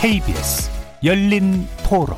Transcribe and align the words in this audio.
KBS 0.00 0.70
열린 1.04 1.68
토론 1.86 2.16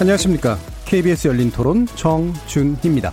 안녕하십니까. 0.00 0.56
KBS 0.86 1.28
열린 1.28 1.50
토론 1.50 1.86
정준희입니다. 1.88 3.12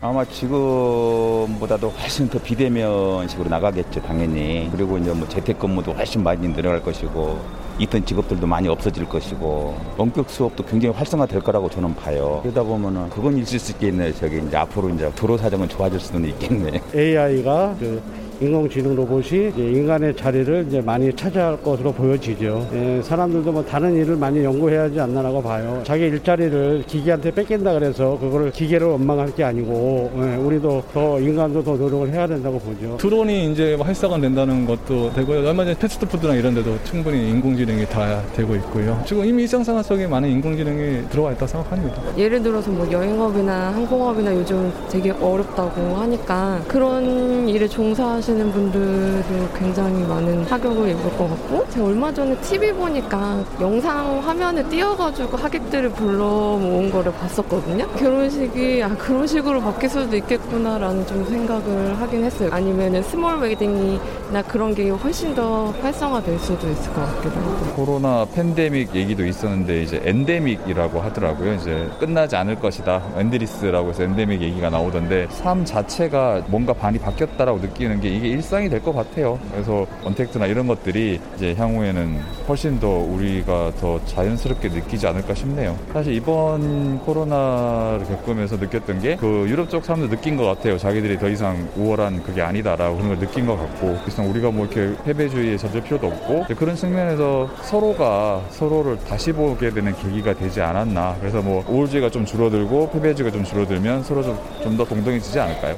아마 0.00 0.24
지금보다도 0.24 1.88
훨씬 1.88 2.28
더 2.28 2.40
비대면식으로 2.40 3.50
나가겠죠, 3.50 4.00
당연히. 4.02 4.68
그리고 4.70 4.96
이제 4.96 5.12
뭐 5.12 5.28
재택근무도 5.28 5.92
훨씬 5.92 6.22
많이 6.22 6.46
늘어날 6.46 6.80
것이고, 6.84 7.36
있던 7.78 8.04
직업들도 8.04 8.46
많이 8.46 8.68
없어질 8.68 9.08
것이고, 9.08 9.78
원격 9.96 10.30
수업도 10.30 10.64
굉장히 10.64 10.94
활성화될 10.94 11.40
거라고 11.40 11.68
저는 11.70 11.94
봐요. 11.94 12.40
그러다 12.42 12.62
보면은 12.62 13.08
그건 13.10 13.36
있을 13.38 13.58
수 13.58 13.72
있겠네요. 13.72 14.12
저기 14.14 14.38
이제 14.46 14.56
앞으로 14.56 14.90
이제 14.90 15.10
도로 15.14 15.36
사정은 15.36 15.68
좋아질 15.68 16.00
수는 16.00 16.28
있겠네. 16.30 16.80
AI가 16.94 17.76
그 17.78 18.02
인공지능 18.40 18.94
로봇이 18.94 19.52
인간의 19.56 20.14
자리를 20.14 20.66
이제 20.68 20.80
많이 20.80 21.12
차지할 21.12 21.60
것으로 21.62 21.92
보여지죠. 21.92 22.68
예, 22.72 23.02
사람들도 23.02 23.50
뭐 23.50 23.64
다른 23.64 23.96
일을 23.96 24.14
많이 24.16 24.44
연구해야 24.44 24.82
하지 24.82 25.00
않나라고 25.00 25.42
봐요. 25.42 25.80
자기 25.84 26.04
일자리를 26.04 26.84
기계한테 26.86 27.32
뺏긴다 27.32 27.72
그래서 27.74 28.16
그거를 28.20 28.52
기계로 28.52 28.92
원망할 28.92 29.34
게 29.34 29.42
아니고 29.42 30.12
예, 30.16 30.36
우리도 30.36 30.84
더 30.92 31.18
인간도 31.18 31.64
더 31.64 31.76
노력을 31.76 32.08
해야 32.10 32.28
된다고 32.28 32.60
보죠. 32.60 32.96
드론이 32.98 33.50
이제 33.50 33.74
활성화 33.74 34.20
된다는 34.20 34.64
것도 34.66 35.12
되고요. 35.14 35.48
얼마 35.48 35.64
전에 35.64 35.76
패스트푸드나 35.76 36.34
이런 36.34 36.54
데도 36.54 36.76
충분히 36.84 37.28
인공지능이 37.30 37.86
다 37.86 38.22
되고 38.36 38.54
있고요. 38.54 39.02
지금 39.04 39.24
이미 39.24 39.42
일상생활 39.42 39.82
속에 39.82 40.06
많은 40.06 40.28
인공지능이 40.28 41.08
들어와 41.08 41.32
있다고 41.32 41.46
생각합니다. 41.48 42.02
예를 42.16 42.40
들어서 42.40 42.70
뭐 42.70 42.88
여행업이나 42.90 43.72
항공업이나 43.72 44.32
요즘 44.34 44.72
되게 44.88 45.10
어렵다고 45.10 45.96
하니까 45.96 46.60
그런 46.68 47.48
일에 47.48 47.66
종사하시 47.66 48.27
하시는 48.28 48.52
분들도 48.52 49.48
굉장히 49.58 50.02
많은 50.06 50.44
타격을 50.44 50.90
입을 50.90 51.16
것 51.16 51.28
같고 51.30 51.66
제가 51.70 51.86
얼마 51.86 52.12
전에 52.12 52.38
TV 52.42 52.72
보니까 52.72 53.42
영상 53.58 54.18
화면에 54.20 54.62
띄어가지고 54.68 55.38
하객들을 55.38 55.90
불러 55.92 56.58
모은 56.58 56.90
거를 56.90 57.10
봤었거든요. 57.12 57.88
결혼식이 57.92 58.82
아 58.82 58.94
그런 58.96 59.26
식으로 59.26 59.62
바뀔 59.62 59.88
수도 59.88 60.14
있겠구나라는 60.16 61.06
좀 61.06 61.24
생각을 61.24 61.98
하긴 61.98 62.24
했어요. 62.24 62.50
아니면은 62.52 63.02
small 63.02 63.38
wedding이나 63.38 64.42
그런 64.46 64.74
게 64.74 64.90
훨씬 64.90 65.34
더 65.34 65.72
활성화될 65.80 66.38
수도 66.38 66.68
있을 66.68 66.92
것 66.92 67.00
같기도 67.00 67.40
하고. 67.40 67.74
코로나 67.76 68.26
팬데믹 68.34 68.94
얘기도 68.94 69.24
있었는데 69.24 69.82
이제 69.82 70.02
엔데믹이라고 70.04 71.00
하더라고요. 71.00 71.54
이제 71.54 71.88
끝나지 71.98 72.36
않을 72.36 72.56
것이다. 72.56 73.02
endless라고 73.16 73.88
해서 73.88 74.02
엔데믹 74.02 74.42
얘기가 74.42 74.68
나오던데 74.68 75.28
삶 75.30 75.64
자체가 75.64 76.42
뭔가 76.48 76.74
많이 76.78 76.98
바뀌었다라고 76.98 77.60
느끼는 77.60 78.00
게 78.00 78.17
이게 78.18 78.28
일상이 78.28 78.68
될 78.68 78.78
것 78.78 78.92
같아요. 78.92 79.38
그래서 79.52 79.86
언택트나 80.04 80.46
이런 80.46 80.66
것들이 80.66 81.20
이제 81.36 81.54
향후에는 81.56 82.20
훨씬 82.48 82.78
더 82.80 82.88
우리가 82.88 83.72
더 83.80 84.00
자연스럽게 84.06 84.68
느끼지 84.68 85.06
않을까 85.06 85.34
싶네요. 85.34 85.76
사실 85.92 86.12
이번 86.14 86.98
코로나를 87.00 88.04
겪으면서 88.06 88.56
느꼈던 88.56 89.00
게 89.00 89.16
그 89.18 89.46
유럽 89.48 89.68
쪽 89.68 89.84
사람들 89.84 90.10
느낀 90.10 90.36
것 90.36 90.44
같아요. 90.46 90.78
자기들이 90.78 91.18
더 91.18 91.28
이상 91.28 91.68
우월한 91.76 92.22
그게 92.22 92.40
아니다라고 92.42 92.96
그런 92.96 93.08
걸 93.08 93.18
느낀 93.18 93.46
것 93.46 93.56
같고 93.56 93.98
그래서 94.04 94.22
우리가 94.22 94.50
뭐 94.50 94.66
이렇게 94.66 94.94
패배주의에 95.04 95.56
젖을 95.56 95.82
필요도 95.82 96.06
없고 96.06 96.46
그런 96.56 96.76
측면에서 96.76 97.48
서로가 97.62 98.42
서로를 98.50 98.98
다시 99.00 99.32
보게 99.32 99.70
되는 99.70 99.94
계기가 99.96 100.34
되지 100.34 100.60
않았나. 100.60 101.16
그래서 101.20 101.40
뭐 101.42 101.64
우월주의가 101.68 102.10
좀 102.10 102.24
줄어들고 102.24 102.90
패배주의가 102.90 103.32
좀 103.32 103.44
줄어들면 103.44 104.02
서로 104.04 104.22
좀더 104.62 104.84
동등해지지 104.84 105.38
않을까요? 105.40 105.76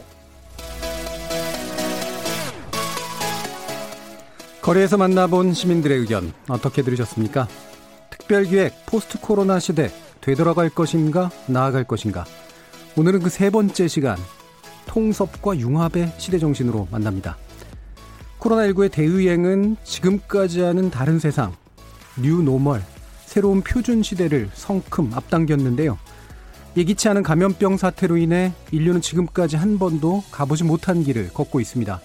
거리에서 4.62 4.98
만나본 4.98 5.54
시민들의 5.54 5.98
의견 5.98 6.32
어떻게 6.48 6.82
들으셨습니까? 6.82 7.48
특별기획 8.10 8.86
post 8.86 9.18
코로나 9.20 9.58
시대 9.58 9.90
되돌아갈 10.20 10.68
것인가 10.68 11.30
나아갈 11.46 11.84
것인가 11.84 12.24
오늘은 12.96 13.20
그 13.20 13.30
세 13.30 13.48
번째 13.50 13.88
시간 13.88 14.18
통섭과 14.86 15.58
융합의 15.58 16.12
시대 16.18 16.38
정신으로 16.38 16.88
만납니다. 16.90 17.38
코로나19의 18.40 18.90
대유행은 18.90 19.76
지금까지와는 19.84 20.90
다른 20.90 21.18
세상 21.18 21.54
new 22.20 22.42
normal 22.42 22.82
새로운 23.24 23.62
표준 23.62 24.02
시대를 24.02 24.50
성큼 24.52 25.12
앞당겼는데요. 25.14 25.98
예기치 26.76 27.08
않은 27.08 27.22
감염병 27.22 27.76
사태로 27.76 28.16
인해 28.16 28.52
인류는 28.72 29.00
지금까지 29.00 29.56
한 29.56 29.78
번도 29.78 30.24
가보지 30.30 30.64
못한 30.64 31.02
길을 31.02 31.32
걷고 31.32 31.60
있습니다. 31.60 32.00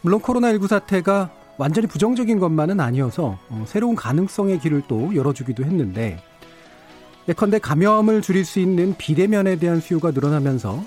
물론 0.00 0.20
코로나19 0.20 0.68
사태가 0.68 1.30
완전히 1.58 1.86
부정적인 1.86 2.38
것만은 2.38 2.80
아니어서 2.80 3.38
어, 3.48 3.64
새로운 3.66 3.94
가능성의 3.94 4.60
길을 4.60 4.82
또 4.88 5.14
열어주기도 5.14 5.64
했는데 5.64 6.22
예컨대 7.28 7.58
감염을 7.58 8.22
줄일 8.22 8.44
수 8.44 8.58
있는 8.58 8.94
비대면에 8.96 9.56
대한 9.56 9.80
수요가 9.80 10.10
늘어나면서 10.10 10.82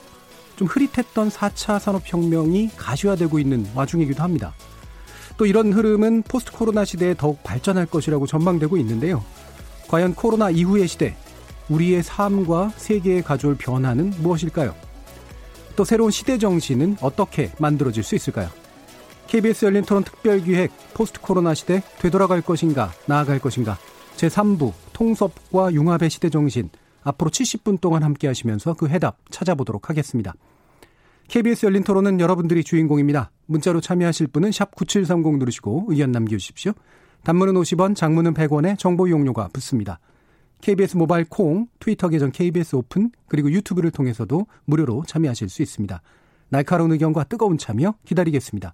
좀 0.55 0.67
흐릿했던 0.67 1.29
4차 1.29 1.79
산업혁명이 1.79 2.71
가시화되고 2.75 3.39
있는 3.39 3.65
와중이기도 3.75 4.23
합니다. 4.23 4.53
또 5.37 5.45
이런 5.45 5.73
흐름은 5.73 6.23
포스트 6.23 6.51
코로나 6.51 6.85
시대에 6.85 7.13
더욱 7.13 7.43
발전할 7.43 7.85
것이라고 7.85 8.25
전망되고 8.25 8.77
있는데요. 8.77 9.23
과연 9.87 10.15
코로나 10.15 10.49
이후의 10.49 10.87
시대, 10.87 11.15
우리의 11.69 12.03
삶과 12.03 12.71
세계에 12.77 13.21
가져올 13.21 13.55
변화는 13.57 14.13
무엇일까요? 14.19 14.73
또 15.75 15.83
새로운 15.83 16.11
시대 16.11 16.37
정신은 16.37 16.97
어떻게 17.01 17.51
만들어질 17.59 18.03
수 18.03 18.15
있을까요? 18.15 18.49
KBS 19.27 19.65
열린 19.65 19.83
토론 19.83 20.03
특별기획 20.03 20.71
post 20.93 21.19
코로나 21.19 21.53
시대 21.53 21.81
되돌아갈 21.99 22.41
것인가 22.41 22.91
나아갈 23.07 23.39
것인가 23.39 23.77
제3부 24.15 24.73
통섭과 24.93 25.73
융합의 25.73 26.09
시대 26.09 26.29
정신 26.29 26.69
앞으로 27.03 27.29
70분 27.29 27.81
동안 27.81 28.03
함께 28.03 28.27
하시면서 28.27 28.73
그 28.73 28.87
해답 28.87 29.17
찾아보도록 29.29 29.89
하겠습니다. 29.89 30.33
KBS 31.27 31.65
열린 31.65 31.83
토론은 31.83 32.19
여러분들이 32.19 32.63
주인공입니다. 32.63 33.31
문자로 33.47 33.81
참여하실 33.81 34.27
분은 34.27 34.51
샵 34.51 34.75
9730 34.75 35.37
누르시고 35.37 35.85
의견 35.87 36.11
남겨주십시오. 36.11 36.73
단문은 37.23 37.55
50원, 37.55 37.95
장문은 37.95 38.33
100원에 38.35 38.77
정보 38.77 39.07
이용료가 39.07 39.49
붙습니다. 39.51 39.99
KBS 40.61 40.97
모바일 40.97 41.25
콩, 41.27 41.67
트위터 41.79 42.09
계정 42.09 42.31
KBS 42.31 42.75
open, 42.75 43.11
그리고 43.27 43.51
유튜브를 43.51 43.91
통해서도 43.91 44.45
무료로 44.65 45.03
참여하실 45.07 45.49
수 45.49 45.61
있습니다. 45.61 46.01
날카로운 46.49 46.91
의견과 46.91 47.25
뜨거운 47.25 47.57
참여 47.57 47.95
기다리겠습니다. 48.05 48.73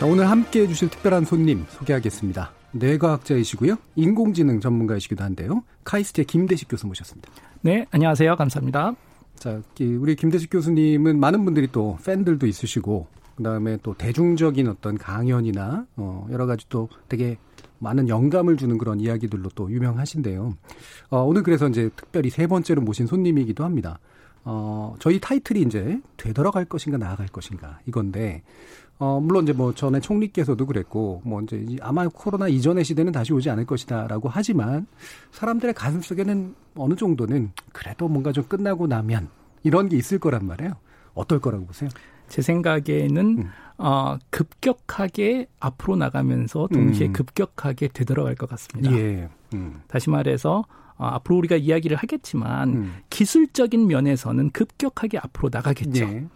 자, 0.00 0.06
오늘 0.06 0.30
함께 0.30 0.62
해주실 0.62 0.88
특별한 0.88 1.26
손님 1.26 1.66
소개하겠습니다. 1.68 2.52
뇌과학자이시고요. 2.72 3.76
인공지능 3.96 4.58
전문가이시기도 4.58 5.22
한데요. 5.22 5.62
카이스트의 5.84 6.24
김대식 6.24 6.68
교수 6.70 6.86
모셨습니다. 6.86 7.30
네, 7.60 7.84
안녕하세요. 7.90 8.34
감사합니다. 8.36 8.94
자, 9.34 9.60
우리 9.78 10.16
김대식 10.16 10.48
교수님은 10.48 11.20
많은 11.20 11.44
분들이 11.44 11.68
또 11.70 11.98
팬들도 12.02 12.46
있으시고, 12.46 13.08
그 13.36 13.42
다음에 13.42 13.76
또 13.82 13.92
대중적인 13.92 14.68
어떤 14.68 14.96
강연이나, 14.96 15.84
어, 15.96 16.26
여러 16.30 16.46
가지 16.46 16.64
또 16.70 16.88
되게 17.10 17.36
많은 17.78 18.08
영감을 18.08 18.56
주는 18.56 18.78
그런 18.78 19.00
이야기들로 19.00 19.50
또 19.54 19.70
유명하신데요. 19.70 20.56
어, 21.10 21.22
오늘 21.24 21.42
그래서 21.42 21.68
이제 21.68 21.90
특별히 21.94 22.30
세 22.30 22.46
번째로 22.46 22.80
모신 22.80 23.06
손님이기도 23.06 23.64
합니다. 23.64 23.98
어, 24.44 24.96
저희 24.98 25.20
타이틀이 25.20 25.60
이제 25.60 26.00
되돌아갈 26.16 26.64
것인가 26.64 26.96
나아갈 26.96 27.26
것인가 27.26 27.80
이건데, 27.86 28.42
어, 29.00 29.18
물론 29.18 29.44
이제 29.44 29.54
뭐 29.54 29.74
전에 29.74 29.98
총리께서도 29.98 30.66
그랬고, 30.66 31.22
뭐 31.24 31.40
이제 31.40 31.64
아마 31.80 32.06
코로나 32.06 32.48
이전의 32.48 32.84
시대는 32.84 33.12
다시 33.12 33.32
오지 33.32 33.48
않을 33.48 33.64
것이다라고 33.64 34.28
하지만 34.28 34.86
사람들의 35.32 35.72
가슴 35.72 36.02
속에는 36.02 36.54
어느 36.76 36.94
정도는 36.94 37.50
그래도 37.72 38.08
뭔가 38.08 38.30
좀 38.30 38.44
끝나고 38.44 38.86
나면 38.86 39.28
이런 39.62 39.88
게 39.88 39.96
있을 39.96 40.18
거란 40.18 40.46
말이에요. 40.46 40.74
어떨 41.14 41.40
거라고 41.40 41.64
보세요? 41.64 41.88
제 42.28 42.42
생각에는 42.42 43.38
음. 43.38 43.48
어, 43.78 44.18
급격하게 44.28 45.46
앞으로 45.58 45.96
나가면서 45.96 46.68
동시에 46.70 47.06
음. 47.08 47.12
급격하게 47.14 47.88
되돌아갈 47.88 48.34
것 48.34 48.50
같습니다. 48.50 48.92
예. 48.92 49.30
음. 49.54 49.80
다시 49.88 50.10
말해서 50.10 50.64
어, 50.98 51.06
앞으로 51.06 51.38
우리가 51.38 51.56
이야기를 51.56 51.96
하겠지만 51.96 52.68
음. 52.68 52.94
기술적인 53.08 53.86
면에서는 53.86 54.50
급격하게 54.50 55.18
앞으로 55.18 55.48
나가겠죠. 55.50 56.04
예. 56.04 56.26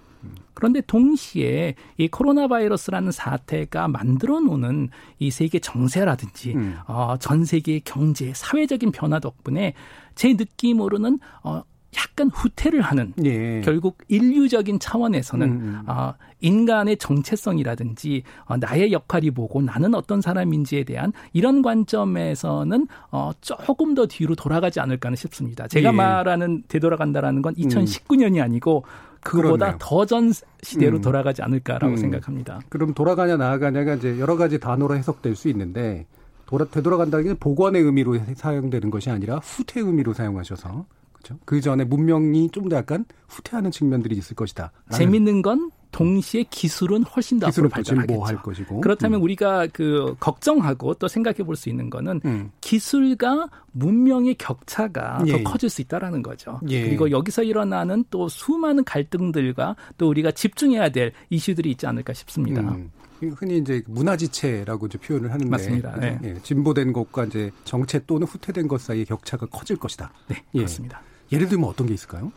그런데 0.55 0.81
동시에 0.81 1.75
이 1.97 2.09
코로나 2.09 2.47
바이러스라는 2.49 3.13
사태가 3.13 3.89
만들어 3.89 4.41
놓는 4.41 4.91
이 5.19 5.31
세계 5.31 5.59
정세라든지 5.59 6.55
음. 6.55 6.77
어, 6.87 7.17
전 7.19 7.45
세계의 7.45 7.83
경제, 7.85 8.33
사회적인 8.35 8.93
변화 8.93 9.19
덕분에 9.19 9.75
제 10.15 10.35
느낌으로는 10.35 11.19
어, 11.43 11.63
약간 11.97 12.29
후퇴를 12.29 12.81
하는 12.81 13.13
예. 13.25 13.61
결국 13.65 13.99
인류적인 14.09 14.79
차원에서는 14.79 15.47
음. 15.47 15.61
음. 15.61 15.83
어, 15.87 16.15
인간의 16.45 16.99
정체성이라든지 16.99 18.23
어, 18.45 18.57
나의 18.57 18.93
역할이 18.93 19.31
뭐고 19.31 19.63
나는 19.63 19.95
어떤 19.95 20.21
사람인지에 20.21 20.85
대한 20.85 21.13
이런 21.33 21.63
관점에서는 21.63 22.87
어, 23.11 23.31
조금 23.41 23.95
더 23.95 24.07
뒤로 24.07 24.35
돌아가지 24.35 24.81
않을까 24.81 25.15
싶습니다. 25.15 25.69
제가 25.69 25.91
예. 25.91 25.93
말하는 25.93 26.65
되돌아간다라는 26.69 27.43
건 27.43 27.55
2019년이 27.55 28.43
아니고 28.43 28.85
그거보다 29.23 29.77
더 29.79 30.05
전 30.07 30.33
시대로 30.63 30.97
음. 30.99 31.01
돌아가지 31.03 31.43
않을까라고 31.43 31.95
음. 31.95 31.97
생각합니다. 31.97 32.61
그럼 32.69 32.93
돌아가냐 32.95 33.37
나아가냐가 33.37 33.95
이제 33.95 34.19
여러 34.19 34.37
가지 34.37 34.59
단어로 34.61 34.97
해석될 34.97 35.35
수 35.37 35.49
있는데 35.49 36.07
돌아, 36.47 36.65
되돌아간다는 36.67 37.25
게 37.25 37.35
복원의 37.35 37.83
의미로 37.83 38.19
사용되는 38.35 38.91
것이 38.91 39.11
아니라 39.11 39.37
후퇴 39.43 39.81
의미로 39.81 40.13
사용하셔서 40.13 40.85
그렇죠. 41.13 41.39
그 41.47 41.61
전에 41.63 41.85
문명이 41.85 42.51
좀 42.51 42.69
더 42.69 42.77
약간 42.77 43.05
후퇴하는 43.29 43.71
측면들이 43.71 44.17
있을 44.17 44.37
것이다. 44.37 44.73
재밌는 44.91 45.41
건 45.43 45.71
동시에 45.95 46.45
기술은 46.51 47.05
훨씬 47.05 47.39
더 47.39 47.47
앞으로 47.47 47.69
발전하겠죠. 47.69 48.43
것이고. 48.43 48.81
그렇다면 48.81 49.21
음. 49.21 49.23
우리가 49.23 49.69
그 49.73 50.17
걱정하고 50.19 50.95
또 50.95 51.07
생각해 51.07 51.39
볼 51.45 51.55
수 51.55 51.69
있는 51.69 51.89
거는 51.89 52.21
음. 52.25 52.51
기술과 52.61 53.49
문명의 53.71 54.35
격차가 54.35 55.23
예. 55.29 55.31
더 55.31 55.51
커질 55.51 55.71
수 55.71 55.83
있다라는 55.83 56.21
거죠. 56.21 56.59
예. 56.69 56.83
그리고 56.83 57.13
여기서 57.13 57.45
일어나는 57.45 58.05
또 58.11 58.29
수많은 58.29 58.83
갈등들과 58.83 59.77
또 59.97 60.09
우리가 60.09 60.33
집중해야 60.33 60.89
될 60.89 61.13
이슈들이 61.31 61.71
있지 61.71 61.87
않을까 61.87 62.13
싶습니다. 62.13 62.61
음. 62.61 62.91
흔히 63.37 63.59
이제 63.59 63.81
문화지체라고 63.87 64.87
이제 64.87 64.99
표현을 64.99 65.31
하는데 65.33 65.49
맞습니다. 65.49 65.97
네. 66.01 66.19
예, 66.25 66.35
진보된 66.43 66.93
것과 66.93 67.27
이제 67.27 67.53
정체 67.65 68.01
또는 68.05 68.27
후퇴된 68.27 68.67
것 68.67 68.81
사이의 68.81 69.05
격차가 69.05 69.47
커질 69.47 69.77
것이다. 69.77 70.11
네, 70.27 70.43
예. 70.55 70.59
그렇습니다. 70.59 71.01
예를 71.31 71.49
들면 71.49 71.69
어떤 71.69 71.87
게 71.87 71.95
있을까요? 71.95 72.33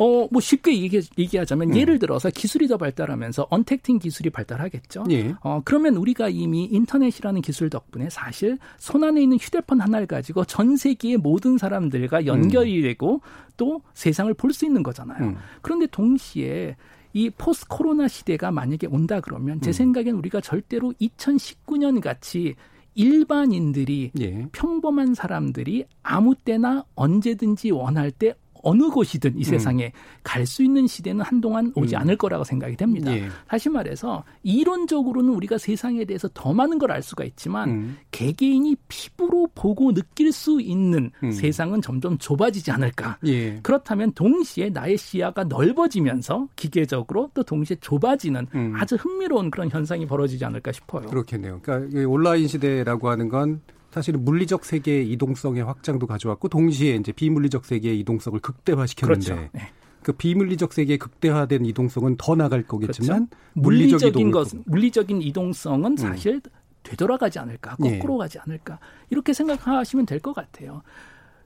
어, 0.00 0.28
뭐 0.30 0.40
쉽게 0.40 0.80
얘기, 0.80 1.00
얘기하자면 1.18 1.70
음. 1.70 1.76
예를 1.76 1.98
들어서 1.98 2.30
기술이 2.30 2.68
더 2.68 2.76
발달하면서 2.76 3.48
언택팅 3.50 3.98
기술이 3.98 4.30
발달하겠죠. 4.30 5.04
예. 5.10 5.34
어, 5.42 5.60
그러면 5.64 5.96
우리가 5.96 6.28
이미 6.28 6.68
인터넷이라는 6.70 7.42
기술 7.42 7.68
덕분에 7.68 8.08
사실 8.08 8.58
손 8.78 9.02
안에 9.02 9.20
있는 9.20 9.38
휴대폰 9.38 9.80
하나를 9.80 10.06
가지고 10.06 10.44
전 10.44 10.76
세계의 10.76 11.16
모든 11.16 11.58
사람들과 11.58 12.26
연결이 12.26 12.78
음. 12.78 12.82
되고 12.82 13.20
또 13.56 13.82
세상을 13.94 14.32
볼 14.34 14.52
수 14.52 14.64
있는 14.64 14.82
거잖아요. 14.84 15.24
음. 15.24 15.36
그런데 15.62 15.86
동시에 15.88 16.76
이 17.12 17.30
포스트 17.30 17.66
코로나 17.68 18.06
시대가 18.06 18.50
만약에 18.52 18.86
온다 18.86 19.20
그러면 19.20 19.60
제 19.60 19.70
음. 19.70 19.72
생각엔 19.72 20.14
우리가 20.14 20.40
절대로 20.40 20.92
2019년 21.00 22.00
같이 22.00 22.54
일반인들이 22.94 24.12
예. 24.20 24.46
평범한 24.52 25.14
사람들이 25.14 25.84
아무 26.02 26.34
때나 26.34 26.84
언제든지 26.94 27.70
원할 27.70 28.10
때 28.10 28.34
어느 28.68 28.88
곳이든 28.90 29.34
이 29.36 29.40
음. 29.40 29.42
세상에 29.42 29.86
음. 29.86 29.90
갈수 30.22 30.62
있는 30.62 30.86
시대는 30.86 31.24
한동안 31.24 31.72
오지 31.74 31.94
음. 31.94 32.00
않을 32.00 32.16
거라고 32.16 32.44
생각이 32.44 32.76
됩니다. 32.76 33.14
예. 33.14 33.28
다시 33.46 33.68
말해서 33.68 34.24
이론적으로는 34.42 35.30
우리가 35.32 35.58
세상에 35.58 36.04
대해서 36.04 36.28
더 36.34 36.52
많은 36.52 36.78
걸 36.78 36.88
알 36.88 37.02
수가 37.02 37.24
있지만 37.24 37.68
음. 37.68 37.98
개개인이 38.10 38.74
피부로 38.88 39.46
보고 39.54 39.92
느낄 39.92 40.32
수 40.32 40.58
있는 40.60 41.10
음. 41.22 41.30
세상은 41.30 41.82
점점 41.82 42.16
좁아지지 42.16 42.70
않을까. 42.70 43.18
예. 43.26 43.60
그렇다면 43.62 44.12
동시에 44.12 44.70
나의 44.70 44.96
시야가 44.96 45.44
넓어지면서 45.44 46.48
기계적으로 46.56 47.30
또 47.34 47.42
동시에 47.42 47.76
좁아지는 47.80 48.46
음. 48.54 48.72
아주 48.74 48.96
흥미로운 48.96 49.50
그런 49.50 49.68
현상이 49.70 50.06
벌어지지 50.06 50.44
않을까 50.46 50.72
싶어요. 50.72 51.06
그렇겠네요. 51.08 51.60
그러니까 51.62 52.08
온라인 52.08 52.48
시대라고 52.48 53.10
하는 53.10 53.28
건 53.28 53.60
사실은 53.90 54.24
물리적 54.24 54.64
세계의 54.64 55.10
이동성의 55.12 55.64
확장도 55.64 56.06
가져왔고 56.06 56.48
동시에 56.48 56.96
이제 56.96 57.12
비물리적 57.12 57.64
세계의 57.64 57.98
이동성을 58.00 58.38
극대화시켰는데 58.40 59.24
그렇죠. 59.34 59.48
네. 59.52 59.60
그 60.02 60.12
비물리적 60.12 60.72
세계의 60.72 60.98
극대화된 60.98 61.64
이동성은 61.66 62.16
더 62.18 62.34
나갈 62.34 62.62
거겠지만 62.62 63.28
그렇죠. 63.28 63.36
물리적인 63.54 64.30
것 64.30 64.48
물리적인 64.66 65.22
이동성은 65.22 65.92
음. 65.92 65.96
사실 65.96 66.34
음. 66.34 66.50
되돌아가지 66.82 67.38
않을까 67.38 67.76
거꾸로 67.76 68.14
네. 68.14 68.18
가지 68.18 68.38
않을까 68.38 68.78
이렇게 69.10 69.32
생각하시면 69.32 70.06
될 70.06 70.20
것 70.20 70.34
같아요. 70.34 70.82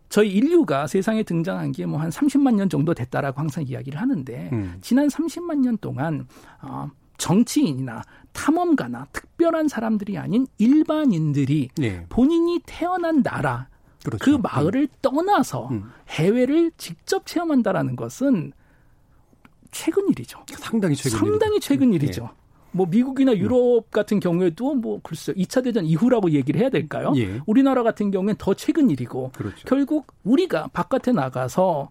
저희 0.09 0.31
인류가 0.31 0.87
세상에 0.87 1.23
등장한 1.23 1.73
게 1.73 1.85
뭐 1.87 1.99
한 1.99 2.11
30만 2.11 2.55
년 2.55 2.69
정도 2.69 2.93
됐다라고 2.93 3.41
항상 3.41 3.65
이야기를 3.67 3.99
하는데 4.01 4.51
음. 4.53 4.75
지난 4.83 5.09
30만 5.09 5.61
년 5.61 5.79
동안 5.79 6.27
어, 6.61 6.91
정치인이나 7.23 8.03
탐험가나 8.33 9.07
특별한 9.13 9.69
사람들이 9.69 10.19
아닌 10.19 10.49
일반인들이 10.59 11.69
네. 11.77 12.05
본인이 12.09 12.61
태어난 12.67 13.23
나라 13.23 13.69
그렇죠. 14.05 14.25
그 14.25 14.31
마을을 14.43 14.83
음. 14.83 14.97
떠나서 15.01 15.69
음. 15.69 15.93
해외를 16.09 16.73
직접 16.77 17.25
체험한다라는 17.25 17.95
것은 17.95 18.53
최근 19.71 20.09
일이죠. 20.09 20.41
상당히 20.49 20.97
최근 20.97 21.19
상당히 21.19 21.61
최근 21.61 21.89
음. 21.91 21.95
일이죠. 21.95 22.23
네. 22.23 22.29
뭐 22.73 22.87
미국이나 22.87 23.37
유럽 23.37 23.91
같은 23.93 24.19
경우에도 24.19 24.75
뭐 24.75 24.99
글쎄 25.05 25.33
2차 25.35 25.63
대전 25.63 25.85
이후라고 25.85 26.33
얘기를 26.33 26.61
해야 26.61 26.71
될까요? 26.71 27.13
예. 27.17 27.41
우리나라 27.47 27.85
같은 27.85 28.11
경우엔 28.11 28.37
더 28.39 28.55
최근 28.55 28.91
일이고 28.91 29.31
그렇죠. 29.33 29.63
결국 29.69 30.13
우리가 30.25 30.69
바깥에 30.73 31.13
나가서 31.13 31.91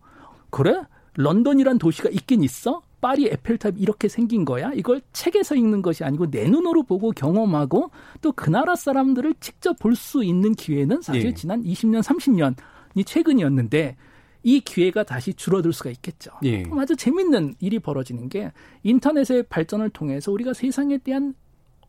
그래? 0.49 0.81
런던이란 1.15 1.77
도시가 1.77 2.09
있긴 2.09 2.43
있어? 2.43 2.81
파리 3.01 3.25
에펠탑 3.27 3.75
이렇게 3.77 4.07
생긴 4.07 4.45
거야? 4.45 4.71
이걸 4.73 5.01
책에서 5.11 5.55
읽는 5.55 5.81
것이 5.81 6.03
아니고 6.03 6.29
내 6.29 6.47
눈으로 6.47 6.83
보고 6.83 7.11
경험하고 7.11 7.91
또 8.21 8.31
그 8.33 8.49
나라 8.49 8.75
사람들을 8.75 9.33
직접 9.39 9.77
볼 9.79 9.95
수 9.95 10.23
있는 10.23 10.53
기회는 10.53 11.01
사실 11.01 11.25
예. 11.25 11.33
지난 11.33 11.63
20년, 11.63 12.01
30년이 12.01 13.05
최근이었는데 13.05 13.95
이 14.43 14.59
기회가 14.61 15.03
다시 15.03 15.33
줄어들 15.33 15.73
수가 15.73 15.89
있겠죠. 15.91 16.31
예. 16.45 16.63
아주 16.77 16.95
재밌는 16.95 17.55
일이 17.59 17.77
벌어지는 17.79 18.29
게 18.29 18.51
인터넷의 18.83 19.43
발전을 19.43 19.89
통해서 19.89 20.31
우리가 20.31 20.53
세상에 20.53 20.97
대한 20.97 21.33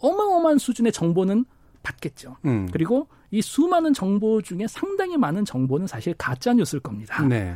어마어마한 0.01 0.59
수준의 0.59 0.93
정보는 0.93 1.45
받겠죠. 1.83 2.37
음. 2.45 2.69
그리고 2.73 3.09
이 3.31 3.41
수많은 3.41 3.95
정보 3.95 4.43
중에 4.43 4.67
상당히 4.69 5.17
많은 5.17 5.45
정보는 5.45 5.87
사실 5.87 6.15
가짜 6.19 6.53
뉴스일 6.53 6.81
겁니다. 6.81 7.23
네. 7.27 7.55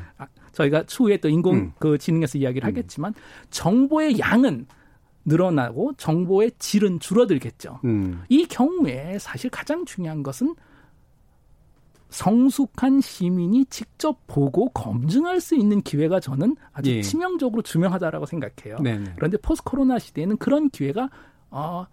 아, 0.56 0.62
저희가 0.62 0.84
추후에 0.84 1.18
또 1.18 1.28
인공 1.28 1.54
음. 1.54 1.72
그 1.78 1.98
지능에서 1.98 2.38
이야기를 2.38 2.66
음. 2.66 2.68
하겠지만 2.68 3.14
정보의 3.50 4.18
양은 4.18 4.66
늘어나고 5.24 5.94
정보의 5.96 6.52
질은 6.58 7.00
줄어들겠죠. 7.00 7.80
음. 7.84 8.22
이 8.28 8.46
경우에 8.46 9.18
사실 9.18 9.50
가장 9.50 9.84
중요한 9.84 10.22
것은 10.22 10.54
성숙한 12.08 13.00
시민이 13.00 13.66
직접 13.66 14.26
보고 14.28 14.68
검증할 14.70 15.40
수 15.40 15.56
있는 15.56 15.82
기회가 15.82 16.20
저는 16.20 16.56
아주 16.72 16.92
예. 16.92 17.02
치명적으로 17.02 17.62
중요하다라고 17.62 18.24
생각해요. 18.26 18.78
네네. 18.78 19.14
그런데 19.16 19.36
포스트 19.38 19.64
코로나 19.64 19.98
시대에는 19.98 20.36
그런 20.38 20.70
기회가 20.70 21.10
어, 21.50 21.86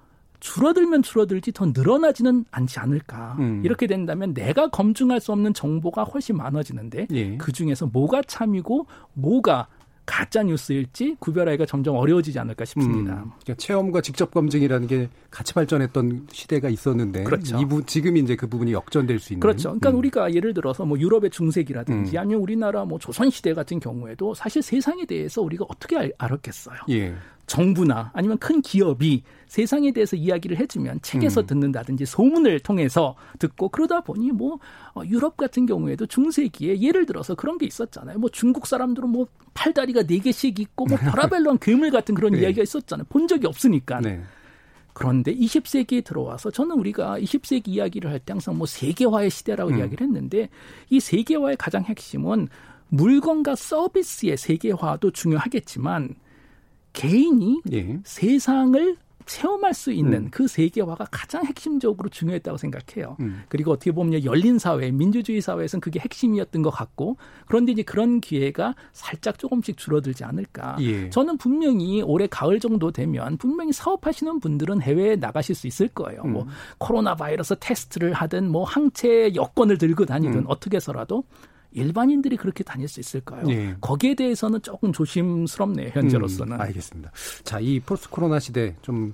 줄어들면 0.43 1.03
줄어들지 1.03 1.53
더 1.53 1.67
늘어나지는 1.67 2.43
않지 2.51 2.77
않을까. 2.77 3.37
음. 3.39 3.61
이렇게 3.63 3.87
된다면 3.87 4.33
내가 4.33 4.67
검증할 4.67 5.21
수 5.21 5.31
없는 5.31 5.53
정보가 5.53 6.03
훨씬 6.03 6.35
많아지는데 6.35 7.07
예. 7.11 7.37
그 7.37 7.53
중에서 7.53 7.85
뭐가 7.85 8.21
참이고 8.27 8.85
뭐가 9.13 9.67
가짜 10.05 10.43
뉴스일지 10.43 11.15
구별하기가 11.19 11.65
점점 11.65 11.95
어려워지지 11.95 12.37
않을까 12.39 12.65
싶습니다. 12.65 13.13
음, 13.13 13.31
그러니까 13.41 13.53
체험과 13.55 14.01
직접 14.01 14.31
검증이라는 14.31 14.85
게 14.85 15.07
같이 15.31 15.53
발전했던 15.53 16.27
시대가 16.29 16.67
있었는데 16.67 17.23
그렇죠. 17.23 17.57
이부 17.61 17.85
지금 17.85 18.17
이제 18.17 18.35
그 18.35 18.47
부분이 18.47 18.73
역전될 18.73 19.19
수 19.19 19.31
있는 19.31 19.39
그렇죠. 19.39 19.69
그러니까 19.69 19.91
음. 19.91 19.95
우리가 19.95 20.33
예를 20.33 20.53
들어서 20.53 20.83
뭐 20.83 20.99
유럽의 20.99 21.29
중세기라든지 21.29 22.17
음. 22.17 22.19
아니면 22.19 22.41
우리나라 22.41 22.83
뭐 22.83 22.99
조선 22.99 23.29
시대 23.29 23.53
같은 23.53 23.79
경우에도 23.79 24.33
사실 24.33 24.61
세상에 24.61 25.05
대해서 25.05 25.41
우리가 25.41 25.63
어떻게 25.69 25.95
알, 25.95 26.11
알았겠어요. 26.17 26.79
예. 26.89 27.15
정부나 27.45 28.11
아니면 28.13 28.37
큰 28.37 28.61
기업이 28.61 29.23
세상에 29.47 29.91
대해서 29.91 30.15
이야기를 30.15 30.57
해주면 30.57 31.01
책에서 31.01 31.41
음. 31.41 31.45
듣는다든지 31.47 32.05
소문을 32.05 32.59
통해서 32.61 33.15
듣고 33.39 33.69
그러다 33.69 34.01
보니 34.01 34.31
뭐 34.31 34.59
어, 34.95 35.01
유럽 35.05 35.37
같은 35.37 35.65
경우에도 35.65 36.05
중세기에 36.05 36.81
예를 36.81 37.05
들어서 37.05 37.35
그런 37.35 37.57
게 37.57 37.65
있었잖아요. 37.65 38.17
뭐 38.17 38.29
중국 38.29 38.65
사람들은 38.65 39.09
뭐 39.09 39.27
팔다리가 39.53 40.03
네 40.03 40.19
개씩 40.19 40.59
있고 40.59 40.85
뭐 40.85 40.97
파라벨로한 40.97 41.59
괴물 41.59 41.91
같은 41.91 42.15
그런 42.15 42.33
네. 42.33 42.39
이야기가 42.41 42.63
있었잖아요. 42.63 43.05
본 43.09 43.27
적이 43.27 43.47
없으니까. 43.47 43.99
네. 44.01 44.21
그런데 44.93 45.35
20세기에 45.35 46.03
들어와서 46.03 46.51
저는 46.51 46.75
우리가 46.77 47.19
20세기 47.19 47.69
이야기를 47.69 48.09
할 48.11 48.19
때 48.19 48.31
항상 48.33 48.57
뭐 48.57 48.65
세계화의 48.67 49.29
시대라고 49.29 49.71
음. 49.71 49.79
이야기를 49.79 50.05
했는데 50.07 50.49
이 50.89 50.99
세계화의 50.99 51.57
가장 51.57 51.83
핵심은 51.83 52.47
물건과 52.89 53.55
서비스의 53.55 54.37
세계화도 54.37 55.11
중요하겠지만 55.11 56.15
개인이 56.93 57.61
예. 57.71 57.99
세상을 58.03 58.97
체험할 59.25 59.73
수 59.73 59.91
있는 59.91 60.23
음. 60.23 60.27
그 60.31 60.47
세계화가 60.47 61.07
가장 61.11 61.45
핵심적으로 61.45 62.09
중요했다고 62.09 62.57
생각해요. 62.57 63.17
음. 63.19 63.43
그리고 63.47 63.71
어떻게 63.71 63.91
보면 63.91 64.23
열린 64.23 64.59
사회, 64.59 64.91
민주주의 64.91 65.41
사회에서는 65.41 65.81
그게 65.81 65.99
핵심이었던 65.99 66.61
것 66.61 66.69
같고 66.69 67.17
그런데 67.47 67.71
이제 67.71 67.83
그런 67.83 68.21
기회가 68.21 68.75
살짝 68.91 69.39
조금씩 69.39 69.77
줄어들지 69.77 70.23
않을까. 70.23 70.77
예. 70.81 71.09
저는 71.09 71.37
분명히 71.37 72.01
올해 72.01 72.27
가을 72.27 72.59
정도 72.59 72.91
되면 72.91 73.37
분명히 73.37 73.71
사업하시는 73.71 74.39
분들은 74.39 74.81
해외에 74.81 75.15
나가실 75.15 75.55
수 75.55 75.67
있을 75.67 75.87
거예요. 75.89 76.23
뭐 76.23 76.29
음. 76.29 76.33
뭐 76.33 76.47
코로나 76.77 77.15
바이러스 77.15 77.55
테스트를 77.59 78.13
하든 78.13 78.51
뭐 78.51 78.63
항체 78.63 79.35
여권을 79.35 79.77
들고 79.77 80.05
다니든 80.05 80.39
음. 80.39 80.43
어떻게 80.47 80.77
해서라도 80.77 81.23
일반인들이 81.73 82.37
그렇게 82.37 82.63
다닐 82.63 82.87
수 82.87 82.99
있을까요? 82.99 83.43
네. 83.47 83.75
거기에 83.81 84.13
대해서는 84.15 84.61
조금 84.61 84.91
조심스럽네요, 84.93 85.89
현재로서는. 85.93 86.53
음, 86.55 86.61
알겠습니다. 86.61 87.11
자, 87.43 87.59
이 87.59 87.79
포스트 87.79 88.09
코로나 88.09 88.39
시대 88.39 88.75
좀 88.81 89.13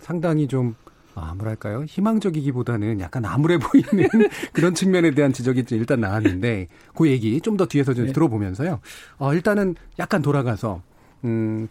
상당히 0.00 0.48
좀 0.48 0.74
아, 1.14 1.34
뭐랄까요? 1.34 1.84
희망적이기보다는 1.84 3.00
약간 3.00 3.24
암울해 3.24 3.58
보이는 3.58 4.08
그런 4.52 4.74
측면에 4.74 5.10
대한 5.10 5.32
지적이 5.32 5.64
일단 5.70 6.00
나왔는데 6.00 6.68
그 6.94 7.08
얘기 7.08 7.40
좀 7.40 7.56
더 7.56 7.66
뒤에서 7.66 7.92
좀 7.92 8.06
네. 8.06 8.12
들어보면서요. 8.12 8.80
어, 9.18 9.34
일단은 9.34 9.74
약간 9.98 10.22
돌아가서 10.22 10.80
음 11.24 11.68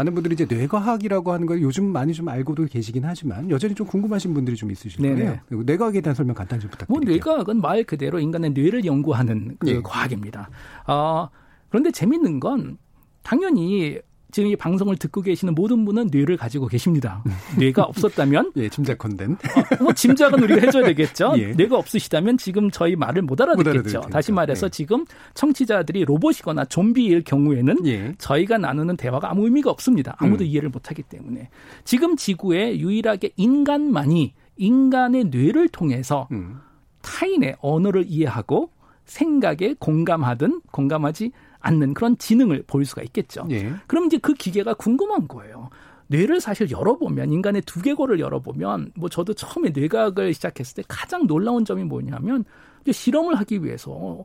많은 0.00 0.14
분들이 0.14 0.34
이제 0.34 0.46
뇌과학이라고 0.48 1.32
하는 1.32 1.46
걸 1.46 1.60
요즘 1.60 1.84
많이 1.84 2.14
좀 2.14 2.28
알고도 2.28 2.66
계시긴 2.66 3.04
하지만 3.04 3.50
여전히 3.50 3.74
좀 3.74 3.86
궁금하신 3.86 4.32
분들이 4.32 4.56
좀 4.56 4.70
있으실. 4.70 5.00
거예요. 5.00 5.38
뇌과학에 5.50 6.00
대한 6.00 6.14
설명 6.14 6.34
간단히 6.34 6.60
좀 6.62 6.70
부탁드립니다. 6.70 7.06
뭐 7.06 7.12
뇌과학은 7.12 7.60
말 7.60 7.84
그대로 7.84 8.18
인간의 8.18 8.50
뇌를 8.50 8.84
연구하는 8.84 9.56
그 9.58 9.66
네. 9.66 9.80
과학입니다. 9.82 10.48
어, 10.86 11.28
그런데 11.68 11.90
재밌는 11.90 12.40
건 12.40 12.78
당연히 13.22 13.98
지금 14.32 14.50
이 14.50 14.56
방송을 14.56 14.96
듣고 14.96 15.22
계시는 15.22 15.54
모든 15.54 15.84
분은 15.84 16.08
뇌를 16.10 16.36
가지고 16.36 16.66
계십니다. 16.66 17.22
뇌가 17.58 17.82
없었다면 17.82 18.52
예, 18.56 18.68
짐작컨댄 18.68 19.32
어, 19.32 19.82
뭐 19.82 19.92
짐작은 19.92 20.42
우리가 20.42 20.60
해줘야 20.66 20.84
되겠죠. 20.84 21.34
예. 21.38 21.52
뇌가 21.52 21.76
없으시다면 21.76 22.38
지금 22.38 22.70
저희 22.70 22.96
말을 22.96 23.22
못 23.22 23.40
알아듣겠죠. 23.40 24.00
못 24.00 24.10
다시 24.10 24.32
말해서 24.32 24.66
예. 24.66 24.70
지금 24.70 25.04
청취자들이 25.34 26.04
로봇이거나 26.04 26.66
좀비일 26.66 27.22
경우에는 27.24 27.86
예. 27.86 28.14
저희가 28.18 28.58
나누는 28.58 28.96
대화가 28.96 29.30
아무 29.30 29.44
의미가 29.44 29.70
없습니다. 29.70 30.16
아무도 30.18 30.44
음. 30.44 30.46
이해를 30.46 30.68
못하기 30.68 31.02
때문에 31.04 31.48
지금 31.84 32.16
지구에 32.16 32.78
유일하게 32.78 33.30
인간만이 33.36 34.34
인간의 34.56 35.24
뇌를 35.26 35.68
통해서 35.68 36.28
음. 36.32 36.60
타인의 37.02 37.56
언어를 37.60 38.04
이해하고 38.06 38.70
생각에 39.04 39.74
공감하든 39.78 40.60
공감하지 40.70 41.32
않는 41.60 41.94
그런 41.94 42.16
지능을 42.18 42.64
보일 42.66 42.84
수가 42.86 43.02
있겠죠. 43.02 43.46
예. 43.50 43.72
그럼 43.86 44.06
이제 44.06 44.18
그 44.18 44.34
기계가 44.34 44.74
궁금한 44.74 45.28
거예요. 45.28 45.70
뇌를 46.08 46.40
사실 46.40 46.70
열어보면 46.70 47.30
인간의 47.32 47.62
두개골을 47.62 48.18
열어보면 48.18 48.92
뭐 48.96 49.08
저도 49.08 49.34
처음에 49.34 49.70
뇌과학을 49.70 50.34
시작했을 50.34 50.76
때 50.76 50.82
가장 50.88 51.26
놀라운 51.26 51.64
점이 51.64 51.84
뭐냐면 51.84 52.44
이제 52.82 52.92
실험을 52.92 53.36
하기 53.36 53.62
위해서 53.62 54.24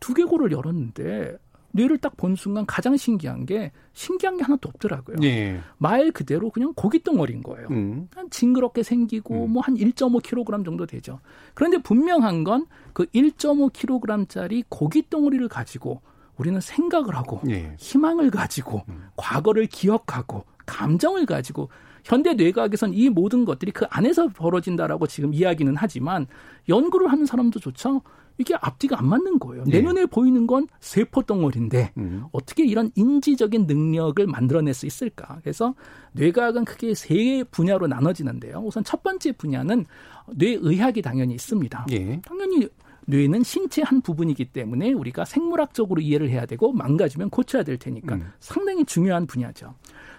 두개골을 0.00 0.50
열었는데 0.52 1.36
뇌를 1.72 1.98
딱 1.98 2.16
본 2.16 2.36
순간 2.36 2.64
가장 2.64 2.96
신기한 2.96 3.44
게 3.44 3.70
신기한 3.92 4.38
게 4.38 4.44
하나도 4.44 4.70
없더라고요. 4.70 5.18
예. 5.24 5.60
말 5.76 6.10
그대로 6.10 6.48
그냥 6.48 6.72
고기 6.74 7.02
덩어리인 7.02 7.42
거예요. 7.42 7.68
음. 7.70 8.08
한 8.14 8.30
징그럽게 8.30 8.82
생기고 8.82 9.44
음. 9.44 9.50
뭐한 9.52 9.74
1.5kg 9.74 10.64
정도 10.64 10.86
되죠. 10.86 11.20
그런데 11.54 11.76
분명한 11.78 12.44
건 12.44 12.66
그 12.94 13.04
1.5kg짜리 13.06 14.64
고기 14.70 15.08
덩어리를 15.10 15.46
가지고 15.48 16.00
우리는 16.36 16.60
생각을 16.60 17.14
하고 17.16 17.40
예. 17.48 17.74
희망을 17.78 18.30
가지고 18.30 18.82
음. 18.88 19.08
과거를 19.16 19.66
기억하고 19.66 20.44
감정을 20.66 21.26
가지고 21.26 21.68
현대 22.04 22.34
뇌과학에선 22.34 22.92
이 22.94 23.08
모든 23.08 23.44
것들이 23.44 23.72
그 23.72 23.84
안에서 23.90 24.28
벌어진다라고 24.28 25.06
지금 25.06 25.34
이야기는 25.34 25.74
하지만 25.76 26.26
연구를 26.68 27.10
하는 27.10 27.26
사람도조차 27.26 28.00
이게 28.38 28.54
앞뒤가 28.60 28.98
안 28.98 29.08
맞는 29.08 29.38
거예요. 29.38 29.64
네. 29.64 29.78
내 29.78 29.82
눈에 29.82 30.06
보이는 30.06 30.46
건 30.46 30.68
세포 30.78 31.22
덩어리인데 31.22 31.92
음. 31.96 32.24
어떻게 32.32 32.64
이런 32.64 32.90
인지적인 32.94 33.66
능력을 33.66 34.24
만들어낼 34.26 34.74
수 34.74 34.86
있을까? 34.86 35.38
그래서 35.42 35.74
뇌과학은 36.12 36.64
크게 36.64 36.94
세 36.94 37.44
분야로 37.50 37.86
나눠지는데요. 37.86 38.62
우선 38.64 38.84
첫 38.84 39.02
번째 39.02 39.32
분야는 39.32 39.86
뇌의학이 40.34 41.02
당연히 41.02 41.34
있습니다. 41.34 41.86
예. 41.92 42.20
당연히 42.20 42.68
뇌는 43.06 43.42
신체 43.42 43.82
한 43.82 44.00
부분이기 44.00 44.46
때문에 44.46 44.92
우리가 44.92 45.24
생물학적으로 45.24 46.00
이해를 46.00 46.28
해야 46.28 46.46
되고 46.46 46.72
망가지면 46.72 47.30
고쳐야 47.30 47.62
될 47.62 47.78
테니까 47.78 48.16
음. 48.16 48.30
상당히 48.40 48.84
중요한 48.84 49.26
분야죠. 49.26 49.74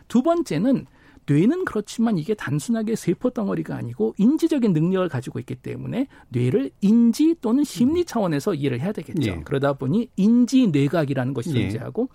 두 0.08 0.24
번째는 0.24 0.86
뇌는 1.28 1.66
그렇지만 1.66 2.18
이게 2.18 2.34
단순하게 2.34 2.96
세포 2.96 3.30
덩어리가 3.30 3.76
아니고 3.76 4.16
인지적인 4.18 4.72
능력을 4.72 5.10
가지고 5.10 5.40
있기 5.40 5.56
때문에 5.56 6.08
뇌를 6.30 6.72
인지 6.80 7.36
또는 7.42 7.66
심리 7.66 8.06
차원에서 8.06 8.54
이해를 8.54 8.80
해야 8.80 8.94
되겠죠. 8.94 9.32
예. 9.32 9.42
그러다 9.44 9.74
보니 9.74 10.10
인지 10.16 10.68
뇌각이라는 10.68 11.34
것이 11.34 11.54
예. 11.56 11.64
존재하고 11.64 12.08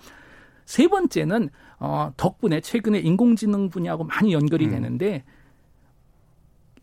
세 0.64 0.88
번째는 0.88 1.50
어 1.78 2.12
덕분에 2.16 2.62
최근에 2.62 3.00
인공지능 3.00 3.68
분야하고 3.68 4.04
많이 4.04 4.32
연결이 4.32 4.64
음. 4.66 4.70
되는데 4.70 5.24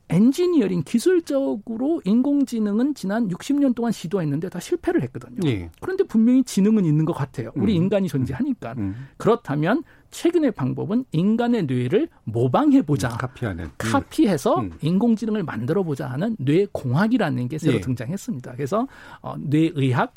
엔지니어링 0.09 0.83
기술적으로 0.83 2.01
인공지능은 2.03 2.95
지난 2.95 3.27
60년 3.29 3.75
동안 3.75 3.91
시도했는데 3.91 4.49
다 4.49 4.59
실패를 4.59 5.03
했거든요. 5.03 5.39
예. 5.45 5.69
그런데 5.79 6.03
분명히 6.03 6.43
지능은 6.43 6.83
있는 6.85 7.05
것 7.05 7.13
같아요. 7.13 7.51
우리 7.55 7.73
음. 7.73 7.83
인간이 7.83 8.07
존재하니까. 8.07 8.73
음. 8.77 9.07
그렇다면 9.17 9.83
최근의 10.09 10.51
방법은 10.51 11.05
인간의 11.11 11.67
뇌를 11.67 12.09
모방해 12.23 12.81
보자. 12.81 13.09
음, 13.09 13.17
카피하는. 13.19 13.69
카피해서 13.77 14.61
음. 14.61 14.71
인공지능을 14.81 15.43
만들어 15.43 15.83
보자 15.83 16.07
하는 16.07 16.35
뇌 16.39 16.65
공학이라는 16.71 17.47
게 17.47 17.59
새로 17.59 17.75
예. 17.75 17.81
등장했습니다. 17.81 18.53
그래서 18.53 18.87
어, 19.21 19.35
뇌의학 19.37 20.15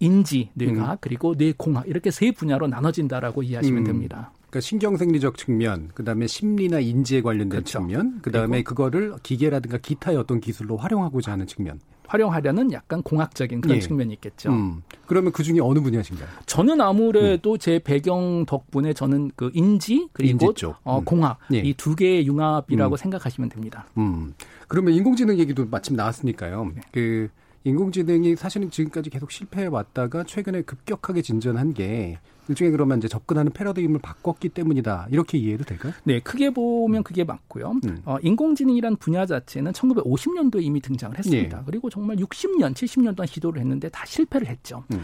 인지 0.00 0.50
뇌과학 0.54 0.92
음. 0.92 0.98
그리고 1.00 1.34
뇌공학 1.36 1.86
이렇게 1.86 2.10
세 2.10 2.32
분야로 2.32 2.66
나눠진다라고 2.66 3.44
이해하시면 3.44 3.82
음. 3.82 3.84
됩니다. 3.84 4.32
그러니까 4.50 4.60
신경생리적 4.60 5.38
측면, 5.38 5.90
그다음에 5.94 6.26
심리나 6.26 6.80
인지에 6.80 7.22
관련된 7.22 7.48
그렇죠. 7.48 7.78
측면, 7.78 8.20
그다음에 8.20 8.62
그거를 8.62 9.14
기계라든가 9.22 9.78
기타의 9.78 10.16
어떤 10.16 10.40
기술로 10.40 10.76
활용하고자 10.76 11.32
하는 11.32 11.46
측면. 11.46 11.80
활용하려는 12.08 12.72
약간 12.72 13.02
공학적인 13.02 13.60
그런 13.60 13.76
예. 13.76 13.80
측면이 13.80 14.12
있겠죠. 14.14 14.50
음. 14.50 14.82
그러면 15.06 15.30
그 15.30 15.44
중에 15.44 15.60
어느 15.60 15.78
분야신가요? 15.78 16.28
저는 16.44 16.80
아무래도 16.80 17.52
음. 17.52 17.58
제 17.58 17.78
배경 17.78 18.44
덕분에 18.46 18.92
저는 18.94 19.30
그 19.36 19.52
인지 19.54 20.08
그리고 20.12 20.48
인지 20.48 20.66
어, 20.82 20.98
음. 20.98 21.04
공학 21.04 21.38
예. 21.54 21.58
이두 21.58 21.94
개의 21.94 22.26
융합이라고 22.26 22.94
음. 22.94 22.96
생각하시면 22.96 23.50
됩니다. 23.50 23.86
음. 23.96 24.34
그러면 24.66 24.94
인공지능 24.94 25.38
얘기도 25.38 25.66
마침 25.70 25.94
나왔으니까요. 25.94 26.72
네. 26.74 26.80
그 26.90 27.28
인공지능이 27.62 28.34
사실은 28.34 28.72
지금까지 28.72 29.10
계속 29.10 29.30
실패해 29.30 29.68
왔다가 29.68 30.24
최근에 30.24 30.62
급격하게 30.62 31.22
진전한 31.22 31.74
게 31.74 32.18
일종의 32.50 32.72
그러면 32.72 32.98
이제 32.98 33.08
접근하는 33.08 33.52
패러다임을 33.52 34.00
바꿨기 34.00 34.50
때문이다. 34.50 35.08
이렇게 35.10 35.38
이해도 35.38 35.64
될까요? 35.64 35.92
네, 36.04 36.20
크게 36.20 36.50
보면 36.50 37.04
그게 37.04 37.24
맞고요. 37.24 37.74
음. 37.84 38.02
어, 38.04 38.18
인공지능이란 38.22 38.96
분야 38.96 39.24
자체는 39.24 39.72
1950년도에 39.72 40.62
이미 40.62 40.80
등장을 40.80 41.16
했습니다. 41.16 41.58
예. 41.58 41.62
그리고 41.64 41.88
정말 41.88 42.16
60년, 42.16 42.74
70년 42.74 43.16
동안 43.16 43.26
시도를 43.26 43.60
했는데 43.60 43.88
다 43.88 44.04
실패를 44.04 44.48
했죠. 44.48 44.84
음. 44.92 45.00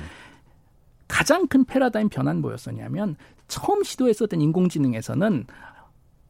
가장 1.08 1.46
큰 1.46 1.64
패러다임 1.64 2.08
변화는 2.08 2.40
뭐였었냐면 2.40 3.16
처음 3.46 3.84
시도했었던 3.84 4.40
인공지능에서는 4.40 5.46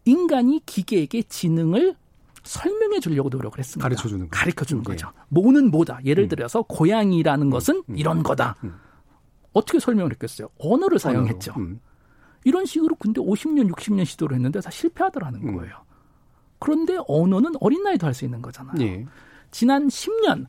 인간이 0.04 0.61
기계에게 0.66 1.23
지능을 1.23 1.96
설명해 2.42 3.00
주려고 3.00 3.28
노력을 3.28 3.58
했습니다. 3.58 3.82
가르쳐 3.82 4.08
주는 4.08 4.28
가르쳐 4.28 4.64
주는 4.64 4.82
네. 4.82 4.92
거죠. 4.92 5.11
뭐는 5.28 5.70
뭐다. 5.70 6.00
예를 6.04 6.25
음. 6.25 6.28
들어서 6.28 6.62
고양이라는 6.62 7.46
음. 7.46 7.50
것은 7.50 7.82
음. 7.88 7.99
이런 7.99 8.23
거다. 8.23 8.56
음. 8.64 8.75
어떻게 9.56 9.78
설명을 9.78 10.12
했겠어요? 10.12 10.48
언어를 10.58 10.98
사용했죠. 10.98 11.54
음. 11.56 11.80
이런 12.44 12.66
식으로 12.66 12.94
근데 12.96 13.20
50년, 13.20 13.72
60년 13.72 14.04
시도를 14.04 14.36
했는데 14.36 14.60
다 14.60 14.70
실패하더라는 14.70 15.40
음. 15.48 15.56
거예요. 15.56 15.75
그런데 16.58 16.96
언어는 17.08 17.52
어린 17.60 17.82
나이도 17.82 18.06
할 18.06 18.14
수 18.14 18.25
있는 18.25 18.40
거잖아요. 18.42 18.76
예. 18.80 19.06
지난 19.50 19.88
10년 19.88 20.46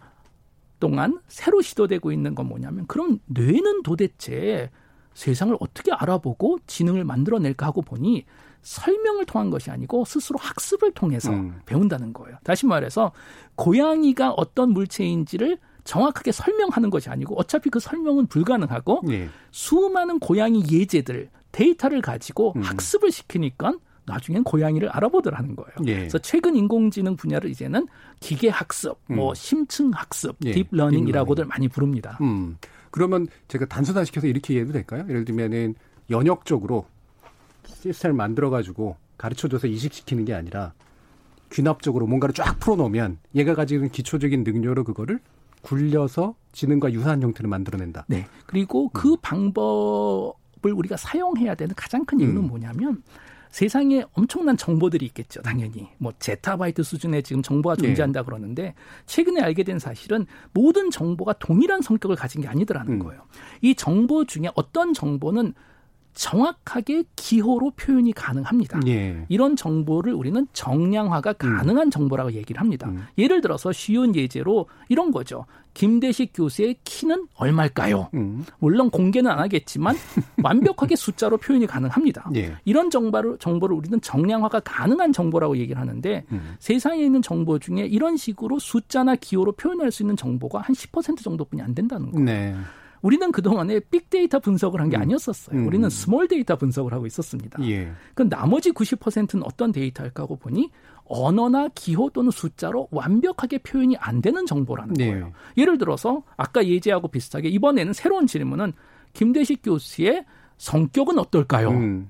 동안 0.79 1.19
새로 1.27 1.61
시도되고 1.61 2.11
있는 2.11 2.35
건 2.35 2.47
뭐냐면 2.47 2.85
그럼 2.87 3.19
뇌는 3.25 3.83
도대체 3.83 4.69
세상을 5.13 5.55
어떻게 5.59 5.91
알아보고 5.91 6.59
지능을 6.67 7.03
만들어낼까 7.03 7.65
하고 7.65 7.81
보니 7.81 8.25
설명을 8.61 9.25
통한 9.25 9.49
것이 9.49 9.71
아니고 9.71 10.05
스스로 10.05 10.37
학습을 10.39 10.91
통해서 10.91 11.31
음. 11.31 11.59
배운다는 11.65 12.13
거예요. 12.13 12.37
다시 12.43 12.65
말해서 12.65 13.11
고양이가 13.55 14.33
어떤 14.33 14.71
물체인지를 14.73 15.57
정확하게 15.87 16.33
설명하는 16.33 16.89
것이 16.89 17.09
아니고 17.09 17.39
어차피 17.39 17.69
그 17.69 17.79
설명은 17.79 18.27
불가능하고 18.27 19.03
네. 19.05 19.29
수많은 19.51 20.19
고양이 20.19 20.63
예제들 20.69 21.29
데이터를 21.53 22.01
가지고 22.01 22.53
음. 22.57 22.61
학습을 22.61 23.11
시키니까 23.11 23.73
나중엔 24.05 24.43
고양이를 24.43 24.89
알아보더라는 24.89 25.55
거예요. 25.55 25.71
예. 25.85 25.95
그래서 25.97 26.17
최근 26.19 26.55
인공지능 26.55 27.15
분야를 27.15 27.49
이제는 27.49 27.87
기계 28.19 28.49
학습, 28.49 28.97
뭐 29.07 29.15
음. 29.15 29.15
뭐 29.15 29.33
심층 29.33 29.91
학습, 29.91 30.35
예. 30.45 30.51
deep 30.51 30.69
learning이라고들 30.69 31.45
많이 31.45 31.67
부릅니다. 31.67 32.17
음. 32.21 32.57
그러면 32.91 33.27
제가 33.47 33.65
단순화시켜서 33.65 34.27
이렇게 34.27 34.53
이해해도 34.53 34.73
될까요? 34.73 35.05
예를 35.09 35.25
들면은 35.25 35.75
연역적으로 36.09 36.85
시스템을 37.65 38.15
만들어 38.15 38.49
가지고 38.49 38.95
가르쳐줘서 39.17 39.67
이식시키는 39.67 40.25
게 40.25 40.33
아니라 40.33 40.73
귀납적으로 41.51 42.07
뭔가를 42.07 42.33
쫙 42.33 42.59
풀어놓으면 42.59 43.19
얘가 43.35 43.55
가지고 43.55 43.79
있는 43.79 43.89
기초적인 43.89 44.43
능력으로 44.43 44.83
그거를 44.83 45.19
굴려서 45.61 46.35
지능과 46.51 46.93
유사한 46.93 47.21
형태를 47.21 47.49
만들어낸다. 47.49 48.05
네. 48.07 48.25
그리고 48.45 48.89
그 48.89 49.11
음. 49.11 49.17
방법을 49.21 50.71
우리가 50.73 50.97
사용해야 50.97 51.55
되는 51.55 51.73
가장 51.75 52.05
큰 52.05 52.19
이유는 52.19 52.37
음. 52.37 52.47
뭐냐면 52.47 53.03
세상에 53.49 54.03
엄청난 54.13 54.57
정보들이 54.57 55.05
있겠죠, 55.07 55.41
당연히. 55.41 55.87
뭐 55.97 56.13
제타바이트 56.19 56.83
수준의 56.83 57.23
지금 57.23 57.41
정보가 57.41 57.75
네. 57.75 57.87
존재한다 57.87 58.21
네. 58.21 58.25
그러는데 58.25 58.75
최근에 59.05 59.41
알게 59.41 59.63
된 59.63 59.79
사실은 59.79 60.25
모든 60.53 60.91
정보가 60.91 61.33
동일한 61.33 61.81
성격을 61.81 62.15
가진 62.15 62.41
게 62.41 62.47
아니더라는 62.47 62.93
음. 62.93 62.99
거예요. 62.99 63.21
이 63.61 63.75
정보 63.75 64.25
중에 64.25 64.49
어떤 64.55 64.93
정보는 64.93 65.53
정확하게 66.17 67.03
기호로 67.15 67.71
표현이 67.71 68.11
가능합니다. 68.13 68.79
예. 68.87 69.25
이런 69.29 69.55
정보를 69.55 70.13
우리는 70.13 70.47
정량화가 70.51 71.35
음. 71.43 71.57
가능한 71.57 71.87
음. 71.87 71.91
정보라고 71.91 72.33
얘기를 72.33 72.59
합니다. 72.59 72.89
음. 72.89 73.05
예를 73.19 73.39
들어서 73.39 73.71
쉬운 73.71 74.15
예제로 74.15 74.65
이런 74.89 75.11
거죠. 75.11 75.45
김대식 75.75 76.31
교수의 76.33 76.77
키는 76.83 77.27
얼마일까요? 77.35 78.09
음. 78.15 78.43
물론 78.57 78.89
공개는 78.89 79.29
안 79.29 79.37
하겠지만 79.37 79.95
완벽하게 80.43 80.95
숫자로 80.95 81.37
표현이 81.37 81.67
가능합니다. 81.67 82.31
예. 82.35 82.55
이런 82.65 82.89
정보를 82.89 83.37
정보를 83.37 83.75
우리는 83.75 84.01
정량화가 84.01 84.61
가능한 84.61 85.13
정보라고 85.13 85.57
얘기를 85.57 85.79
하는데 85.79 86.25
음. 86.31 86.55
세상에 86.57 87.03
있는 87.03 87.21
정보 87.21 87.59
중에 87.59 87.85
이런 87.85 88.17
식으로 88.17 88.57
숫자나 88.57 89.17
기호로 89.17 89.51
표현할 89.51 89.91
수 89.91 90.01
있는 90.01 90.15
정보가 90.15 90.61
한 90.61 90.73
10% 90.73 91.23
정도뿐이 91.23 91.61
안 91.61 91.75
된다는 91.75 92.11
거예요. 92.11 92.25
네. 92.25 92.55
우리는 93.01 93.31
그동안에 93.31 93.79
빅데이터 93.91 94.39
분석을 94.39 94.81
한게 94.81 94.97
음. 94.97 95.01
아니었었어요. 95.03 95.59
음. 95.59 95.67
우리는 95.67 95.89
small 95.89 96.27
데이터 96.27 96.55
분석을 96.55 96.93
하고 96.93 97.05
있었습니다. 97.05 97.63
예. 97.69 97.91
그 98.13 98.27
나머지 98.27 98.71
90%는 98.71 99.43
어떤 99.43 99.71
데이터일까 99.71 100.23
하고 100.23 100.35
보니 100.35 100.71
언어나 101.05 101.69
기호 101.69 102.09
또는 102.09 102.31
숫자로 102.31 102.89
완벽하게 102.91 103.59
표현이 103.59 103.95
안 103.97 104.21
되는 104.21 104.45
정보라는 104.45 104.93
네. 104.95 105.11
거예요. 105.11 105.31
예를 105.57 105.77
들어서 105.77 106.23
아까 106.35 106.65
예제하고 106.65 107.07
비슷하게 107.07 107.49
이번에는 107.49 107.93
새로운 107.93 108.27
질문은 108.27 108.73
김대식 109.13 109.61
교수의 109.63 110.25
성격은 110.57 111.17
어떨까요? 111.19 111.69
음. 111.69 112.09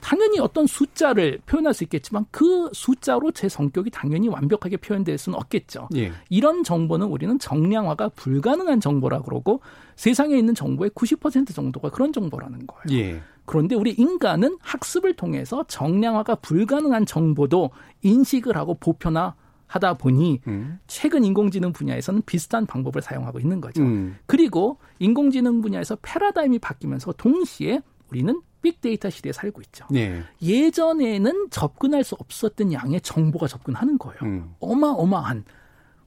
당연히 0.00 0.40
어떤 0.40 0.66
숫자를 0.66 1.40
표현할 1.46 1.74
수 1.74 1.84
있겠지만 1.84 2.24
그 2.30 2.70
숫자로 2.72 3.32
제 3.32 3.48
성격이 3.48 3.90
당연히 3.90 4.28
완벽하게 4.28 4.78
표현될 4.78 5.18
수는 5.18 5.38
없겠죠. 5.38 5.88
예. 5.96 6.10
이런 6.30 6.64
정보는 6.64 7.06
우리는 7.06 7.38
정량화가 7.38 8.10
불가능한 8.10 8.80
정보라 8.80 9.20
그러고 9.22 9.60
세상에 10.00 10.34
있는 10.38 10.54
정보의 10.54 10.90
90% 10.92 11.54
정도가 11.54 11.90
그런 11.90 12.10
정보라는 12.10 12.66
거예요. 12.66 12.98
예. 12.98 13.20
그런데 13.44 13.74
우리 13.74 13.90
인간은 13.90 14.56
학습을 14.62 15.12
통해서 15.12 15.62
정량화가 15.68 16.36
불가능한 16.36 17.04
정보도 17.04 17.68
인식을 18.00 18.56
하고 18.56 18.72
보편화 18.72 19.34
하다 19.66 19.98
보니 19.98 20.40
음. 20.46 20.78
최근 20.86 21.22
인공지능 21.22 21.74
분야에서는 21.74 22.22
비슷한 22.24 22.64
방법을 22.64 23.02
사용하고 23.02 23.40
있는 23.40 23.60
거죠. 23.60 23.82
음. 23.82 24.16
그리고 24.24 24.78
인공지능 25.00 25.60
분야에서 25.60 25.98
패러다임이 26.00 26.60
바뀌면서 26.60 27.12
동시에 27.12 27.82
우리는 28.08 28.40
빅데이터 28.62 29.10
시대에 29.10 29.32
살고 29.32 29.60
있죠. 29.66 29.84
네. 29.90 30.22
예전에는 30.40 31.48
접근할 31.50 32.04
수 32.04 32.14
없었던 32.18 32.72
양의 32.72 33.02
정보가 33.02 33.48
접근하는 33.48 33.98
거예요. 33.98 34.18
음. 34.22 34.54
어마어마한 34.60 35.44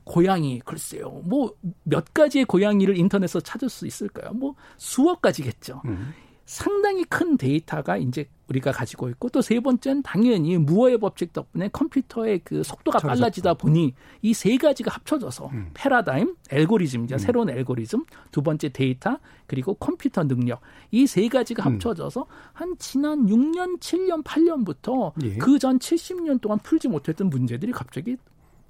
고양이 0.03 0.59
글쎄요. 0.65 1.21
뭐 1.25 1.51
몇 1.83 2.13
가지의 2.13 2.45
고양이를 2.45 2.97
인터넷에서 2.97 3.39
찾을 3.39 3.69
수 3.69 3.85
있을까요? 3.87 4.31
뭐 4.33 4.55
수억 4.77 5.21
가지겠죠. 5.21 5.81
음. 5.85 6.13
상당히 6.45 7.05
큰 7.05 7.37
데이터가 7.37 7.95
이제 7.97 8.27
우리가 8.49 8.73
가지고 8.73 9.07
있고 9.09 9.29
또 9.29 9.41
세 9.41 9.61
번째는 9.61 10.03
당연히 10.03 10.57
무어의 10.57 10.97
법칙 10.97 11.31
덕분에 11.31 11.69
컴퓨터의 11.69 12.41
그 12.43 12.63
속도가 12.63 12.99
빨라지다 12.99 13.53
보니 13.53 13.93
이 14.21 14.33
세 14.33 14.57
가지가 14.57 14.91
합쳐져서 14.93 15.47
음. 15.53 15.69
패러다임, 15.73 16.35
알고리즘이죠. 16.51 17.15
음. 17.15 17.17
새로운 17.17 17.49
알고리즘, 17.49 18.03
두 18.31 18.41
번째 18.41 18.69
데이터, 18.69 19.17
그리고 19.47 19.73
컴퓨터 19.75 20.23
능력 20.25 20.59
이 20.91 21.05
세 21.07 21.29
가지가 21.29 21.63
음. 21.63 21.73
합쳐져서 21.75 22.25
한 22.51 22.75
지난 22.77 23.25
6년, 23.25 23.79
7년, 23.79 24.21
8년부터 24.23 25.13
예. 25.23 25.37
그전 25.37 25.79
70년 25.79 26.41
동안 26.41 26.59
풀지 26.59 26.89
못했던 26.89 27.29
문제들이 27.29 27.71
갑자기 27.71 28.17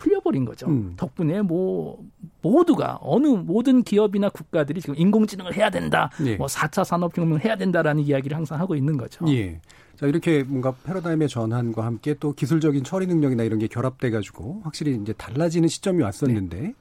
풀려버린 0.03 0.43
거죠. 0.43 0.67
음. 0.67 0.93
덕분에 0.97 1.41
뭐 1.41 2.03
모두가 2.41 2.99
어느 3.01 3.27
모든 3.27 3.83
기업이나 3.83 4.29
국가들이 4.29 4.81
지금 4.81 4.95
인공지능을 4.97 5.55
해야 5.55 5.69
된다. 5.69 6.09
예. 6.25 6.35
뭐 6.35 6.47
4차 6.47 6.83
산업혁명을 6.83 7.43
해야 7.43 7.55
된다라는 7.55 8.03
이야기를 8.03 8.35
항상 8.35 8.59
하고 8.59 8.75
있는 8.75 8.97
거죠. 8.97 9.25
예. 9.29 9.61
자, 9.95 10.07
이렇게 10.07 10.43
뭔가 10.43 10.73
패러다임의 10.83 11.29
전환과 11.29 11.85
함께 11.85 12.15
또 12.19 12.33
기술적인 12.33 12.83
처리 12.83 13.07
능력이나 13.07 13.43
이런 13.43 13.59
게 13.59 13.67
결합돼 13.67 14.09
가지고 14.09 14.59
확실히 14.63 14.95
이제 14.95 15.13
달라지는 15.13 15.69
시점이 15.69 16.03
왔었는데 16.03 16.59
네. 16.59 16.73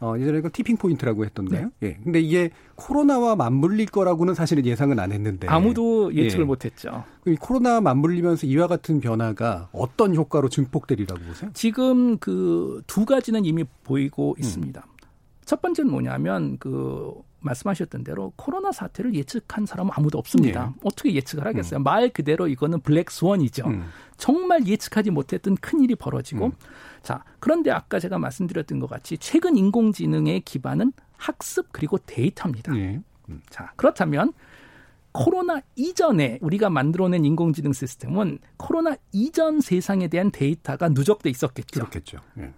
어, 0.00 0.14
예전에 0.18 0.40
그 0.40 0.50
tipping 0.50 0.76
point라고 0.76 1.24
했던가요? 1.24 1.70
네. 1.80 1.88
예. 1.88 1.98
근데 2.02 2.20
이게 2.20 2.50
코로나와 2.74 3.36
맞물릴 3.36 3.86
거라고는 3.86 4.34
사실은 4.34 4.66
예상은 4.66 4.98
안 4.98 5.12
했는데. 5.12 5.46
아무도 5.48 6.14
예측을 6.14 6.42
예. 6.42 6.46
못 6.46 6.64
했죠. 6.64 7.04
코로나 7.40 7.80
맞물리면서 7.80 8.46
이와 8.46 8.66
같은 8.66 9.00
변화가 9.00 9.68
어떤 9.72 10.14
효과로 10.14 10.48
증폭되리라고 10.48 11.20
보세요? 11.22 11.50
지금 11.54 12.18
그 12.18 12.82
두 12.86 13.04
가지는 13.04 13.44
이미 13.44 13.64
보이고 13.84 14.34
있습니다. 14.38 14.82
음. 14.84 14.94
첫 15.44 15.60
번째는 15.62 15.90
뭐냐면 15.90 16.56
그 16.58 17.12
말씀하셨던 17.44 18.04
대로 18.04 18.32
코로나 18.36 18.72
사태를 18.72 19.14
예측한 19.14 19.66
사람은 19.66 19.92
아무도 19.94 20.18
없습니다. 20.18 20.66
네. 20.66 20.72
어떻게 20.82 21.14
예측을 21.14 21.46
하겠어요? 21.46 21.80
음. 21.80 21.82
말 21.82 22.08
그대로 22.08 22.48
이거는 22.48 22.80
블랙 22.80 23.10
스원이죠. 23.10 23.66
음. 23.66 23.84
정말 24.16 24.66
예측하지 24.66 25.10
못했던 25.10 25.56
큰 25.56 25.80
일이 25.80 25.94
벌어지고 25.94 26.46
음. 26.46 26.52
자, 27.02 27.24
그런데 27.38 27.70
아까 27.70 28.00
제가 28.00 28.18
말씀드렸던 28.18 28.80
것 28.80 28.88
같이 28.88 29.18
최근 29.18 29.56
인공지능의 29.56 30.40
기반은 30.40 30.92
학습 31.16 31.68
그리고 31.72 31.98
데이터입니다. 31.98 32.72
네. 32.72 33.00
자, 33.50 33.72
그렇다면 33.76 34.32
코로나 35.12 35.60
이전에 35.76 36.38
우리가 36.42 36.70
만들어낸 36.70 37.24
인공지능 37.24 37.72
시스템은 37.72 38.38
코로나 38.56 38.96
이전 39.12 39.60
세상에 39.60 40.08
대한 40.08 40.32
데이터가 40.32 40.88
누적돼 40.88 41.30
있었겠죠. 41.30 41.80
그렇겠죠. 41.80 42.18
네. 42.34 42.52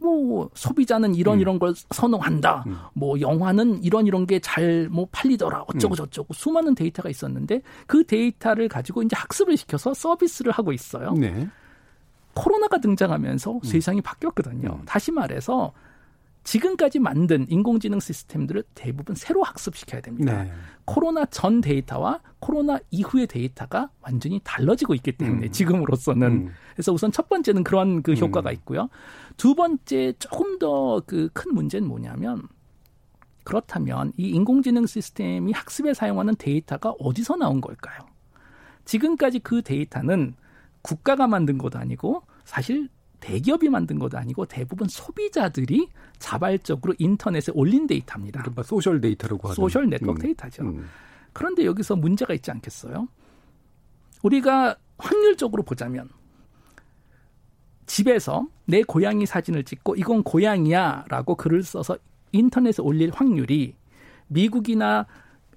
뭐 0.00 0.50
소비자는 0.54 1.14
이런 1.14 1.36
음. 1.36 1.40
이런 1.40 1.58
걸 1.58 1.74
선호한다. 1.90 2.64
음. 2.66 2.76
뭐 2.94 3.20
영화는 3.20 3.82
이런 3.84 4.06
이런 4.06 4.26
게 4.26 4.40
잘 4.40 4.88
뭐 4.90 5.06
팔리더라. 5.12 5.64
어쩌고 5.68 5.94
음. 5.94 5.96
저쩌고 5.96 6.34
수많은 6.34 6.74
데이터가 6.74 7.08
있었는데 7.10 7.62
그 7.86 8.04
데이터를 8.04 8.68
가지고 8.68 9.02
이제 9.02 9.14
학습을 9.16 9.56
시켜서 9.56 9.92
서비스를 9.94 10.52
하고 10.52 10.72
있어요. 10.72 11.12
네. 11.12 11.48
코로나가 12.34 12.78
등장하면서 12.80 13.52
음. 13.52 13.60
세상이 13.62 14.00
바뀌었거든요. 14.00 14.78
음. 14.80 14.84
다시 14.86 15.10
말해서 15.12 15.72
지금까지 16.42 16.98
만든 16.98 17.46
인공지능 17.50 18.00
시스템들을 18.00 18.64
대부분 18.74 19.14
새로 19.14 19.42
학습시켜야 19.42 20.00
됩니다. 20.00 20.42
네. 20.44 20.52
코로나 20.86 21.24
전 21.26 21.60
데이터와 21.60 22.20
코로나 22.38 22.78
이후의 22.90 23.26
데이터가 23.26 23.90
완전히 24.00 24.40
달라지고 24.42 24.94
있기 24.94 25.12
때문에 25.12 25.48
음. 25.48 25.52
지금으로서는 25.52 26.26
음. 26.28 26.48
그래서 26.74 26.92
우선 26.92 27.12
첫 27.12 27.28
번째는 27.28 27.62
그런 27.62 28.02
그 28.02 28.12
음. 28.12 28.16
효과가 28.16 28.52
있고요. 28.52 28.88
두 29.40 29.54
번째 29.54 30.12
조금 30.18 30.58
더 30.58 31.00
그 31.06 31.30
큰 31.32 31.54
문제는 31.54 31.88
뭐냐면 31.88 32.42
그렇다면 33.42 34.12
이 34.18 34.28
인공지능 34.28 34.84
시스템이 34.84 35.52
학습에 35.52 35.94
사용하는 35.94 36.36
데이터가 36.36 36.90
어디서 36.98 37.36
나온 37.36 37.62
걸까요? 37.62 38.00
지금까지 38.84 39.38
그 39.38 39.62
데이터는 39.62 40.34
국가가 40.82 41.26
만든 41.26 41.56
것도 41.56 41.78
아니고 41.78 42.22
사실 42.44 42.90
대기업이 43.20 43.70
만든 43.70 43.98
것도 43.98 44.18
아니고 44.18 44.44
대부분 44.44 44.88
소비자들이 44.88 45.88
자발적으로 46.18 46.94
인터넷에 46.98 47.50
올린 47.54 47.86
데이터입니다. 47.86 48.42
그러니까 48.42 48.62
social 48.62 49.00
데이터라고 49.00 49.48
하죠. 49.48 49.54
social 49.54 49.88
network 49.88 50.20
음. 50.20 50.22
데이터죠. 50.22 50.64
음. 50.64 50.86
그런데 51.32 51.64
여기서 51.64 51.96
문제가 51.96 52.34
있지 52.34 52.50
않겠어요? 52.50 53.08
우리가 54.22 54.76
확률적으로 54.98 55.62
보자면 55.62 56.10
집에서 57.90 58.46
내 58.66 58.84
고양이 58.84 59.26
사진을 59.26 59.64
찍고 59.64 59.96
이건 59.96 60.22
고양이야라고 60.22 61.34
글을 61.34 61.64
써서 61.64 61.98
인터넷에 62.30 62.80
올릴 62.84 63.10
확률이 63.12 63.74
미국이나 64.28 65.06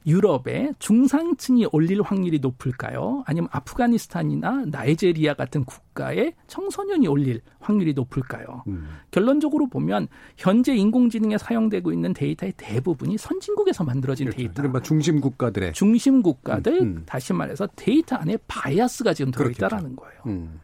유럽의 0.08 0.74
중상층이 0.80 1.68
올릴 1.72 2.02
확률이 2.02 2.40
높을까요? 2.40 3.24
아니면 3.28 3.50
아프가니스탄이나 3.52 4.66
나이제리아 4.66 5.36
같은 5.36 5.64
국가의 5.64 6.34
청소년이 6.48 7.08
올릴 7.08 7.40
확률이 7.60 7.94
높을까요? 7.94 8.64
음. 8.68 8.88
결론적으로 9.12 9.68
보면 9.68 10.08
현재 10.36 10.76
인공지능에 10.76 11.38
사용되고 11.38 11.94
있는 11.94 12.14
데이터의 12.14 12.54
대부분이 12.58 13.18
선진국에서 13.20 13.84
만들어진 13.84 14.26
그렇죠. 14.26 14.38
데이터. 14.38 14.54
그러니까 14.56 14.82
중심 14.82 15.22
국가들의 15.22 15.74
중심 15.74 16.24
국가들 16.24 16.82
음, 16.82 16.88
음. 16.98 17.04
다시 17.06 17.32
말해서 17.32 17.68
데이터 17.76 18.16
안에 18.16 18.38
bias가 18.48 19.14
지금 19.14 19.32
들어 19.32 19.52
있다라는 19.52 19.96
거예요. 19.96 20.22
음. 20.26 20.60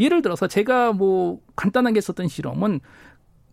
예를 0.00 0.22
들어서 0.22 0.48
제가 0.48 0.92
뭐 0.92 1.40
간단하게 1.56 2.00
썼던 2.00 2.28
실험은 2.28 2.80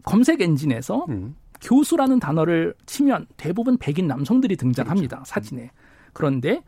검색 0.04 0.42
엔진에서 0.42 1.06
음. 1.10 1.36
교수라는 1.62 2.20
단어를 2.20 2.74
치면 2.86 3.28
대부분 3.36 3.78
백인 3.78 4.08
남성들이 4.08 4.56
등장합니다. 4.56 5.18
그렇죠. 5.18 5.30
사진에. 5.30 5.72
그런데 6.14 6.64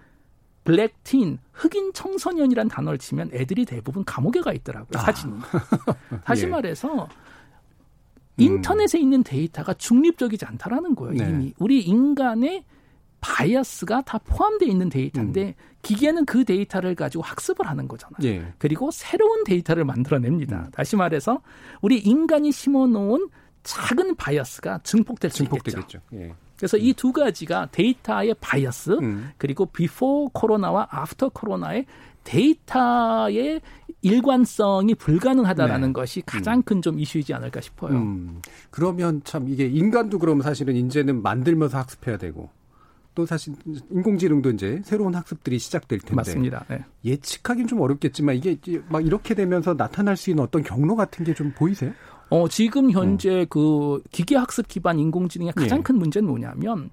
black 0.65 1.02
teen, 1.02 1.39
흑인 1.53 1.93
청소년이란 1.93 2.67
단어를 2.67 2.99
치면 2.99 3.31
애들이 3.33 3.65
대부분 3.65 4.03
감옥에 4.03 4.41
가 4.41 4.51
있더라고요, 4.53 4.91
아. 4.95 4.99
사진이. 4.99 5.33
다시 6.25 6.45
예. 6.45 6.47
말해서 6.47 7.07
인터넷에 8.37 8.99
음. 8.99 9.03
있는 9.03 9.23
데이터가 9.23 9.73
중립적이지 9.73 10.45
않다라는 10.45 10.95
거예요, 10.95 11.23
네. 11.23 11.29
이미. 11.29 11.53
우리 11.59 11.81
인간의 11.81 12.65
bias가 13.21 14.01
다 14.01 14.17
포함되어 14.19 14.67
있는 14.67 14.89
데이터인데 14.89 15.47
음. 15.47 15.53
기계는 15.81 16.25
그 16.25 16.45
데이터를 16.45 16.95
가지고 16.95 17.23
학습을 17.23 17.67
하는 17.67 17.87
거잖아요. 17.87 18.17
예. 18.23 18.53
그리고 18.57 18.91
새로운 18.91 19.43
데이터를 19.43 19.85
만들어냅니다. 19.85 20.57
음. 20.57 20.71
다시 20.71 20.95
말해서 20.95 21.41
우리 21.81 21.99
인간이 21.99 22.51
심어놓은 22.51 23.29
작은 23.63 24.15
bias가 24.15 24.79
증폭될 24.83 25.31
수 25.31 25.37
증폭되겠죠. 25.37 25.79
있겠죠. 25.79 25.99
예. 26.13 26.33
그래서 26.57 26.77
음. 26.77 26.83
이두 26.83 27.11
가지가 27.11 27.69
데이터의 27.71 28.35
bias 28.39 28.91
음. 29.01 29.31
그리고 29.37 29.65
before 29.65 30.29
코로나와 30.29 30.87
after 30.89 31.29
코로나의 31.29 31.85
데이터의 32.23 33.61
일관성이 34.01 34.95
불가능하다라는 34.95 35.89
네. 35.89 35.93
것이 35.93 36.21
가장 36.25 36.59
음. 36.59 36.63
큰좀 36.63 36.99
이슈이지 36.99 37.33
않을까 37.33 37.61
싶어요. 37.61 37.97
음. 37.97 38.41
그러면 38.69 39.21
참 39.23 39.47
이게 39.49 39.65
인간도 39.65 40.19
그러면 40.19 40.41
사실은 40.43 40.75
이제는 40.75 41.21
만들면서 41.21 41.77
학습해야 41.77 42.17
되고 42.17 42.49
또 43.15 43.25
사실 43.25 43.53
인공지능도 43.91 44.51
이제 44.51 44.81
새로운 44.83 45.15
학습들이 45.15 45.59
시작될 45.59 45.99
텐데 45.99 46.15
맞습니다. 46.15 46.65
네. 46.69 46.83
예측하기는 47.03 47.67
좀 47.67 47.81
어렵겠지만 47.81 48.35
이게 48.35 48.57
막 48.89 49.05
이렇게 49.05 49.33
되면서 49.33 49.73
나타날 49.73 50.15
수 50.15 50.29
있는 50.29 50.43
어떤 50.43 50.63
경로 50.63 50.95
같은 50.95 51.25
게 51.25 51.33
좀 51.33 51.51
보이세요? 51.55 51.91
어, 52.29 52.47
지금 52.47 52.91
현재 52.91 53.41
음. 53.41 53.45
그 53.49 54.01
기계 54.11 54.35
학습 54.35 54.67
기반 54.67 54.99
인공지능의 54.99 55.53
가장 55.53 55.79
예. 55.79 55.83
큰 55.83 55.97
문제는 55.97 56.29
뭐냐면 56.29 56.89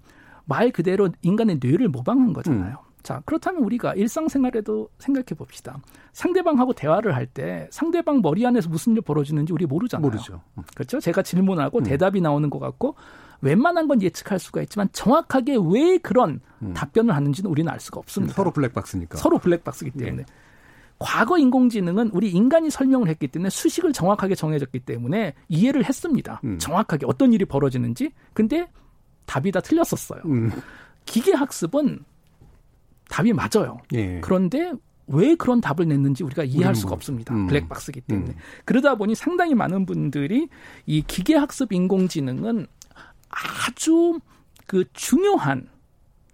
말 0.47 0.71
그대로 0.71 1.11
인간의 1.23 1.59
뇌를 1.63 1.89
모방한 1.89 2.33
거잖아요. 2.33 2.77
음. 2.81 2.87
자, 3.03 3.23
그렇다면 3.25 3.63
우리가 3.63 3.95
일상생활에도 3.95 4.89
생각해 4.99 5.27
봅시다. 5.37 5.79
상대방하고 6.13 6.73
대화를 6.73 7.15
할 7.15 7.27
때 7.27 7.69
상대방 7.71 8.21
머리 8.23 8.45
안에서 8.47 8.69
무슨 8.69 8.95
일 8.97 9.03
벌어지는지 9.03 9.53
우리 9.53 9.67
모르잖아요. 9.67 10.03
모르죠. 10.11 10.41
음. 10.59 10.63
그렇죠? 10.75 10.99
제가 10.99 11.23
질문하고 11.23 11.79
음. 11.79 11.85
대답이 11.85 12.21
나오는 12.21 12.49
것 12.51 12.59
같고 12.59 12.97
웬만한 13.41 13.89
건 13.89 14.03
예측할 14.03 14.39
수가 14.39 14.63
있지만 14.63 14.89
정확하게 14.93 15.57
왜 15.71 15.99
그런 15.99 16.41
음. 16.63 16.73
답변을 16.75 17.15
하는지는 17.15 17.51
우리는 17.51 17.71
알 17.71 17.81
수가 17.81 18.01
없습니다. 18.01 18.35
서로 18.35 18.51
블랙박스니까. 18.51 19.19
서로 19.19 19.39
블랙박스기 19.39 19.91
때문에. 19.93 20.17
네. 20.19 20.25
과거 20.99 21.37
인공지능은 21.37 22.11
우리 22.13 22.31
인간이 22.31 22.71
설명을 22.71 23.09
했기 23.09 23.29
때문에 23.29 23.51
수식을 23.51 23.93
정확하게 23.93 24.35
정해졌기 24.35 24.81
때문에 24.81 25.35
이해를 25.49 25.85
했습니다. 25.85 26.41
음. 26.45 26.59
정확하게 26.59 27.05
어떤 27.07 27.33
일이 27.33 27.45
벌어지는지. 27.45 28.13
근데 28.33 28.69
답이 29.27 29.53
다 29.53 29.61
틀렸었어요. 29.61 30.23
음. 30.25 30.51
기계 31.05 31.33
학습은 31.33 32.05
답이 33.09 33.33
맞아요. 33.35 33.79
예. 33.93 34.21
그런데 34.21 34.73
왜 35.07 35.35
그런 35.37 35.61
답을 35.61 35.87
냈는지 35.87 36.25
우리가 36.25 36.45
이해할 36.45 36.75
수가 36.75 36.95
없습니다. 36.95 37.35
음. 37.35 37.47
블랙박스기 37.47 38.01
때문에. 38.01 38.31
음. 38.31 38.37
그러다 38.65 38.97
보니 38.97 39.15
상당히 39.15 39.55
많은 39.55 39.87
분들이 39.87 40.49
이 40.87 41.03
기계학습 41.03 41.73
인공지능은 41.73 42.67
아주 43.29 44.19
그 44.67 44.85
중요한 44.93 45.69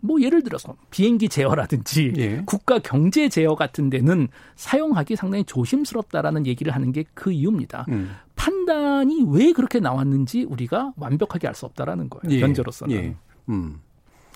뭐 0.01 0.21
예를 0.21 0.43
들어서 0.43 0.75
비행기 0.91 1.29
제어라든지 1.29 2.13
예. 2.17 2.43
국가 2.45 2.79
경제 2.81 3.29
제어 3.29 3.55
같은 3.55 3.89
데는 3.89 4.27
사용하기 4.57 5.15
상당히 5.17 5.45
조심스럽다라는 5.45 6.47
얘기를 6.47 6.75
하는 6.75 6.91
게 6.93 7.05
그 7.15 7.31
이유입니다. 7.31 7.87
음. 7.89 8.11
판단이 8.35 9.25
왜 9.29 9.53
그렇게 9.53 9.79
나왔는지 9.79 10.43
우리가 10.45 10.93
완벽하게 10.97 11.47
알 11.47 11.55
수 11.55 11.67
없다라는 11.67 12.11
거예요. 12.11 12.37
예. 12.37 12.41
현재로서는. 12.41 12.95
예. 12.97 13.17
음. 13.49 13.81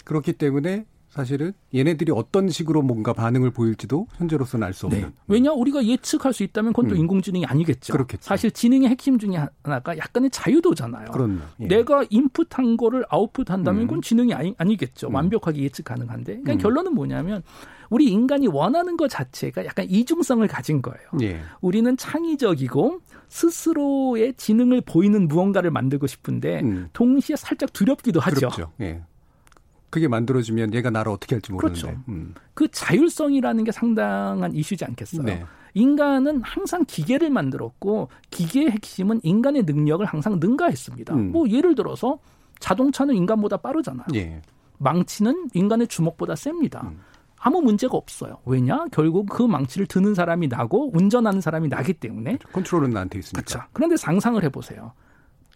그렇기 0.04 0.34
때문에 0.34 0.84
사실은 1.16 1.52
얘네들이 1.74 2.12
어떤 2.14 2.48
식으로 2.50 2.82
뭔가 2.82 3.14
반응을 3.14 3.50
보일지도 3.50 4.06
현재로서는 4.16 4.66
알 4.66 4.74
수 4.74 4.86
없는. 4.86 5.00
네. 5.00 5.08
왜냐 5.28 5.52
우리가 5.52 5.84
예측할 5.84 6.34
수 6.34 6.42
있다면 6.42 6.74
그건 6.74 6.88
또 6.90 6.94
음. 6.94 7.00
인공지능이 7.00 7.46
아니겠죠. 7.46 7.94
그렇겠죠. 7.94 8.22
사실 8.22 8.50
지능의 8.50 8.90
핵심 8.90 9.18
중에 9.18 9.38
하나가 9.62 9.96
약간의 9.96 10.28
자유도잖아요. 10.30 11.10
그렇네. 11.12 11.38
예. 11.60 11.66
내가 11.66 12.04
인풋한 12.10 12.76
거를 12.76 13.06
아웃풋한다면 13.08 13.82
음. 13.82 13.86
그건 13.86 14.02
지능이 14.02 14.34
아니, 14.34 14.54
아니겠죠. 14.58 15.08
음. 15.08 15.14
완벽하게 15.14 15.62
예측 15.62 15.84
가능한데. 15.84 16.40
그러니까 16.42 16.52
음. 16.52 16.58
결론은 16.58 16.94
뭐냐면 16.94 17.42
우리 17.88 18.06
인간이 18.10 18.46
원하는 18.48 18.96
것 18.98 19.08
자체가 19.08 19.64
약간 19.64 19.86
이중성을 19.88 20.46
가진 20.48 20.82
거예요. 20.82 21.08
예. 21.22 21.40
우리는 21.62 21.96
창의적이고 21.96 23.00
스스로의 23.28 24.34
지능을 24.36 24.82
보이는 24.82 25.26
무언가를 25.28 25.70
만들고 25.70 26.06
싶은데 26.06 26.60
음. 26.60 26.88
동시에 26.92 27.36
살짝 27.36 27.72
두렵기도 27.72 28.20
하죠. 28.20 28.36
두렵죠. 28.36 28.72
예. 28.82 29.02
그게 29.96 30.08
만들어지면 30.08 30.74
얘가 30.74 30.90
나를 30.90 31.10
어떻게 31.10 31.36
할지 31.36 31.52
모르는데. 31.52 31.80
그렇죠. 31.80 31.98
음. 32.08 32.34
그 32.52 32.68
자율성이라는 32.68 33.64
게 33.64 33.72
상당한 33.72 34.52
이슈지 34.52 34.84
않겠어요. 34.84 35.22
네. 35.22 35.42
인간은 35.72 36.42
항상 36.42 36.84
기계를 36.86 37.30
만들었고 37.30 38.10
기계의 38.28 38.72
핵심은 38.72 39.20
인간의 39.22 39.62
능력을 39.62 40.04
항상 40.04 40.38
능가했습니다. 40.38 41.14
음. 41.14 41.32
뭐 41.32 41.48
예를 41.48 41.74
들어서 41.74 42.18
자동차는 42.60 43.14
인간보다 43.14 43.56
빠르잖아요. 43.56 44.04
예. 44.16 44.42
망치는 44.76 45.48
인간의 45.54 45.88
주먹보다 45.88 46.36
셉니다. 46.36 46.82
음. 46.92 47.00
아무 47.38 47.62
문제가 47.62 47.96
없어요. 47.96 48.36
왜냐? 48.44 48.84
결국 48.92 49.30
그 49.30 49.42
망치를 49.42 49.86
드는 49.86 50.14
사람이 50.14 50.48
나고 50.48 50.90
운전하는 50.92 51.40
사람이 51.40 51.68
나기 51.68 51.94
때문에 51.94 52.36
컨트롤은 52.52 52.90
나한테 52.90 53.20
있으니까. 53.20 53.42
그렇죠. 53.42 53.66
그런데 53.72 53.96
상상을 53.96 54.42
해보세요. 54.44 54.92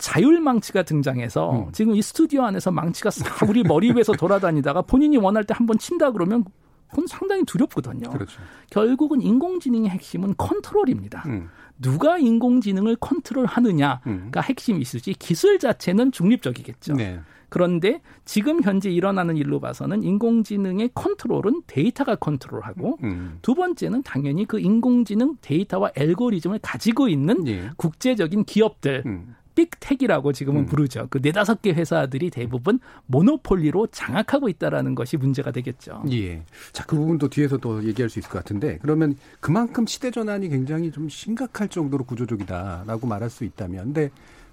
자율 0.01 0.41
망치가 0.41 0.83
등장해서 0.83 1.67
음. 1.67 1.73
지금 1.73 1.95
이 1.95 2.03
스튜디오 2.03 2.43
안에서 2.43 2.71
망치가 2.71 3.11
싹 3.11 3.49
우리 3.49 3.63
머리 3.63 3.93
위에서 3.93 4.13
돌아다니다가 4.15 4.83
본인이 4.83 5.17
원할 5.17 5.45
때 5.45 5.55
한 5.55 5.67
번 5.67 5.79
친다 5.79 6.11
그러면 6.11 6.45
그건 6.89 7.07
상당히 7.07 7.45
두렵거든요. 7.45 8.11
그렇죠. 8.11 8.41
결국은 8.71 9.21
인공지능의 9.23 9.91
핵심은 9.91 10.35
컨트롤입니다. 10.37 11.23
음. 11.27 11.49
누가 11.79 12.19
인공지능을 12.19 12.97
컨트롤하느냐가 12.97 14.01
음. 14.07 14.31
핵심 14.43 14.81
이슈지 14.81 15.15
기술 15.15 15.59
자체는 15.59 16.13
중립적이겠죠. 16.13 16.95
네. 16.95 17.21
그런데 17.49 18.01
지금 18.25 18.63
현재 18.63 18.91
일어나는 18.91 19.37
일로 19.37 19.59
봐서는 19.61 20.03
인공지능의 20.05 20.91
컨트롤은 20.95 21.63
데이터가 21.67 22.15
컨트롤하고 22.17 22.99
음. 23.03 23.39
두 23.43 23.55
번째는 23.55 24.03
당연히 24.03 24.45
그 24.45 24.61
인공지능 24.61 25.37
데이터와 25.41 25.91
알고리즘을 25.97 26.61
가지고 26.63 27.09
있는 27.09 27.47
예. 27.49 27.71
국제적인 27.77 28.45
기업들 28.45 29.03
음. 29.07 29.35
빅텍이라고 29.65 30.33
지금은 30.33 30.63
음. 30.63 30.67
부르죠. 30.67 31.07
그 31.11 31.19
네다섯 31.23 31.61
개 31.63 31.73
회사들이 31.73 32.31
대부분 32.31 32.79
모노폴리로 33.07 33.89
장악하고 33.89 34.49
있다라는 34.49 34.95
것이 34.95 35.17
문제가 35.17 35.51
되겠죠. 35.51 36.03
예. 36.11 36.43
자, 36.73 36.85
그 36.87 36.97
부분도 36.97 37.29
뒤에서 37.29 37.57
또 37.59 37.83
얘기할 37.85 38.09
수 38.09 38.19
있을 38.19 38.31
것 38.31 38.39
같은데 38.39 38.79
그러면 38.83 39.17
그만큼 39.41 39.87
시대 39.87 40.11
전환이 40.11 40.49
굉장히 40.49 40.91
좀 40.91 41.09
심각할 41.09 41.69
정도로 41.69 42.05
구조적이다라고 42.05 43.07
말할 43.07 43.29
수 43.31 43.45
있다면 43.45 43.85
근데 43.87 44.11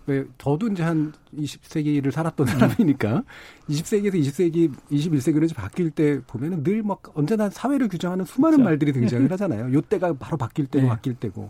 왜 0.08 0.24
저도 0.38 0.68
이제 0.70 0.84
한 0.84 1.12
20세기를 1.38 2.12
살았던 2.12 2.48
사람이니까 2.48 3.24
20세기에서 3.70 4.14
20세기, 4.14 4.72
21세기로 4.90 5.54
바뀔 5.54 5.92
때 5.92 6.22
보면은 6.28 6.64
늘 6.64 6.82
막 6.82 7.02
언제나 7.14 7.50
사회를 7.50 7.90
규정하는 7.90 8.24
수많은 8.24 8.58
그렇죠. 8.60 8.70
말들이 8.70 8.94
등장을 8.94 9.30
하잖아요. 9.34 9.74
요 9.74 9.82
때가 9.82 10.14
바로 10.14 10.38
바뀔 10.38 10.68
때고 10.68 10.84
네. 10.84 10.90
바뀔 10.90 11.16
때고. 11.16 11.50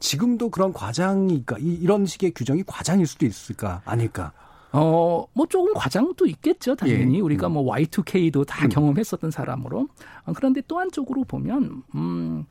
지금도 0.00 0.50
그런 0.50 0.72
과장이니까 0.72 1.56
이런 1.60 2.06
식의 2.06 2.32
규정이 2.32 2.62
과장일 2.66 3.06
수도 3.06 3.26
있을까 3.26 3.82
아닐까? 3.84 4.32
어, 4.72 5.24
뭐 5.32 5.46
조금 5.46 5.72
과장도 5.74 6.26
있겠죠, 6.26 6.74
당연히. 6.76 7.16
예. 7.16 7.20
우리가 7.20 7.48
뭐 7.48 7.64
Y2K도 7.74 8.46
다 8.46 8.66
음. 8.66 8.68
경험했었던 8.68 9.30
사람으로. 9.30 9.88
어, 10.26 10.32
그런데 10.36 10.60
또 10.68 10.78
한쪽으로 10.78 11.24
보면, 11.24 11.82
음, 11.94 12.44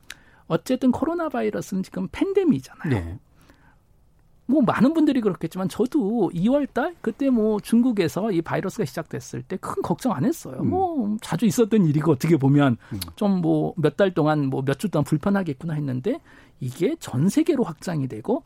어쨌든 0.48 0.90
코로나 0.90 1.28
바이러스는 1.28 1.82
지금 1.84 2.08
팬데믹이잖아요. 2.10 2.90
네. 2.90 3.18
뭐 4.46 4.62
많은 4.62 4.94
분들이 4.94 5.20
그렇겠지만 5.20 5.68
저도 5.68 6.30
2월 6.34 6.72
달 6.72 6.96
그때 7.02 7.28
뭐 7.28 7.60
중국에서 7.60 8.32
이 8.32 8.40
바이러스가 8.40 8.86
시작됐을 8.86 9.42
때 9.42 9.58
큰 9.58 9.82
걱정 9.82 10.12
안 10.12 10.24
했어요. 10.24 10.56
음. 10.60 10.70
뭐 10.70 11.16
자주 11.20 11.44
있었던 11.44 11.84
일이고 11.84 12.12
어떻게 12.12 12.38
보면 12.38 12.78
음. 12.92 13.00
좀뭐 13.16 13.74
몇 13.76 13.96
달 13.98 14.14
동안 14.14 14.46
뭐 14.46 14.62
몇 14.62 14.78
주 14.78 14.88
동안 14.88 15.04
불편하겠구나 15.04 15.74
했는데 15.74 16.18
이게 16.60 16.96
전 17.00 17.28
세계로 17.28 17.64
확장이 17.64 18.08
되고 18.08 18.44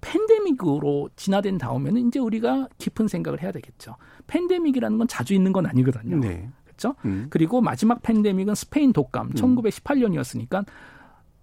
팬데믹으로 0.00 1.10
진화된 1.16 1.58
다음에는 1.58 2.08
이제 2.08 2.18
우리가 2.18 2.68
깊은 2.78 3.08
생각을 3.08 3.42
해야 3.42 3.52
되겠죠. 3.52 3.96
팬데믹이라는 4.26 4.98
건 4.98 5.08
자주 5.08 5.34
있는 5.34 5.52
건 5.52 5.66
아니거든요. 5.66 6.16
네. 6.18 6.48
그렇죠? 6.64 6.94
음. 7.04 7.26
그리고 7.28 7.60
마지막 7.60 8.02
팬데믹은 8.02 8.54
스페인 8.54 8.92
독감 8.92 9.28
음. 9.28 9.32
1918년이었으니까 9.34 10.64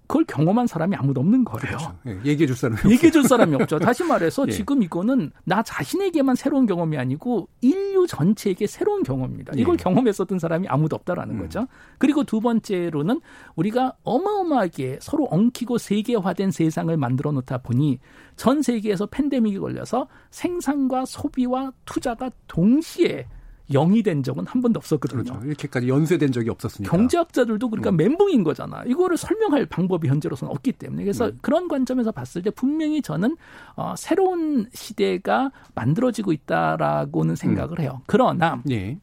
그걸 0.08 0.24
경험한 0.26 0.68
사람이 0.68 0.96
아무도 0.96 1.20
없는 1.20 1.44
거예요. 1.44 1.60
그렇죠. 1.60 1.98
예, 2.08 2.18
얘기해 2.24 2.48
줄 2.48 2.56
사람이 2.56 2.80
얘기해 2.92 3.12
줄 3.12 3.24
사람이 3.24 3.56
없죠. 3.56 3.78
다시 3.78 4.04
말해서 4.04 4.46
예. 4.48 4.52
지금 4.52 4.82
이거는 4.82 5.32
나 5.44 5.62
자신에게만 5.62 6.36
새로운 6.36 6.66
경험이 6.66 6.98
아니고 6.98 7.50
인류 7.62 8.08
전체에게 8.08 8.68
새로운 8.68 9.04
경험입니다. 9.04 9.54
이걸 9.56 9.74
예. 9.74 9.84
경험했었던 9.84 10.40
사람이 10.40 10.68
아무도 10.70 10.96
없다라는 10.96 11.36
음. 11.36 11.42
거죠. 11.42 11.68
그리고 11.98 12.24
두 12.24 12.40
번째로는 12.40 13.20
우리가 13.56 13.94
어마어마하게 14.04 15.00
서로 15.02 15.26
엉키고 15.26 15.78
세계화된 15.78 16.52
세상을 16.52 16.96
만들어 16.96 17.32
놓다 17.34 17.60
보니 17.60 18.00
전 18.38 18.62
세계에서 18.62 19.08
팬데믹이 19.08 19.60
걸려서 19.60 20.08
생산과 20.32 21.06
소비와 21.06 21.74
투자가 21.86 22.32
동시에 22.48 23.28
영이 23.72 24.04
된 24.04 24.24
적은 24.24 24.46
한 24.48 24.62
번도 24.62 24.78
없었거든요. 24.78 25.24
그렇죠. 25.24 25.46
이렇게까지 25.46 25.90
연쇄된 25.90 26.32
적이 26.32 26.50
없었으니까. 26.52 26.96
경제학자들도 26.96 27.70
그러니까 27.70 27.90
음. 27.92 27.98
멘붕인 27.98 28.44
거잖아. 28.44 28.84
이거를 28.86 29.18
설명할 29.18 29.66
방법이 29.66 30.08
현재로서는 30.08 30.52
없기 30.54 30.74
때문에 30.74 31.04
그래서 31.04 31.28
음. 31.28 31.38
그런 31.42 31.68
관점에서 31.68 32.12
봤을 32.12 32.42
때 32.42 32.50
분명히 32.50 33.02
저는 33.02 33.36
어, 33.76 33.94
새로운 33.98 34.68
시대가 34.74 35.52
만들어지고 35.76 36.32
있다라고는 36.32 37.36
생각을 37.36 37.80
음. 37.80 37.82
해요. 37.84 38.02
그러나 38.08 38.62
예. 38.70 38.98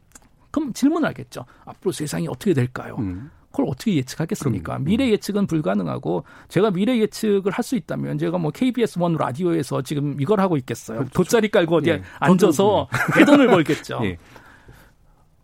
그럼 0.51 0.73
질문을 0.73 1.09
하겠죠. 1.09 1.45
앞으로 1.65 1.93
세상이 1.93 2.29
어떻게 2.29 2.55
될까요? 2.55 2.97
음. 3.01 3.31
그걸 3.51 3.67
어떻게 3.69 3.95
예측하겠습니까? 3.97 4.73
그럼, 4.73 4.85
미래 4.85 5.09
예측은 5.11 5.47
불가능하고 5.47 6.25
제가 6.49 6.71
미래 6.73 6.99
예측을 6.99 7.53
할 7.53 7.63
수 7.65 7.77
있다면 7.77 8.19
제가 8.19 8.37
뭐 8.39 8.51
KBS 8.51 8.99
원 8.99 9.15
라디오에서 9.15 9.83
지금 9.83 10.21
이걸 10.21 10.41
하고 10.41 10.57
있겠어요. 10.57 10.99
그렇죠. 10.99 11.13
돗자리 11.15 11.49
깔고 11.51 11.77
어디에 11.77 11.93
예. 11.95 12.03
앉아서 12.19 12.89
대돈을 13.15 13.47
벌겠죠. 13.47 14.01
예. 14.05 14.19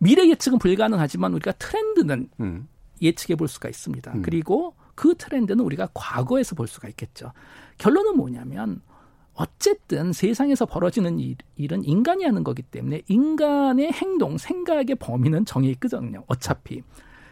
미래 0.00 0.28
예측은 0.28 0.58
불가능하지만 0.58 1.32
우리가 1.34 1.52
트렌드는 1.52 2.30
음. 2.40 2.68
예측해 3.00 3.36
볼 3.36 3.48
수가 3.48 3.68
있습니다. 3.68 4.12
음. 4.12 4.22
그리고 4.22 4.74
그 4.94 5.14
트렌드는 5.16 5.62
우리가 5.64 5.88
과거에서 5.94 6.54
볼 6.54 6.66
수가 6.66 6.88
있겠죠. 6.88 7.32
결론은 7.78 8.16
뭐냐면 8.16 8.80
어쨌든 9.34 10.12
세상에서 10.12 10.66
벌어지는 10.66 11.18
일, 11.18 11.36
은 11.72 11.84
인간이 11.84 12.24
하는 12.24 12.44
거기 12.44 12.62
때문에 12.62 13.02
인간의 13.08 13.92
행동, 13.92 14.36
생각의 14.36 14.96
범위는 14.96 15.44
정해 15.44 15.68
있거든요. 15.70 16.24
어차피. 16.26 16.82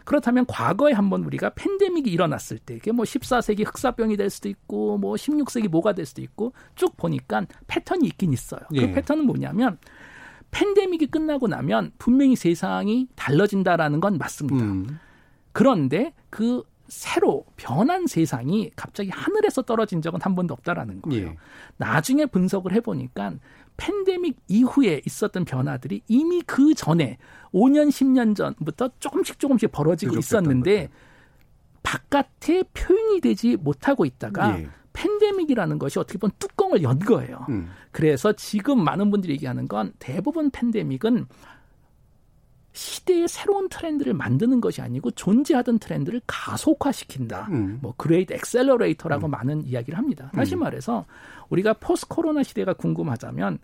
그렇다면 0.05 0.47
과거에 0.47 0.93
한번 0.93 1.23
우리가 1.23 1.51
팬데믹이 1.51 2.09
일어났을 2.09 2.57
때 2.57 2.75
이게 2.75 2.91
뭐 2.91 3.05
14세기 3.05 3.63
흑사병이 3.67 4.17
될 4.17 4.31
수도 4.31 4.49
있고 4.49 4.97
뭐 4.97 5.13
16세기 5.13 5.67
뭐가 5.67 5.93
될 5.93 6.07
수도 6.07 6.23
있고 6.23 6.53
쭉 6.73 6.97
보니까 6.97 7.45
패턴이 7.67 8.07
있긴 8.07 8.33
있어요. 8.33 8.61
그 8.69 8.77
예. 8.77 8.87
그 8.87 8.93
패턴은 8.93 9.25
뭐냐면 9.25 9.77
팬데믹이 10.51 11.07
끝나고 11.07 11.47
나면 11.47 11.91
분명히 11.97 12.35
세상이 12.35 13.07
달라진다라는 13.15 13.99
건 13.99 14.17
맞습니다. 14.17 14.63
음. 14.65 14.99
그런데 15.51 16.13
그 16.29 16.63
새로 16.87 17.45
변한 17.55 18.07
세상이 18.07 18.71
갑자기 18.75 19.09
하늘에서 19.09 19.61
떨어진 19.61 20.01
적은 20.01 20.19
한 20.21 20.35
번도 20.35 20.53
없다라는 20.55 21.01
거예요. 21.03 21.27
예. 21.27 21.37
나중에 21.77 22.25
분석을 22.25 22.73
해보니까 22.73 23.33
팬데믹 23.77 24.37
이후에 24.47 25.01
있었던 25.05 25.45
변화들이 25.45 26.01
이미 26.07 26.41
그 26.41 26.73
전에 26.73 27.17
5년, 27.53 27.89
10년 27.89 28.35
전부터 28.35 28.89
조금씩 28.99 29.39
조금씩 29.39 29.71
벌어지고 29.71 30.17
있었는데 30.17 30.89
바깥에 31.83 32.63
표현이 32.73 33.21
되지 33.21 33.55
못하고 33.55 34.05
있다가 34.05 34.59
예. 34.59 34.69
팬데믹이라는 34.93 35.79
것이 35.79 35.99
어떻게 35.99 36.17
보면 36.17 36.33
뚜껑을 36.39 36.83
연 36.83 36.99
거예요. 36.99 37.45
음. 37.49 37.69
그래서 37.91 38.33
지금 38.33 38.83
많은 38.83 39.09
분들이 39.11 39.33
얘기하는 39.33 39.67
건 39.67 39.93
대부분 39.99 40.49
팬데믹은 40.51 41.25
시대의 42.71 43.27
새로운 43.27 43.67
트렌드를 43.67 44.13
만드는 44.13 44.61
것이 44.61 44.81
아니고 44.81 45.11
존재하던 45.11 45.79
트렌드를 45.79 46.21
가속화시킨다. 46.27 47.47
음. 47.51 47.79
뭐 47.81 47.93
great 47.97 48.33
accelerator라고 48.33 49.27
음. 49.27 49.31
많은 49.31 49.65
이야기를 49.65 49.97
합니다. 49.97 50.31
다시 50.33 50.55
음. 50.55 50.59
말해서 50.59 51.05
우리가 51.49 51.73
포스 51.73 52.07
코로나 52.07 52.43
시대가 52.43 52.73
궁금하자면 52.73 53.59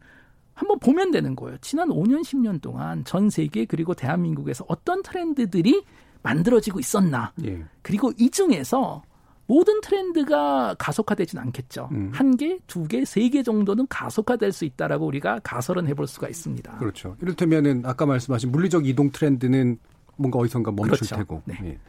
한번 0.54 0.80
보면 0.80 1.12
되는 1.12 1.36
거예요. 1.36 1.58
지난 1.62 1.90
5년 1.90 2.22
10년 2.22 2.62
동안 2.62 3.04
전 3.04 3.30
세계 3.30 3.66
그리고 3.66 3.94
대한민국에서 3.94 4.66
어떤 4.68 5.04
트렌드들이 5.04 5.84
만들어지고 6.24 6.80
있었나. 6.80 7.34
예. 7.46 7.64
그리고 7.84 8.12
이 8.18 8.30
중에서 8.32 9.04
모든 9.48 9.80
트렌드가 9.82 10.76
가속화되지는 10.80 11.44
않겠죠. 11.44 11.90
음. 11.92 12.10
한 12.14 12.36
개, 12.38 12.58
두 12.68 12.88
개, 12.88 13.06
세 13.06 13.30
개 13.30 13.44
정도는 13.44 13.86
가속화될 13.90 14.52
수 14.52 14.66
있다라고 14.66 15.06
우리가 15.06 15.40
가설은 15.44 15.88
해볼 15.88 16.08
수가 16.08 16.28
있습니다. 16.30 16.78
그렇죠. 16.78 17.16
이를테면은 17.22 17.84
아까 17.86 18.06
말씀하신 18.06 18.52
물리적 18.52 18.88
이동 18.88 19.12
트렌드는 19.12 19.78
뭔가 20.18 20.40
어디선가 20.40 20.72
멈출 20.72 20.98
그렇죠. 20.98 21.16
테고. 21.18 21.42
네. 21.46 21.56
예. 21.64 21.80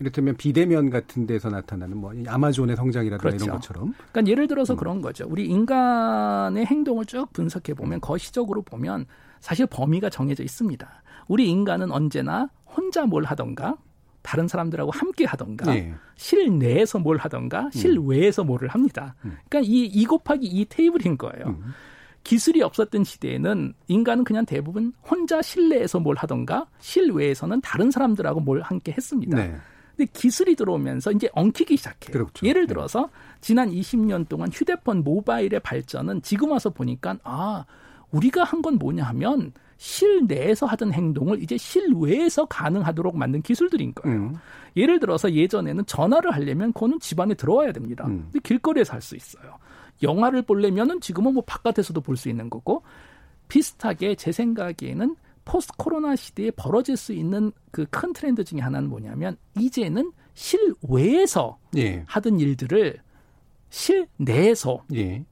이를테면 0.00 0.36
비대면 0.36 0.90
같은 0.90 1.26
데서 1.26 1.50
나타나는 1.50 1.96
뭐 1.96 2.12
아마존의 2.26 2.74
성장이라든가 2.74 3.22
그렇죠. 3.28 3.44
이런 3.44 3.56
것처럼. 3.56 3.94
그러니까 4.10 4.30
예를 4.30 4.48
들어서 4.48 4.74
음. 4.74 4.76
그런 4.76 5.00
거죠. 5.00 5.24
우리 5.28 5.46
인간의 5.46 6.66
행동을 6.66 7.04
쭉 7.04 7.32
분석해 7.32 7.74
보면 7.74 8.00
거시적으로 8.00 8.62
보면 8.62 9.06
사실 9.40 9.66
범위가 9.66 10.10
정해져 10.10 10.42
있습니다. 10.42 10.88
우리 11.28 11.48
인간은 11.48 11.92
언제나 11.92 12.48
혼자 12.66 13.06
뭘 13.06 13.24
하던가 13.24 13.76
다른 14.24 14.48
사람들하고 14.48 14.90
함께 14.90 15.26
하던가 15.26 15.66
네. 15.72 15.94
실내에서 16.16 16.98
뭘 16.98 17.18
하던가 17.18 17.66
음. 17.66 17.70
실외에서 17.70 18.42
뭐를 18.42 18.68
합니다. 18.68 19.14
음. 19.26 19.36
그러니까 19.48 19.70
이, 19.70 19.84
이 19.84 20.06
곱하기 20.06 20.46
이 20.46 20.64
테이블인 20.64 21.18
거예요. 21.18 21.48
음. 21.48 21.72
기술이 22.24 22.62
없었던 22.62 23.04
시대에는 23.04 23.74
인간은 23.86 24.24
그냥 24.24 24.46
대부분 24.46 24.94
혼자 25.08 25.42
실내에서 25.42 26.00
뭘 26.00 26.16
하던가 26.16 26.66
실외에서는 26.80 27.60
다른 27.60 27.90
사람들하고 27.90 28.40
뭘 28.40 28.62
함께 28.62 28.92
했습니다. 28.92 29.36
네. 29.36 29.54
근데 29.94 30.10
기술이 30.12 30.56
들어오면서 30.56 31.12
이제 31.12 31.28
엉키기 31.34 31.76
시작해요. 31.76 32.12
그렇죠. 32.14 32.46
예를 32.46 32.62
네. 32.62 32.68
들어서 32.68 33.02
네. 33.02 33.38
지난 33.42 33.70
20년 33.70 34.26
동안 34.26 34.48
휴대폰 34.50 35.04
모바일의 35.04 35.60
발전은 35.60 36.22
지금 36.22 36.50
와서 36.50 36.70
보니까 36.70 37.18
아 37.24 37.66
우리가 38.10 38.42
한 38.42 38.62
건 38.62 38.78
뭐냐 38.78 39.04
하면 39.04 39.52
실내에서 39.76 40.66
하던 40.66 40.92
행동을 40.92 41.42
이제 41.42 41.56
실외에서 41.56 42.46
가능하도록 42.46 43.16
만든 43.16 43.42
기술들인 43.42 43.94
거예요. 43.94 44.16
음. 44.18 44.36
예를 44.76 44.98
들어서 45.00 45.32
예전에는 45.32 45.86
전화를 45.86 46.32
하려면 46.32 46.72
그거는 46.72 47.00
집안에 47.00 47.34
들어와야 47.34 47.72
됩니다. 47.72 48.04
음. 48.06 48.28
근데 48.32 48.40
길거리에서 48.42 48.92
할 48.94 49.02
수 49.02 49.16
있어요. 49.16 49.58
영화를 50.02 50.42
보려면은 50.42 51.00
지금은 51.00 51.34
뭐 51.34 51.42
바깥에서도 51.46 52.00
볼 52.00 52.16
수 52.16 52.28
있는 52.28 52.50
거고 52.50 52.82
비슷하게 53.48 54.14
제 54.16 54.32
생각에는 54.32 55.16
포스트 55.44 55.72
코로나 55.76 56.16
시대에 56.16 56.50
벌어질 56.52 56.96
수 56.96 57.12
있는 57.12 57.52
그 57.70 57.84
큰 57.90 58.12
트렌드 58.12 58.42
중에 58.44 58.60
하나는 58.60 58.88
뭐냐면 58.88 59.36
이제는 59.58 60.10
실외에서 60.34 61.58
예. 61.76 62.02
하던 62.06 62.40
일들을 62.40 62.98
실내에서 63.70 64.82
예. 64.94 65.24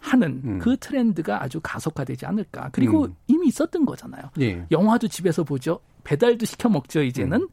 하는 0.00 0.40
음. 0.44 0.58
그 0.58 0.76
트렌드가 0.78 1.42
아주 1.42 1.60
가속화되지 1.62 2.26
않을까. 2.26 2.70
그리고 2.72 3.04
음. 3.04 3.14
이미 3.26 3.48
있었던 3.48 3.84
거잖아요. 3.84 4.24
예. 4.40 4.66
영화도 4.70 5.08
집에서 5.08 5.44
보죠. 5.44 5.80
배달도 6.04 6.46
시켜 6.46 6.68
먹죠. 6.68 7.02
이제는 7.02 7.42
음. 7.42 7.48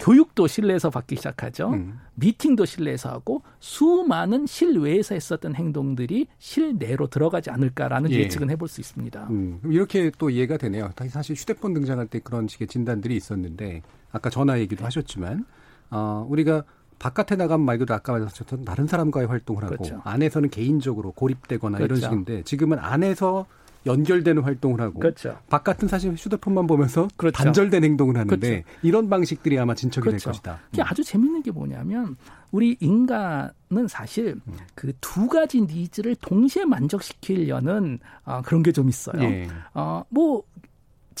교육도 0.00 0.46
실내에서 0.46 0.88
받기 0.88 1.16
시작하죠. 1.16 1.68
음. 1.70 1.98
미팅도 2.14 2.64
실내에서 2.64 3.10
하고 3.10 3.42
수많은 3.60 4.46
실외에서 4.46 5.14
했었던 5.14 5.54
행동들이 5.54 6.26
실내로 6.38 7.08
들어가지 7.08 7.50
않을까라는 7.50 8.10
예. 8.12 8.28
측은 8.28 8.48
해볼 8.50 8.66
수 8.66 8.80
있습니다. 8.80 9.28
음. 9.28 9.60
이렇게 9.64 10.10
또 10.18 10.30
이해가 10.30 10.56
되네요. 10.56 10.90
사실 11.10 11.36
휴대폰 11.36 11.74
등장할 11.74 12.06
때 12.06 12.18
그런 12.18 12.48
식의 12.48 12.66
진단들이 12.66 13.14
있었는데 13.14 13.82
아까 14.10 14.30
전화 14.30 14.58
얘기도 14.58 14.80
네. 14.80 14.84
하셨지만 14.84 15.44
어, 15.90 16.26
우리가 16.28 16.64
바깥에 17.00 17.34
나가면 17.34 17.64
말 17.66 17.78
그대로 17.78 17.96
아까 17.96 18.12
말씀하셨던 18.12 18.64
다른 18.64 18.86
사람과의 18.86 19.26
활동을 19.26 19.64
하고 19.64 19.74
그렇죠. 19.76 20.00
안에서는 20.04 20.50
개인적으로 20.50 21.12
고립되거나 21.12 21.78
그렇죠. 21.78 21.94
이런 21.96 22.00
식인데 22.10 22.42
지금은 22.44 22.78
안에서 22.78 23.46
연결되는 23.86 24.42
활동을 24.42 24.82
하고 24.82 25.00
그렇죠. 25.00 25.38
바깥은 25.48 25.88
사실 25.88 26.12
휴대폰만 26.12 26.66
보면서 26.66 27.08
그렇죠. 27.16 27.42
단절된 27.42 27.82
행동을 27.82 28.18
하는데 28.18 28.36
그렇죠. 28.62 28.66
이런 28.82 29.08
방식들이 29.08 29.58
아마 29.58 29.74
진척이 29.74 30.04
될 30.04 30.10
그렇죠. 30.18 30.28
것이다. 30.30 30.60
이게 30.72 30.82
음. 30.82 30.86
아주 30.86 31.02
재밌는 31.02 31.42
게 31.42 31.50
뭐냐면 31.50 32.16
우리 32.52 32.76
인간은 32.80 33.88
사실 33.88 34.38
음. 34.46 34.52
그두 34.74 35.28
가지 35.28 35.62
needs를 35.62 36.14
동시에 36.16 36.66
만족시키려는 36.66 38.00
어, 38.26 38.42
그런 38.44 38.62
게 38.62 38.72
좀 38.72 38.90
있어요. 38.90 39.22
예. 39.22 39.48
어, 39.72 40.04
뭐 40.10 40.42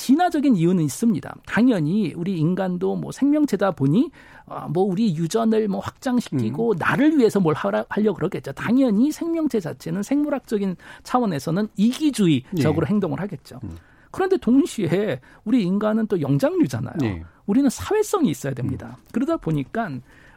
진화적인 0.00 0.56
이유는 0.56 0.82
있습니다. 0.82 1.34
당연히 1.44 2.14
우리 2.16 2.38
인간도 2.38 2.96
뭐 2.96 3.12
생명체다 3.12 3.72
보니 3.72 4.10
어, 4.46 4.66
뭐 4.70 4.82
우리 4.82 5.14
유전을 5.14 5.68
뭐 5.68 5.80
확장시키고 5.80 6.72
음. 6.72 6.76
나를 6.78 7.18
위해서 7.18 7.38
뭘 7.38 7.54
하라, 7.54 7.84
하려 7.90 8.14
그러겠죠. 8.14 8.52
당연히 8.52 9.12
생명체 9.12 9.60
자체는 9.60 10.02
생물학적인 10.02 10.76
차원에서는 11.02 11.68
이기주의적으로 11.76 12.86
예. 12.86 12.90
행동을 12.90 13.20
하겠죠. 13.20 13.60
음. 13.62 13.76
그런데 14.10 14.38
동시에 14.38 15.20
우리 15.44 15.64
인간은 15.64 16.06
또 16.06 16.18
영장류잖아요. 16.18 16.96
예. 17.02 17.22
우리는 17.44 17.68
사회성이 17.68 18.30
있어야 18.30 18.54
됩니다. 18.54 18.96
음. 18.98 19.04
그러다 19.12 19.36
보니까 19.36 19.90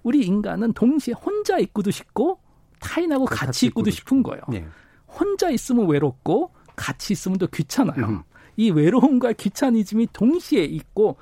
우리 0.04 0.26
인간은 0.26 0.74
동시에 0.74 1.14
혼자 1.14 1.58
있고도 1.60 1.90
싶고 1.90 2.38
타인하고 2.82 3.24
같이, 3.26 3.46
같이 3.46 3.66
있고도 3.68 3.92
싶은 3.92 4.24
거예요. 4.24 4.42
예. 4.56 4.66
혼자 5.08 5.50
있으면 5.50 5.88
외롭고 5.88 6.52
같이 6.76 7.14
있으면 7.14 7.38
또 7.38 7.48
귀찮아요. 7.48 8.26
음. 8.54 8.62
이 8.62 8.72
외로움과 8.72 9.34
귀차니즘이 9.34 10.08
동시에 10.14 10.64
있고 10.64 11.18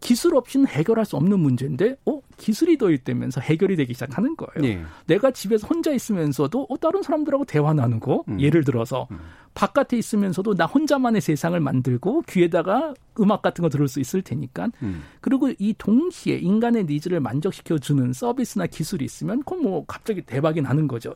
기술 0.00 0.36
없이는 0.36 0.68
해결할 0.68 1.04
수 1.04 1.16
없는 1.16 1.40
문제인데, 1.40 1.96
어 2.06 2.20
기술이 2.36 2.76
도입되면서 2.76 3.40
해결이 3.40 3.74
되기 3.76 3.94
시작하는 3.94 4.36
거예요. 4.36 4.62
네. 4.62 4.84
내가 5.06 5.32
집에서 5.32 5.66
혼자 5.66 5.90
있으면서도 5.90 6.66
어 6.68 6.76
다른 6.76 7.02
사람들하고 7.02 7.44
대화 7.44 7.72
나누고, 7.74 8.26
음. 8.28 8.40
예를 8.40 8.62
들어서 8.62 9.08
음. 9.10 9.18
바깥에 9.54 9.96
있으면서도 9.98 10.54
나 10.54 10.66
혼자만의 10.66 11.20
세상을 11.20 11.58
만들고 11.58 12.22
귀에다가 12.28 12.94
음악 13.18 13.42
같은 13.42 13.62
거 13.62 13.68
들을 13.68 13.88
수 13.88 13.98
있을 13.98 14.22
테니까. 14.22 14.68
음. 14.82 15.02
그리고 15.20 15.50
이 15.58 15.74
동시에 15.76 16.36
인간의 16.36 16.84
needs를 16.84 17.18
만족시켜 17.18 17.78
주는 17.78 18.12
서비스나 18.12 18.66
기술이 18.66 19.04
있으면 19.04 19.40
그건 19.40 19.62
뭐 19.62 19.84
갑자기 19.84 20.22
대박이 20.22 20.62
나는 20.62 20.86
거죠. 20.86 21.14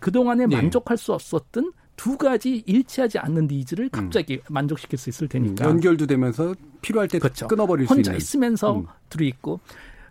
그 0.00 0.10
동안에 0.10 0.46
네. 0.46 0.56
만족할 0.56 0.96
수 0.96 1.12
없었던 1.12 1.72
두 2.00 2.16
가지 2.16 2.62
일치하지 2.64 3.18
않는 3.18 3.46
needs를 3.46 3.84
음. 3.84 3.90
갑자기 3.90 4.36
음. 4.36 4.40
만족시킬 4.48 4.98
수 4.98 5.10
있을 5.10 5.28
테니까 5.28 5.66
연결도 5.66 6.06
되면서 6.06 6.54
필요할 6.80 7.08
때 7.08 7.18
그렇죠. 7.18 7.46
끊어버릴 7.46 7.86
수 7.86 7.92
혼자 7.92 8.12
있는. 8.12 8.16
있으면서 8.16 8.78
음. 8.78 8.86
둘이 9.10 9.28
있고 9.28 9.60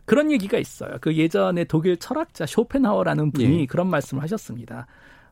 그런 0.06 0.32
얘기가 0.32 0.60
있어요. 0.60 0.99
그 1.02 1.15
예전에 1.15 1.63
독일 1.63 1.97
철학자 1.97 2.45
쇼펜하우어라는 2.45 3.32
분이 3.32 3.62
예. 3.62 3.65
그런 3.65 3.89
말씀을 3.89 4.21
하셨습니다. 4.21 4.86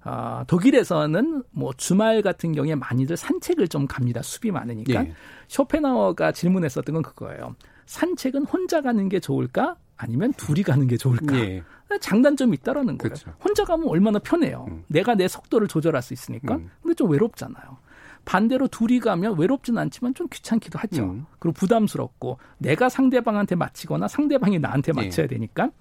어, 0.04 0.46
독일에서는 0.48 1.44
뭐 1.52 1.74
주말 1.78 2.24
같은 2.24 2.54
경우에 2.54 2.74
많이들 2.74 3.18
산책을 3.18 3.68
좀 3.68 3.86
갑니다. 3.86 4.24
숲이 4.24 4.50
많으니까. 4.50 5.06
예. 5.06 5.14
쇼펜하우어가 5.50 6.32
질문했었던 6.32 6.92
건 6.92 7.04
그거예요. 7.04 7.56
산책은 7.86 8.46
혼자 8.46 8.82
가는 8.82 9.08
게 9.10 9.20
좋을까? 9.20 9.76
아니면 9.98 10.34
둘이 10.34 10.64
가는 10.64 10.88
게 10.88 10.98
좋을까? 10.98 11.36
예. 11.38 11.64
장단점이 12.00 12.56
있다라는 12.62 12.98
거예요. 12.98 13.14
그렇죠. 13.14 13.34
혼자 13.44 13.64
가면 13.64 13.88
얼마나 13.88 14.20
편해요. 14.20 14.66
음. 14.70 14.84
내가 14.88 15.16
내 15.16 15.28
속도를 15.28 15.68
조절할 15.68 16.02
수 16.02 16.14
있으니까. 16.14 16.56
음. 16.56 16.70
근데 16.82 16.94
좀 16.94 17.10
외롭잖아요. 17.10 17.78
반대로 18.26 18.68
둘이 18.68 19.00
가면 19.00 19.40
외롭진 19.40 19.78
않지만 19.78 20.14
좀 20.14 20.28
귀찮기도 20.30 20.78
하죠. 20.80 21.04
음. 21.04 21.26
그리고 21.40 21.54
부담스럽고 21.54 22.38
내가 22.58 22.90
상대방한테 22.90 23.56
맞히거나 23.56 24.08
상대방이 24.08 24.60
나한테 24.60 24.92
예. 24.96 25.02
맞춰야 25.02 25.24
예. 25.24 25.28
되니까. 25.28 25.72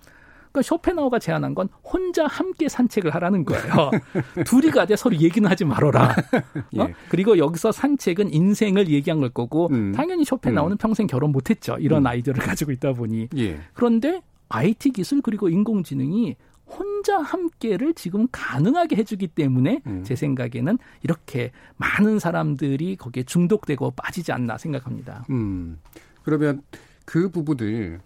그러니까 0.56 0.62
쇼펜하우가 0.62 1.18
제안한 1.18 1.54
건 1.54 1.68
혼자 1.84 2.26
함께 2.26 2.68
산책을 2.68 3.14
하라는 3.14 3.44
거예요. 3.44 3.90
둘이 4.46 4.70
가되 4.70 4.96
서로 4.96 5.16
얘기는 5.16 5.48
하지 5.48 5.66
말아라. 5.66 6.16
예. 6.72 6.80
어? 6.80 6.88
그리고 7.10 7.36
여기서 7.36 7.72
산책은 7.72 8.32
인생을 8.32 8.88
얘기한 8.88 9.20
걸 9.20 9.28
거고 9.28 9.68
음. 9.70 9.92
당연히 9.92 10.24
쇼펜하우는 10.24 10.76
음. 10.76 10.78
평생 10.78 11.06
결혼 11.06 11.32
못했죠. 11.32 11.76
이런 11.78 12.02
음. 12.02 12.06
아이디어를 12.06 12.42
가지고 12.42 12.72
있다 12.72 12.94
보니. 12.94 13.28
예. 13.36 13.60
그런데 13.74 14.22
IT 14.48 14.92
기술 14.92 15.20
그리고 15.20 15.50
인공지능이 15.50 16.36
혼자 16.66 17.18
함께를 17.18 17.94
지금 17.94 18.26
가능하게 18.32 18.96
해주기 18.96 19.28
때문에 19.28 19.82
음. 19.86 20.02
제 20.04 20.16
생각에는 20.16 20.78
이렇게 21.02 21.52
많은 21.76 22.18
사람들이 22.18 22.96
거기에 22.96 23.24
중독되고 23.24 23.90
빠지지 23.90 24.32
않나 24.32 24.56
생각합니다. 24.56 25.26
음. 25.30 25.78
그러면 26.22 26.62
그 27.04 27.30
부분을 27.30 28.00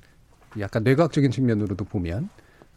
약간 0.58 0.82
뇌과학적인 0.82 1.30
측면으로도 1.30 1.84
보면 1.84 2.28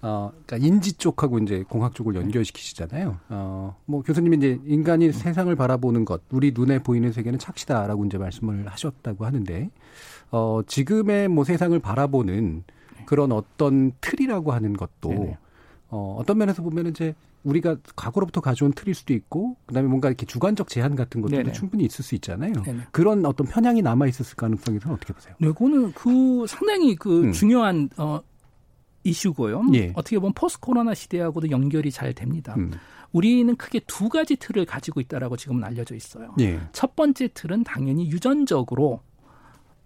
어, 0.01 0.31
그러니까 0.45 0.67
인지 0.67 0.93
쪽하고 0.93 1.39
이제 1.39 1.63
공학 1.67 1.95
쪽을 1.95 2.15
연결시키시잖아요. 2.15 3.19
어, 3.29 3.77
뭐 3.85 4.01
교수님이 4.01 4.37
이제 4.37 4.59
인간이 4.65 5.07
음. 5.07 5.11
세상을 5.13 5.55
바라보는 5.55 6.03
것, 6.03 6.21
우리 6.29 6.51
눈에 6.53 6.79
보이는 6.79 7.11
세계는 7.13 7.39
착시다라고 7.39 8.05
이제 8.05 8.17
말씀을 8.17 8.67
하셨다고 8.67 9.25
하는데, 9.25 9.69
어, 10.29 10.59
지금의 10.67 11.29
뭐 11.29 11.45
세상을 11.45 11.79
바라보는 11.79 12.65
그런 13.05 13.31
어떤 13.31 13.93
틀이라고 14.01 14.51
하는 14.51 14.73
것도. 14.73 15.37
어, 15.93 16.17
어떤 16.19 16.39
면에서 16.39 16.63
보면 16.63 16.87
이제 16.87 17.13
우리가 17.43 17.77
과거로부터 17.95 18.41
가져온 18.41 18.71
틀일 18.73 18.95
수도 18.95 19.13
있고 19.13 19.57
그다음에 19.65 19.87
뭔가 19.87 20.07
이렇게 20.07 20.25
주관적 20.25 20.69
제한 20.69 20.95
같은 20.95 21.21
것도 21.21 21.35
네네. 21.35 21.51
충분히 21.51 21.85
있을 21.85 22.03
수 22.03 22.15
있잖아요. 22.15 22.53
네네. 22.63 22.87
그런 22.91 23.25
어떤 23.25 23.47
편향이 23.47 23.81
남아 23.81 24.07
있었을 24.07 24.35
가능성에 24.35 24.79
대해서 24.79 24.93
어떻게 24.93 25.13
보세요? 25.13 25.35
네, 25.39 25.47
그거는 25.47 25.91
그 25.93 26.45
상당히 26.47 26.95
그 26.95 27.25
음. 27.25 27.31
중요한 27.31 27.89
어 27.97 28.21
이슈고요. 29.03 29.63
예. 29.73 29.91
어떻게 29.95 30.17
보면 30.17 30.33
포스트 30.33 30.61
코로나 30.61 30.93
시대하고도 30.93 31.51
연결이 31.51 31.91
잘 31.91 32.13
됩니다. 32.13 32.55
음. 32.57 32.71
우리는 33.11 33.53
크게 33.55 33.81
두 33.85 34.09
가지 34.09 34.35
틀을 34.35 34.65
가지고 34.65 35.01
있다라고 35.01 35.35
지금은 35.37 35.63
알려져 35.63 35.95
있어요. 35.95 36.33
예. 36.39 36.59
첫 36.71 36.95
번째 36.95 37.27
틀은 37.33 37.63
당연히 37.63 38.09
유전적으로 38.09 39.01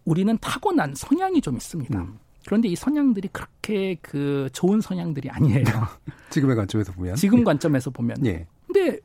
우리는 0.06 0.38
타고난 0.40 0.94
성향이 0.96 1.42
좀 1.42 1.58
있습니다. 1.58 2.00
음. 2.00 2.20
그런데 2.48 2.70
이 2.70 2.78
성향들이 2.78 3.28
그렇게 3.34 3.98
그 4.02 4.48
좋은 4.54 4.80
성향들이 4.80 5.30
아니에요. 5.30 5.66
지금의 6.32 6.56
관점에서 6.56 6.94
보면. 6.94 7.16
지금 7.16 7.40
예. 7.40 7.44
관점에서 7.44 7.90
보면. 7.90 8.26
예. 8.26 8.48
근데 8.66 9.00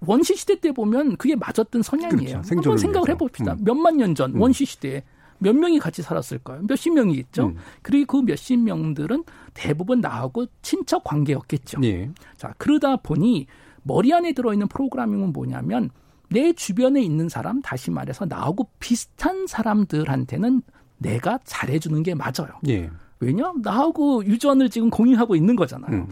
원시 0.00 0.36
시대 0.36 0.60
때 0.60 0.72
보면 0.72 1.16
그게 1.16 1.36
맞았던 1.36 1.80
성향이에요. 1.80 2.42
그렇죠. 2.42 2.54
한번 2.54 2.76
생각을 2.76 3.08
해봅시다. 3.08 3.54
음. 3.54 3.64
몇만 3.64 3.96
년전 3.96 4.34
음. 4.34 4.40
원시 4.42 4.66
시대에 4.66 5.04
몇 5.38 5.56
명이 5.56 5.78
같이 5.78 6.02
살았을까요? 6.02 6.64
몇십 6.68 6.92
명이 6.92 7.14
있죠. 7.14 7.46
음. 7.46 7.56
그리고 7.80 8.20
그 8.20 8.26
몇십 8.26 8.60
명들은 8.60 9.24
대부분 9.54 10.02
나하고 10.02 10.44
친척 10.60 11.02
관계였겠죠. 11.04 11.80
예. 11.84 12.10
자 12.36 12.52
그러다 12.58 12.96
보니 12.96 13.46
머리 13.84 14.12
안에 14.12 14.34
들어있는 14.34 14.68
프로그래밍은 14.68 15.32
뭐냐면 15.32 15.88
내 16.28 16.52
주변에 16.52 17.00
있는 17.00 17.30
사람, 17.30 17.62
다시 17.62 17.90
말해서 17.90 18.26
나하고 18.26 18.68
비슷한 18.80 19.46
사람들한테는 19.46 20.60
내가 20.98 21.38
잘해주는 21.44 22.02
게 22.02 22.14
맞아요. 22.14 22.48
예. 22.68 22.90
왜냐? 23.20 23.52
나하고 23.62 24.24
유전을 24.24 24.70
지금 24.70 24.90
공유하고 24.90 25.36
있는 25.36 25.56
거잖아요. 25.56 25.92
음. 25.92 26.08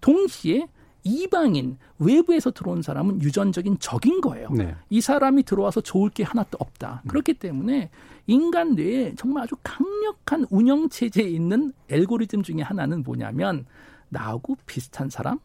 동시에 0.00 0.66
이방인 1.04 1.78
외부에서 1.98 2.50
들어온 2.50 2.82
사람은 2.82 3.22
유전적인 3.22 3.78
적인 3.78 4.20
거예요. 4.20 4.50
네. 4.50 4.74
이 4.90 5.00
사람이 5.00 5.44
들어와서 5.44 5.80
좋을 5.80 6.10
게 6.10 6.22
하나도 6.22 6.58
없다. 6.60 7.02
음. 7.04 7.08
그렇기 7.08 7.34
때문에 7.34 7.90
인간 8.26 8.74
뇌에 8.74 9.14
정말 9.16 9.44
아주 9.44 9.54
강력한 9.62 10.46
운영 10.50 10.88
체제에 10.88 11.28
있는 11.28 11.72
알고리즘 11.90 12.42
중에 12.42 12.60
하나는 12.62 13.02
뭐냐면 13.02 13.64
나하고 14.10 14.56
비슷한 14.66 15.08
사람, 15.08 15.38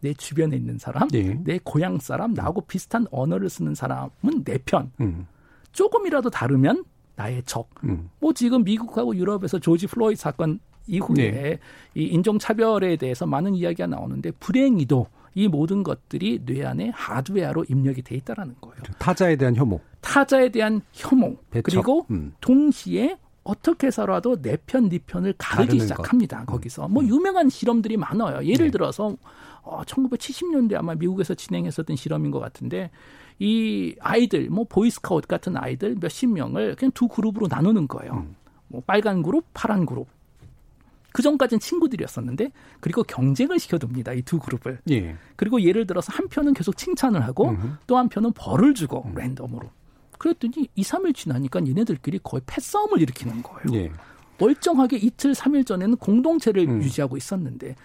내 0.00 0.12
주변에 0.12 0.56
있는 0.56 0.78
사람, 0.78 1.08
네. 1.08 1.40
내 1.44 1.58
고향 1.62 1.98
사람, 1.98 2.34
나하고 2.34 2.62
비슷한 2.62 3.06
언어를 3.10 3.48
쓰는 3.48 3.74
사람은 3.74 4.44
내 4.44 4.58
편. 4.58 4.90
음. 5.00 5.26
조금이라도 5.72 6.30
다르면 6.30 6.84
나의 7.16 7.42
적. 7.44 7.68
음. 7.84 8.10
뭐 8.20 8.32
지금 8.32 8.62
미국하고 8.64 9.16
유럽에서 9.16 9.58
조지 9.58 9.86
플로이드 9.86 10.20
사건 10.20 10.60
이후에 10.86 11.30
네. 11.30 11.58
이 11.94 12.04
인종차별에 12.04 12.96
대해서 12.96 13.26
많은 13.26 13.54
이야기가 13.54 13.86
나오는데 13.88 14.30
불행히도 14.32 15.06
이 15.34 15.48
모든 15.48 15.82
것들이 15.82 16.44
뇌 16.44 16.64
안에 16.64 16.90
하드웨어로 16.94 17.66
입력이 17.68 18.02
돼 18.02 18.14
있다라는 18.16 18.54
거예요. 18.60 18.82
타자에 18.98 19.36
대한 19.36 19.54
혐오. 19.54 19.80
타자에 20.00 20.50
대한 20.50 20.80
혐오. 20.92 21.36
배척. 21.50 21.64
그리고 21.64 22.06
음. 22.10 22.32
동시에 22.40 23.18
어떻게 23.42 23.88
해서라도 23.88 24.40
내 24.40 24.56
편, 24.66 24.88
네 24.88 24.98
편을 24.98 25.34
가르기 25.36 25.80
시작합니다. 25.80 26.38
것. 26.38 26.42
음. 26.42 26.46
거기서. 26.46 26.88
뭐 26.88 27.02
음. 27.02 27.08
유명한 27.08 27.48
실험들이 27.48 27.96
많아요. 27.96 28.44
예를 28.44 28.66
네. 28.66 28.70
들어서 28.70 29.16
어, 29.62 29.82
1970년대 29.82 30.74
아마 30.74 30.94
미국에서 30.94 31.34
진행했었던 31.34 31.96
실험인 31.96 32.30
것 32.30 32.40
같은데 32.40 32.90
이 33.38 33.94
아이들 34.00 34.48
뭐 34.50 34.64
보이스카우트 34.68 35.26
같은 35.26 35.56
아이들 35.56 35.96
몇십 36.00 36.30
명을 36.30 36.74
그냥 36.76 36.90
두 36.92 37.08
그룹으로 37.08 37.46
나누는 37.48 37.86
거예요. 37.88 38.12
음. 38.14 38.36
뭐 38.68 38.82
빨간 38.86 39.22
그룹, 39.22 39.44
파란 39.54 39.86
그룹. 39.86 40.08
그 41.12 41.22
전까지는 41.22 41.60
친구들이었었는데 41.60 42.50
그리고 42.80 43.02
경쟁을 43.02 43.58
시켜둡니다 43.58 44.12
이 44.12 44.22
두 44.22 44.38
그룹을. 44.38 44.80
예. 44.90 45.16
그리고 45.36 45.62
예를 45.62 45.86
들어서 45.86 46.12
한 46.12 46.28
편은 46.28 46.52
계속 46.54 46.76
칭찬을 46.76 47.22
하고 47.24 47.50
음흠. 47.50 47.68
또 47.86 47.96
한 47.96 48.08
편은 48.08 48.32
벌을 48.32 48.74
주고 48.74 49.04
음. 49.06 49.14
랜덤으로. 49.14 49.68
그랬더니 50.18 50.68
2, 50.74 50.82
3일 50.82 51.14
지나니까 51.14 51.66
얘네들끼리 51.66 52.20
거의 52.22 52.40
패싸움을 52.46 53.00
일으키는 53.02 53.42
거예요. 53.42 53.82
예. 53.84 53.92
멀쩡하게 54.38 54.96
이틀, 54.98 55.32
3일 55.32 55.66
전에는 55.66 55.96
공동체를 55.96 56.68
음. 56.68 56.82
유지하고 56.82 57.16
있었는데 57.16 57.76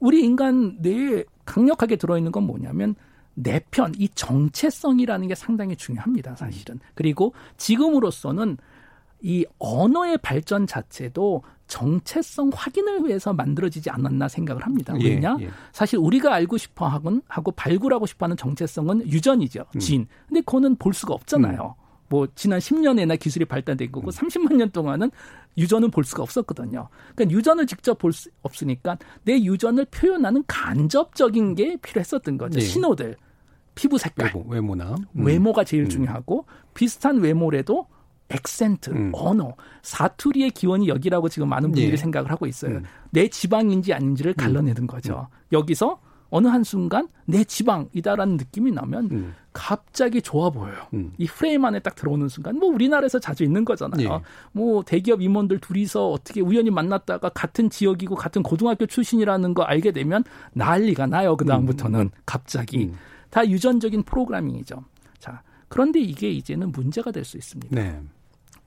우리 0.00 0.24
인간 0.24 0.78
뇌에 0.80 1.24
강력하게 1.44 1.96
들어있는 1.96 2.32
건 2.32 2.44
뭐냐면 2.44 2.94
내 3.40 3.60
편, 3.70 3.92
이 3.96 4.08
정체성이라는 4.08 5.28
게 5.28 5.34
상당히 5.34 5.76
중요합니다, 5.76 6.34
사실은. 6.34 6.80
그리고 6.94 7.34
지금으로서는 7.56 8.56
이 9.20 9.44
언어의 9.58 10.18
발전 10.18 10.66
자체도 10.66 11.42
정체성 11.68 12.50
확인을 12.54 13.04
위해서 13.04 13.32
만들어지지 13.32 13.90
않았나 13.90 14.26
생각을 14.28 14.64
합니다. 14.64 14.94
예, 15.00 15.10
왜냐? 15.10 15.36
예, 15.40 15.44
예. 15.44 15.50
사실 15.72 15.98
우리가 15.98 16.34
알고 16.34 16.56
싶어 16.56 16.86
하곤 16.88 17.22
하고 17.28 17.52
발굴하고 17.52 18.06
싶어 18.06 18.24
하는 18.26 18.36
정체성은 18.36 19.08
유전이죠. 19.08 19.66
음. 19.74 19.78
진. 19.78 20.06
근데 20.28 20.40
그거는 20.40 20.76
볼 20.76 20.94
수가 20.94 21.14
없잖아요. 21.14 21.74
음. 21.78 21.88
뭐 22.10 22.26
지난 22.34 22.58
10년에나 22.58 23.18
기술이 23.20 23.44
발달된 23.44 23.92
거고 23.92 24.08
음. 24.08 24.10
30만 24.10 24.54
년 24.54 24.70
동안은 24.70 25.10
유전은 25.58 25.90
볼 25.90 26.04
수가 26.04 26.22
없었거든요. 26.22 26.88
그러니까 27.14 27.36
유전을 27.36 27.66
직접 27.66 27.98
볼 27.98 28.12
수 28.12 28.30
없으니까 28.42 28.96
내 29.24 29.34
유전을 29.34 29.86
표현하는 29.90 30.42
간접적인 30.46 31.54
게 31.54 31.76
필요했었던 31.76 32.38
거죠. 32.38 32.58
네. 32.58 32.64
신호들. 32.64 33.16
피부 33.78 33.96
색깔, 33.96 34.32
외모, 34.48 34.74
나 34.74 34.96
음. 35.12 35.24
외모가 35.24 35.62
제일 35.62 35.84
음. 35.84 35.88
중요하고 35.88 36.46
비슷한 36.74 37.18
외모래도 37.18 37.86
액센트, 38.28 38.90
음. 38.90 39.12
언어, 39.14 39.54
사투리의 39.82 40.50
기원이 40.50 40.88
여기라고 40.88 41.28
지금 41.28 41.48
많은 41.48 41.70
분들이 41.70 41.92
예. 41.92 41.96
생각을 41.96 42.28
하고 42.28 42.46
있어요. 42.46 42.78
음. 42.78 42.84
내 43.10 43.28
지방인지 43.28 43.94
아닌지를 43.94 44.32
음. 44.32 44.36
갈라내는 44.36 44.88
거죠. 44.88 45.28
음. 45.30 45.38
여기서 45.52 46.00
어느 46.30 46.48
한순간 46.48 47.08
내 47.24 47.44
지방이다라는 47.44 48.36
느낌이 48.36 48.72
나면 48.72 49.08
음. 49.12 49.34
갑자기 49.52 50.20
좋아 50.20 50.50
보여요. 50.50 50.76
음. 50.92 51.12
이 51.16 51.26
프레임 51.26 51.64
안에 51.64 51.78
딱 51.78 51.94
들어오는 51.94 52.28
순간 52.28 52.58
뭐 52.58 52.68
우리나라에서 52.68 53.20
자주 53.20 53.44
있는 53.44 53.64
거잖아요. 53.64 54.08
예. 54.12 54.20
뭐 54.52 54.82
대기업 54.82 55.22
임원들 55.22 55.60
둘이서 55.60 56.10
어떻게 56.10 56.40
우연히 56.40 56.70
만났다가 56.70 57.28
같은 57.28 57.70
지역이고 57.70 58.16
같은 58.16 58.42
고등학교 58.42 58.86
출신이라는 58.86 59.54
거 59.54 59.62
알게 59.62 59.92
되면 59.92 60.24
난리가 60.52 61.06
나요. 61.06 61.36
그 61.36 61.44
다음부터는 61.44 62.10
갑자기. 62.26 62.92
다 63.30 63.46
유전적인 63.46 64.02
프로그래밍이죠. 64.04 64.84
자, 65.18 65.42
그런데 65.68 66.00
이게 66.00 66.30
이제는 66.30 66.72
문제가 66.72 67.10
될 67.10 67.24
수 67.24 67.36
있습니다. 67.36 67.74
네. 67.74 68.00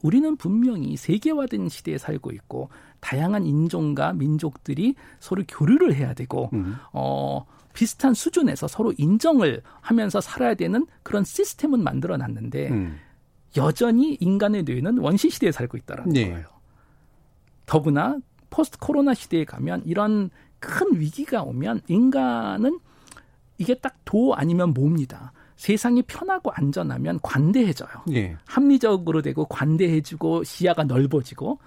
우리는 0.03 0.35
분명히 0.35 0.97
세계화된 0.97 1.69
시대에 1.69 1.97
살고 1.97 2.31
있고 2.31 2.69
다양한 2.99 3.45
인종과 3.45 4.13
민족들이 4.13 4.95
서로 5.19 5.43
교류를 5.47 5.93
해야 5.93 6.13
되고 6.13 6.49
음. 6.53 6.75
어 6.91 7.45
비슷한 7.73 8.13
수준에서 8.13 8.67
서로 8.67 8.93
인정을 8.97 9.61
하면서 9.79 10.19
살아야 10.19 10.55
되는 10.55 10.85
그런 11.03 11.23
시스템은 11.23 11.83
만들어 11.83 12.17
놨는데 12.17 12.69
음. 12.69 12.97
여전히 13.57 14.17
인간의 14.19 14.63
뇌는 14.63 14.97
원시 14.97 15.29
시대에 15.29 15.51
살고 15.51 15.77
있다라는 15.77 16.13
네. 16.13 16.31
거예요. 16.31 16.47
더구나 17.65 18.17
포스트 18.49 18.77
코로나 18.79 19.13
시대에 19.13 19.45
가면 19.45 19.83
이런 19.85 20.29
큰 20.59 20.99
위기가 20.99 21.43
오면 21.43 21.81
인간은 21.87 22.79
이게 23.61 23.75
딱 23.75 23.95
도 24.03 24.35
아니면 24.35 24.73
뭡니다. 24.73 25.31
세상이 25.55 26.01
편하고 26.01 26.51
안전하면 26.53 27.19
관대해져요. 27.21 27.89
네. 28.07 28.35
합리적으로 28.45 29.21
되고 29.21 29.45
관대해지고 29.45 30.43
시야가 30.43 30.83
넓어지고 30.83 31.59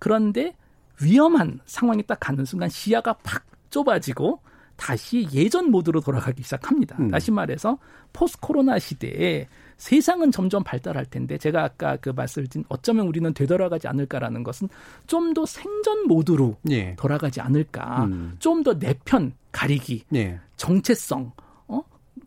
그런데 0.00 0.56
위험한 1.00 1.60
상황이 1.66 2.02
딱 2.04 2.18
가는 2.18 2.44
순간 2.44 2.68
시야가 2.68 3.12
팍 3.22 3.44
좁아지고 3.70 4.40
다시 4.76 5.28
예전 5.32 5.70
모드로 5.70 6.00
돌아가기 6.00 6.42
시작합니다. 6.42 6.96
음. 6.98 7.10
다시 7.10 7.30
말해서 7.30 7.78
포스트 8.12 8.40
코로나 8.40 8.80
시대에 8.80 9.46
세상은 9.76 10.32
점점 10.32 10.64
발달할 10.64 11.04
텐데 11.06 11.38
제가 11.38 11.62
아까 11.62 11.96
그 11.96 12.08
말씀드린 12.10 12.64
어쩌면 12.68 13.06
우리는 13.06 13.32
되돌아가지 13.32 13.86
않을까라는 13.86 14.42
것은 14.42 14.68
좀 15.06 15.34
더 15.34 15.46
생존 15.46 16.08
모드로 16.08 16.56
예. 16.70 16.96
돌아가지 16.96 17.40
않을까. 17.40 18.04
음. 18.06 18.34
좀더 18.40 18.78
내 18.78 18.94
편 19.04 19.32
가리기, 19.52 20.04
예. 20.14 20.40
정체성. 20.56 21.32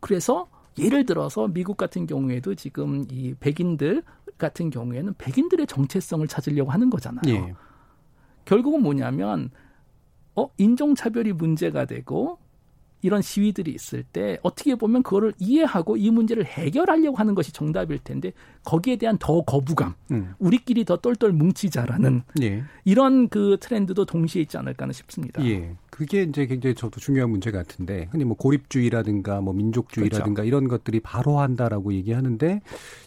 어? 0.05 0.07
그래서 0.07 0.47
예를 0.77 1.05
들어서 1.05 1.47
미국 1.47 1.77
같은 1.77 2.05
경우에도 2.05 2.53
지금 2.53 3.05
이 3.09 3.33
백인들 3.39 4.03
같은 4.37 4.69
경우에는 4.69 5.15
백인들의 5.17 5.67
정체성을 5.67 6.27
찾으려고 6.27 6.71
하는 6.71 6.89
거잖아요. 6.89 7.33
예. 7.33 7.53
결국은 8.43 8.83
뭐냐면 8.83 9.49
어 10.35 10.49
인종차별이 10.57 11.33
문제가 11.33 11.85
되고 11.85 12.37
이런 13.01 13.21
시위들이 13.21 13.71
있을 13.71 14.03
때 14.03 14.37
어떻게 14.41 14.75
보면 14.75 15.03
그거를 15.03 15.33
이해하고 15.39 15.95
이 15.95 16.09
문제를 16.09 16.43
해결하려고 16.45 17.17
하는 17.17 17.35
것이 17.35 17.51
정답일 17.53 17.99
텐데 17.99 18.33
거기에 18.63 18.95
대한 18.95 19.17
더 19.17 19.43
거부감, 19.43 19.93
음. 20.11 20.33
우리끼리 20.39 20.85
더 20.85 20.97
똘똘 20.97 21.31
뭉치자라는 21.31 22.23
예. 22.41 22.63
이런 22.83 23.29
그 23.29 23.57
트렌드도 23.61 24.05
동시에 24.05 24.41
있지 24.41 24.57
않을까 24.57 24.91
싶습니다. 24.91 25.45
예. 25.45 25.75
그게 25.95 26.23
이제 26.23 26.45
굉장히 26.45 26.75
저도 26.75 26.99
중요한 26.99 27.29
문제 27.29 27.51
같은데 27.51 28.09
흔히 28.11 28.25
뭐 28.25 28.35
고립주의라든가 28.35 29.39
뭐 29.39 29.53
민족주의라든가 29.53 30.41
그렇죠. 30.41 30.43
이런 30.45 30.67
것들이 30.67 30.99
바로 30.99 31.39
한다라고 31.39 31.93
얘기하는데 31.93 32.59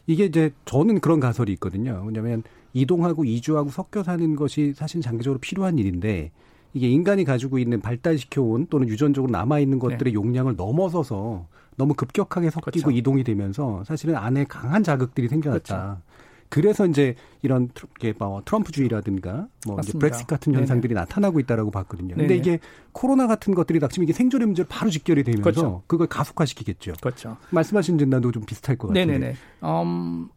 이게 0.07 0.24
이제 0.24 0.53
저는 0.64 1.01
그런 1.01 1.20
가설이 1.20 1.53
있거든요. 1.53 2.03
왜냐하면 2.07 2.43
이동하고 2.72 3.26
이주하고 3.26 3.68
섞여 3.68 4.03
사는 4.03 4.36
것이 4.36 4.72
사실 4.74 5.03
장기적으로 5.03 5.39
필요한 5.39 5.78
일인데 5.78 6.30
이게 6.72 6.89
인간이 6.89 7.24
가지고 7.24 7.59
있는 7.59 7.82
발달시켜온 7.82 8.68
또는 8.70 8.89
유전적으로 8.89 9.30
남아있는 9.32 9.78
것들의 9.80 10.11
네. 10.11 10.14
용량을 10.14 10.57
넘어서서 10.57 11.47
너무 11.76 11.93
급격하게 11.93 12.49
섞이고 12.49 12.86
그렇죠. 12.86 12.91
이동이 12.91 13.22
되면서 13.22 13.84
사실은 13.84 14.16
안에 14.16 14.45
강한 14.45 14.82
자극들이 14.82 15.28
생겨났다. 15.28 15.76
그렇죠. 15.76 16.03
그래서 16.49 16.86
이제 16.86 17.14
이런 17.42 17.70
뭐 18.18 18.42
트럼프주의라든가 18.44 19.49
뭐 19.66 19.78
이제 19.80 19.92
브렉sit 19.92 20.26
같은 20.26 20.55
현상들이 20.55 20.94
네네. 20.94 21.01
나타나고 21.01 21.40
있다라고 21.40 21.70
봤거든요. 21.70 22.16
네네. 22.16 22.28
근데 22.28 22.36
이게 22.36 22.59
코로나 22.92 23.26
같은 23.26 23.55
것들이 23.55 23.80
닥치면 23.80 24.05
이게 24.05 24.12
생존의 24.12 24.46
문제로 24.46 24.66
바로 24.68 24.90
직결이 24.90 25.24
되면서 25.24 25.42
그렇죠. 25.42 25.82
그걸 25.86 26.07
가속화시키겠죠. 26.07 26.94
그렇죠. 27.01 27.36
말씀하신 27.51 27.99
진단도 27.99 28.32
좀 28.32 28.44
비슷할 28.44 28.76
것 28.76 28.88
같아요. 28.88 29.07
네네네. 29.07 29.34
음, 29.64 30.28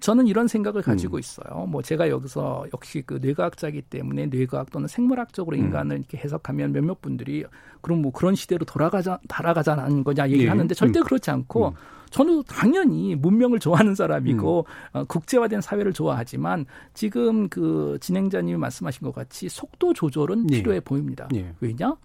저는 0.00 0.26
이런 0.26 0.48
생각을 0.48 0.82
가지고 0.82 1.16
음. 1.16 1.20
있어요. 1.20 1.66
뭐 1.66 1.82
제가 1.82 2.08
여기서 2.08 2.66
역시 2.74 3.02
그 3.04 3.18
뇌과학자이기 3.20 3.82
때문에 3.82 4.26
뇌과학 4.26 4.70
또는 4.70 4.88
생물학적으로 4.88 5.56
음. 5.56 5.64
인간을 5.64 5.98
이렇게 5.98 6.18
해석하면 6.18 6.72
몇몇 6.72 7.00
분들이 7.00 7.44
그럼 7.80 8.02
뭐 8.02 8.12
그런 8.12 8.34
시대로 8.34 8.64
돌아가자 8.64 9.18
달아가자는 9.28 10.04
거냐 10.04 10.28
얘기하는데 10.30 10.72
예. 10.72 10.74
절대 10.74 11.00
음. 11.00 11.04
그렇지 11.04 11.30
않고 11.30 11.68
음. 11.68 11.74
저는 12.10 12.42
당연히 12.44 13.14
문명을 13.14 13.60
좋아하는 13.60 13.94
사람이고 13.94 14.66
음. 14.92 14.98
어, 14.98 15.04
국제화된 15.04 15.60
사회를 15.60 15.92
좋아하지만 15.92 16.66
지금 16.92 17.48
그 17.48 17.98
진행자님이 18.00 18.58
말씀하신 18.58 19.04
것 19.06 19.14
같이 19.14 19.48
속도 19.48 19.92
조절은 19.92 20.50
예. 20.50 20.56
필요해 20.56 20.80
보입니다. 20.80 21.28
예. 21.34 21.54
왜냐? 21.60 21.96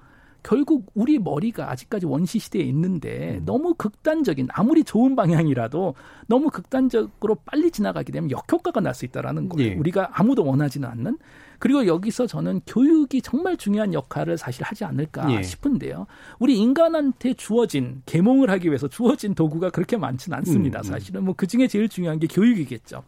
결국 0.46 0.91
우리 0.93 1.18
머리가 1.18 1.72
아직까지 1.72 2.06
원시 2.06 2.38
시대에 2.38 2.62
있는데 2.62 3.39
음. 3.39 3.46
너무 3.46 3.74
극단적인 3.74 4.50
아무리 4.54 4.84
좋은 4.84 5.16
방향이라도 5.16 5.96
너무 6.28 6.52
극단적으로 6.52 7.34
빨리 7.46 7.72
지나가게 7.72 8.12
되면 8.12 8.30
역효과가 8.30 8.80
날 8.80 8.93
수 8.93 9.06
있다라는 9.06 9.50
거예요. 9.50 9.72
예. 9.72 9.76
우리가 9.76 10.12
아무도 10.14 10.46
원하지는 10.46 10.88
않는 10.88 11.18
그리고 11.58 11.88
여기서 11.88 12.28
저는 12.28 12.62
교육이 12.68 13.24
정말 13.24 13.58
중요한 13.58 13.93
역할을 13.93 14.38
사실 14.38 14.64
하지 14.64 14.86
않을까 14.86 15.34
예. 15.34 15.41
싶은데요. 15.41 16.06
우리 16.38 16.60
인간한테 16.60 17.34
주어진 17.34 18.04
계몽을 18.06 18.52
하기 18.52 18.68
위해서 18.68 18.88
주어진 18.88 19.34
도구가 19.34 19.72
그렇게 19.72 19.98
많지는 19.98 20.38
않습니다. 20.38 20.80
음, 20.80 20.82
음. 20.82 20.84
사실은 20.84 21.24
뭐 21.26 21.34
그 21.36 21.48
중에 21.48 21.68
제일 21.68 21.89
중요한 21.89 22.20
게 22.20 22.28
교육이겠죠. 22.28 23.04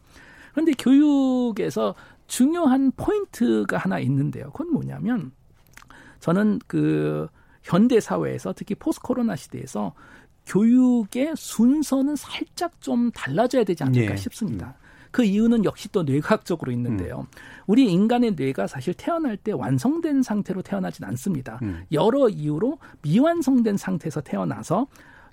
그런데 0.52 0.72
교육에서 0.76 1.94
중요한 2.26 2.90
포인트가 2.96 3.78
하나 3.78 4.00
있는데요. 4.00 4.50
그건 4.50 4.72
뭐냐면 4.72 5.30
저는 6.20 6.60
그 6.66 7.28
현대 7.62 8.00
사회에서 8.00 8.52
특히 8.54 8.74
post 8.74 9.02
코로나 9.02 9.36
시대에서 9.36 9.94
교육의 10.46 11.34
순서는 11.36 12.16
살짝 12.16 12.80
좀 12.80 13.10
달라져야 13.12 13.64
되지 13.64 13.84
않을까 13.84 14.10
네. 14.10 14.16
싶습니다. 14.16 14.74
그 15.10 15.24
이유는 15.24 15.64
역시 15.64 15.90
또 15.90 16.02
뇌과학적으로 16.02 16.70
있는데요. 16.72 17.20
음. 17.20 17.26
우리 17.66 17.90
인간의 17.90 18.32
뇌가 18.32 18.66
사실 18.66 18.94
태어날 18.94 19.36
때 19.36 19.52
완성된 19.52 20.22
상태로 20.22 20.62
태어나진 20.62 21.04
않습니다. 21.04 21.58
음. 21.62 21.84
여러 21.92 22.28
이유로 22.28 22.78
미완성된 23.02 23.76
상태에서 23.76 24.20
태어나서 24.20 24.86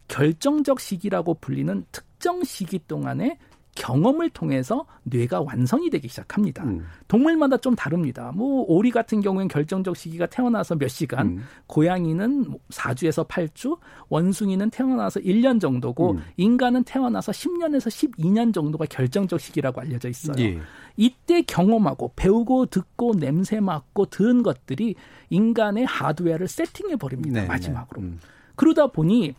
결정적 0.07 0.79
시기라고 0.79 1.35
불리는 1.35 1.85
특정 1.91 2.43
시기 2.43 2.79
동안에 2.79 3.37
경험을 3.75 4.29
통해서 4.29 4.85
뇌가 5.03 5.41
완성이 5.41 5.89
되기 5.89 6.07
시작합니다. 6.07 6.63
음. 6.63 6.85
동물마다 7.07 7.57
좀 7.57 7.75
다릅니다. 7.75 8.31
뭐 8.33 8.65
오리 8.67 8.89
같은 8.89 9.21
경우엔 9.21 9.49
결정적 9.49 9.95
시기가 9.95 10.25
태어나서 10.25 10.75
몇 10.75 10.87
시간, 10.87 11.27
음. 11.27 11.43
고양이는 11.67 12.57
4주에서 12.69 13.27
8주, 13.27 13.77
원숭이는 14.09 14.69
태어나서 14.69 15.19
1년 15.19 15.59
정도고 15.59 16.13
음. 16.13 16.23
인간은 16.37 16.83
태어나서 16.85 17.31
10년에서 17.33 17.87
12년 17.89 18.53
정도가 18.53 18.85
결정적 18.85 19.39
시기라고 19.39 19.81
알려져 19.81 20.09
있어요. 20.09 20.35
예. 20.39 20.59
이때 20.97 21.41
경험하고 21.41 22.13
배우고 22.15 22.67
듣고 22.67 23.15
냄새 23.15 23.59
맡고 23.59 24.05
들은 24.05 24.41
것들이 24.41 24.95
인간의 25.29 25.85
하드웨어를 25.85 26.47
세팅해 26.47 26.95
버립니다. 26.95 27.41
네, 27.41 27.47
마지막으로. 27.47 28.01
네. 28.01 28.07
음. 28.07 28.19
그러다 28.55 28.87
보니 28.87 29.35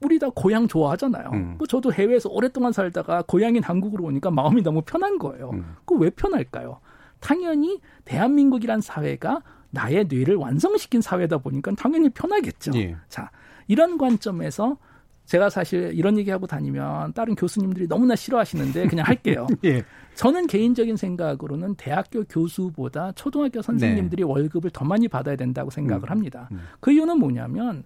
우리 0.00 0.18
다 0.18 0.28
고향 0.34 0.68
좋아하잖아요. 0.68 1.30
음. 1.32 1.54
뭐 1.58 1.66
저도 1.66 1.92
해외에서 1.92 2.28
오랫동안 2.28 2.72
살다가 2.72 3.22
고향인 3.22 3.62
한국으로 3.62 4.04
오니까 4.04 4.30
마음이 4.30 4.62
너무 4.62 4.82
편한 4.82 5.18
거예요. 5.18 5.50
음. 5.54 5.76
그왜 5.86 6.10
편할까요? 6.10 6.80
당연히 7.20 7.80
대한민국이란 8.04 8.80
사회가 8.80 9.42
나의 9.70 10.06
뇌를 10.08 10.36
완성시킨 10.36 11.00
사회다 11.00 11.38
보니까 11.38 11.72
당연히 11.76 12.08
편하겠죠. 12.10 12.72
예. 12.76 12.96
자, 13.08 13.30
이런 13.66 13.98
관점에서 13.98 14.76
제가 15.24 15.50
사실 15.50 15.90
이런 15.92 16.18
얘기하고 16.18 16.46
다니면 16.46 17.12
다른 17.12 17.34
교수님들이 17.34 17.88
너무나 17.88 18.14
싫어하시는데 18.14 18.86
그냥 18.86 19.06
할게요. 19.06 19.46
예. 19.64 19.84
저는 20.14 20.46
개인적인 20.46 20.96
생각으로는 20.96 21.74
대학교 21.74 22.22
교수보다 22.24 23.12
초등학교 23.12 23.60
선생님들이 23.60 24.22
네. 24.22 24.28
월급을 24.28 24.70
더 24.70 24.84
많이 24.84 25.08
받아야 25.08 25.36
된다고 25.36 25.70
생각을 25.70 26.08
음. 26.08 26.10
합니다. 26.10 26.48
음. 26.52 26.60
그 26.80 26.92
이유는 26.92 27.18
뭐냐면 27.18 27.84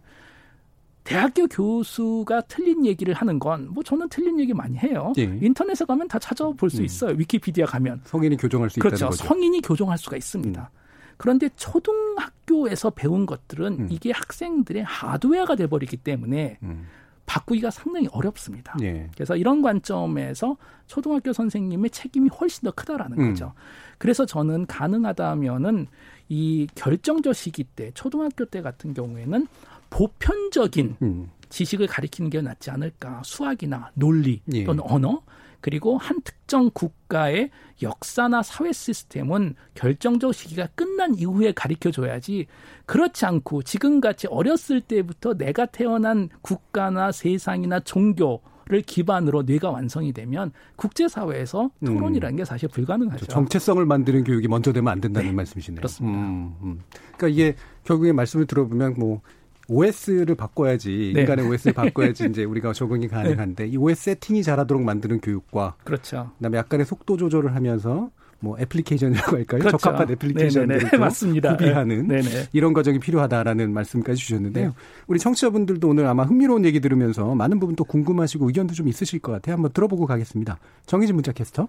대학교 1.11 1.47
교수가 1.47 2.43
틀린 2.43 2.87
얘기를 2.87 3.13
하는 3.15 3.39
건 3.39 3.69
뭐 3.71 3.83
저는 3.83 4.09
틀린 4.09 4.39
얘기 4.41 4.53
많이 4.55 4.77
해요. 4.79 5.13
예. 5.19 5.23
인터넷에 5.41 5.85
가면 5.85 6.09
다 6.09 6.19
찾아볼 6.19 6.71
수 6.71 6.81
음. 6.81 6.85
있어요. 6.85 7.15
위키피디아 7.17 7.67
가면. 7.67 8.03
성인이 8.05 8.37
교정할 8.37 8.71
수 8.71 8.81
그렇죠. 8.81 8.97
있다는 8.97 9.11
거죠. 9.11 9.25
성인이 9.25 9.61
교정할 9.63 9.99
수가 9.99 10.17
있습니다. 10.17 10.61
음. 10.61 10.79
그런데 11.17 11.49
초등학교에서 11.57 12.91
배운 12.91 13.27
것들은 13.27 13.81
음. 13.81 13.89
이게 13.91 14.11
학생들의 14.13 14.83
하드웨어가 14.85 15.57
돼버리기 15.57 15.99
때문에 15.99 16.59
음. 16.63 16.87
바꾸기가 17.27 17.71
상당히 17.71 18.09
어렵습니다. 18.11 18.75
예. 18.83 19.09
그래서 19.15 19.37
이런 19.37 19.63
관점에서 19.63 20.57
초등학교 20.87 21.33
선생님의 21.33 21.91
책임이 21.91 22.29
훨씬 22.41 22.65
더 22.65 22.73
크다라는 22.73 23.19
음. 23.21 23.29
거죠. 23.31 23.53
그래서 23.99 24.27
저는 24.27 24.67
가능하다면은 24.67 25.87
이 26.29 26.67
결정적 26.75 27.35
시기 27.35 27.65
때 27.65 27.91
초등학교 27.95 28.45
때 28.47 28.63
같은 28.63 28.95
경우에는 28.95 29.47
보편적인 29.91 30.97
음. 31.03 31.31
지식을 31.49 31.89
가리키는 31.89 32.31
게 32.31 32.41
낫지 32.41 32.71
않을까. 32.71 33.23
수학이나 33.25 33.91
논리 33.95 34.41
예. 34.53 34.65
또는 34.65 34.83
언어 34.87 35.23
그리고 35.61 35.99
한 35.99 36.21
특정 36.23 36.71
국가의 36.73 37.51
역사나 37.83 38.43
사회 38.43 38.73
시스템은 38.73 39.55
결정적 39.75 40.35
시기가 40.35 40.69
끝난 40.75 41.15
이후에 41.15 41.53
가르쳐 41.53 41.91
줘야지 41.91 42.47
그렇지 42.87 43.27
않고 43.27 43.63
지금같이 43.63 44.27
어렸을 44.29 44.81
때부터 44.81 45.35
내가 45.35 45.67
태어난 45.67 46.29
국가나 46.41 47.13
세상이나 47.13 47.81
종교 47.81 48.41
기반으로 48.87 49.43
뇌가 49.43 49.71
완성이 49.71 50.13
되면 50.13 50.53
국제사회에서 50.77 51.71
음. 51.81 51.87
토론이라는 51.87 52.37
게 52.37 52.45
사실 52.45 52.69
불가능하죠. 52.69 53.17
그렇죠. 53.17 53.33
정체성을 53.33 53.85
만드는 53.85 54.23
교육이 54.23 54.47
먼저 54.47 54.73
되면 54.73 54.93
안 54.93 55.01
된다는 55.01 55.31
네. 55.31 55.35
말씀이시네요. 55.35 55.79
그렇습니다. 55.81 56.19
음, 56.19 56.55
음. 56.63 56.81
그러니까 57.17 57.29
이게 57.29 57.57
결국에 57.83 58.13
말씀을 58.13 58.47
들어보면 58.47 58.95
뭐 58.97 59.23
OS를 59.71 60.35
바꿔야지 60.35 61.13
네. 61.15 61.21
인간의 61.21 61.47
OS를 61.47 61.73
바꿔야지 61.73 62.27
이제 62.31 62.45
우리가 62.45 62.73
적응이 62.73 63.09
가능한데 63.09 63.65
네. 63.65 63.71
이 63.71 63.77
OS 63.77 64.03
세팅이 64.03 64.43
잘하도록 64.43 64.83
만드는 64.83 65.21
교육과 65.21 65.77
그렇죠. 65.85 66.33
그다음에 66.39 66.59
약간의 66.59 66.85
속도 66.85 67.17
조절을 67.17 67.55
하면서 67.55 68.11
뭐 68.41 68.59
애플리케이션이라고 68.59 69.37
할까요? 69.37 69.61
그렇죠. 69.61 69.77
적합한 69.77 70.11
애플리케이션들을 70.11 70.99
맞습니다. 70.99 71.57
구비하는 71.57 72.09
네네. 72.09 72.49
이런 72.53 72.73
과정이 72.73 72.99
필요하다라는 72.99 73.73
말씀까지 73.73 74.19
주셨는데요. 74.19 74.69
네. 74.69 74.75
우리 75.07 75.19
청취자분들도 75.19 75.87
오늘 75.89 76.07
아마 76.07 76.25
흥미로운 76.25 76.65
얘기 76.65 76.81
들으면서 76.81 77.35
많은 77.35 77.61
부분 77.61 77.77
또 77.77 77.85
궁금하시고 77.85 78.47
의견도 78.47 78.75
좀 78.75 78.89
있으실 78.89 79.21
것 79.21 79.33
같아요. 79.33 79.55
한번 79.55 79.73
들어보고 79.73 80.07
가겠습니다. 80.07 80.59
정희진 80.87 81.15
문자 81.15 81.33
캐스터. 81.33 81.69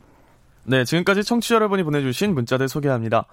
네, 0.63 0.85
지금까지 0.85 1.23
청취자 1.23 1.55
여러분이 1.55 1.83
보내주신 1.83 2.33
문자들 2.33 2.69
소개합니다. 2.69 3.25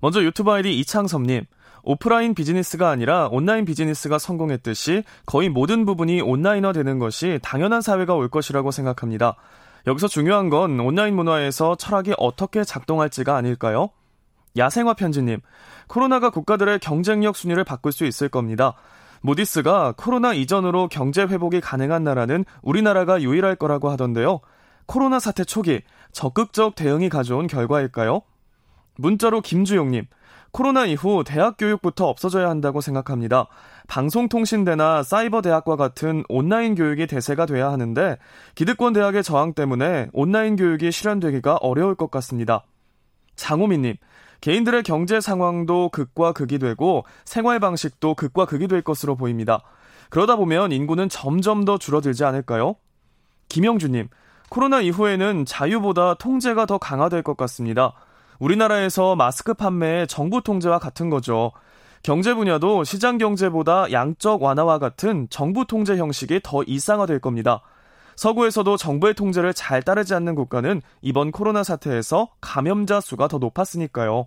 먼저 0.00 0.22
유튜브 0.22 0.50
아이디 0.50 0.78
이창섭님. 0.80 1.44
오프라인 1.82 2.34
비즈니스가 2.34 2.90
아니라 2.90 3.28
온라인 3.30 3.64
비즈니스가 3.64 4.18
성공했듯이 4.18 5.02
거의 5.26 5.48
모든 5.48 5.84
부분이 5.84 6.20
온라인화 6.20 6.72
되는 6.72 6.98
것이 6.98 7.40
당연한 7.42 7.80
사회가 7.80 8.14
올 8.14 8.28
것이라고 8.28 8.70
생각합니다. 8.70 9.36
여기서 9.86 10.06
중요한 10.06 10.48
건 10.48 10.78
온라인 10.78 11.16
문화에서 11.16 11.74
철학이 11.74 12.14
어떻게 12.18 12.62
작동할지가 12.62 13.34
아닐까요? 13.34 13.90
야생화 14.56 14.94
편지님, 14.94 15.40
코로나가 15.88 16.30
국가들의 16.30 16.78
경쟁력 16.78 17.36
순위를 17.36 17.64
바꿀 17.64 17.90
수 17.90 18.04
있을 18.04 18.28
겁니다. 18.28 18.74
모디스가 19.22 19.94
코로나 19.96 20.34
이전으로 20.34 20.88
경제 20.88 21.22
회복이 21.22 21.60
가능한 21.60 22.04
나라는 22.04 22.44
우리나라가 22.62 23.22
유일할 23.22 23.56
거라고 23.56 23.90
하던데요. 23.90 24.40
코로나 24.86 25.18
사태 25.20 25.44
초기 25.44 25.80
적극적 26.12 26.74
대응이 26.74 27.08
가져온 27.08 27.46
결과일까요? 27.46 28.22
문자로 28.96 29.40
김주용님, 29.40 30.06
코로나 30.52 30.84
이후 30.84 31.24
대학 31.24 31.56
교육부터 31.56 32.06
없어져야 32.08 32.50
한다고 32.50 32.82
생각합니다. 32.82 33.46
방송통신대나 33.88 35.02
사이버대학과 35.02 35.76
같은 35.76 36.24
온라인 36.28 36.74
교육이 36.74 37.06
대세가 37.06 37.46
돼야 37.46 37.72
하는데 37.72 38.18
기득권 38.54 38.92
대학의 38.92 39.22
저항 39.22 39.54
때문에 39.54 40.08
온라인 40.12 40.56
교육이 40.56 40.92
실현되기가 40.92 41.56
어려울 41.56 41.94
것 41.94 42.10
같습니다. 42.10 42.64
장호민님, 43.34 43.96
개인들의 44.42 44.82
경제 44.82 45.20
상황도 45.20 45.88
극과 45.88 46.32
극이 46.32 46.58
되고 46.58 47.06
생활 47.24 47.58
방식도 47.58 48.14
극과 48.14 48.44
극이 48.44 48.68
될 48.68 48.82
것으로 48.82 49.16
보입니다. 49.16 49.62
그러다 50.10 50.36
보면 50.36 50.72
인구는 50.72 51.08
점점 51.08 51.64
더 51.64 51.78
줄어들지 51.78 52.24
않을까요? 52.24 52.76
김영주님, 53.48 54.08
코로나 54.50 54.82
이후에는 54.82 55.46
자유보다 55.46 56.14
통제가 56.14 56.66
더 56.66 56.76
강화될 56.76 57.22
것 57.22 57.38
같습니다. 57.38 57.94
우리나라에서 58.42 59.14
마스크 59.14 59.54
판매의 59.54 60.08
정부 60.08 60.42
통제와 60.42 60.80
같은 60.80 61.10
거죠. 61.10 61.52
경제 62.02 62.34
분야도 62.34 62.82
시장 62.82 63.16
경제보다 63.16 63.92
양적 63.92 64.42
완화와 64.42 64.80
같은 64.80 65.28
정부 65.30 65.64
통제 65.64 65.96
형식이 65.96 66.40
더 66.42 66.64
일상화될 66.64 67.20
겁니다. 67.20 67.62
서구에서도 68.16 68.76
정부의 68.76 69.14
통제를 69.14 69.54
잘 69.54 69.80
따르지 69.80 70.14
않는 70.14 70.34
국가는 70.34 70.82
이번 71.02 71.30
코로나 71.30 71.62
사태에서 71.62 72.30
감염자 72.40 73.00
수가 73.00 73.28
더 73.28 73.38
높았으니까요. 73.38 74.26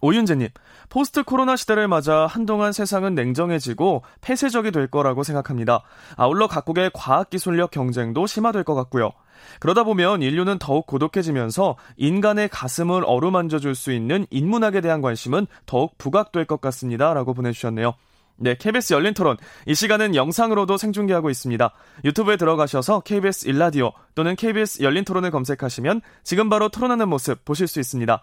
오윤재님, 0.00 0.48
포스트 0.88 1.22
코로나 1.22 1.56
시대를 1.56 1.88
맞아 1.88 2.26
한동안 2.26 2.72
세상은 2.72 3.14
냉정해지고 3.14 4.02
폐쇄적이 4.20 4.70
될 4.70 4.86
거라고 4.88 5.22
생각합니다. 5.22 5.82
아울러 6.16 6.46
각국의 6.46 6.90
과학기술력 6.94 7.70
경쟁도 7.70 8.26
심화될 8.26 8.64
것 8.64 8.74
같고요. 8.74 9.12
그러다 9.60 9.84
보면 9.84 10.22
인류는 10.22 10.58
더욱 10.58 10.86
고독해지면서 10.86 11.76
인간의 11.96 12.48
가슴을 12.48 13.04
어루만져 13.04 13.58
줄 13.58 13.74
수 13.74 13.92
있는 13.92 14.26
인문학에 14.30 14.80
대한 14.80 15.02
관심은 15.02 15.46
더욱 15.66 15.98
부각될 15.98 16.46
것 16.46 16.60
같습니다. 16.62 17.12
라고 17.12 17.34
보내주셨네요. 17.34 17.94
네, 18.38 18.54
KBS 18.54 18.92
열린 18.94 19.14
토론. 19.14 19.36
이 19.66 19.74
시간은 19.74 20.14
영상으로도 20.14 20.76
생중계하고 20.76 21.30
있습니다. 21.30 21.70
유튜브에 22.04 22.36
들어가셔서 22.36 23.00
KBS 23.00 23.48
일라디오 23.48 23.92
또는 24.14 24.36
KBS 24.36 24.82
열린 24.82 25.04
토론을 25.04 25.30
검색하시면 25.30 26.02
지금 26.22 26.48
바로 26.48 26.68
토론하는 26.68 27.08
모습 27.08 27.44
보실 27.44 27.66
수 27.66 27.80
있습니다. 27.80 28.22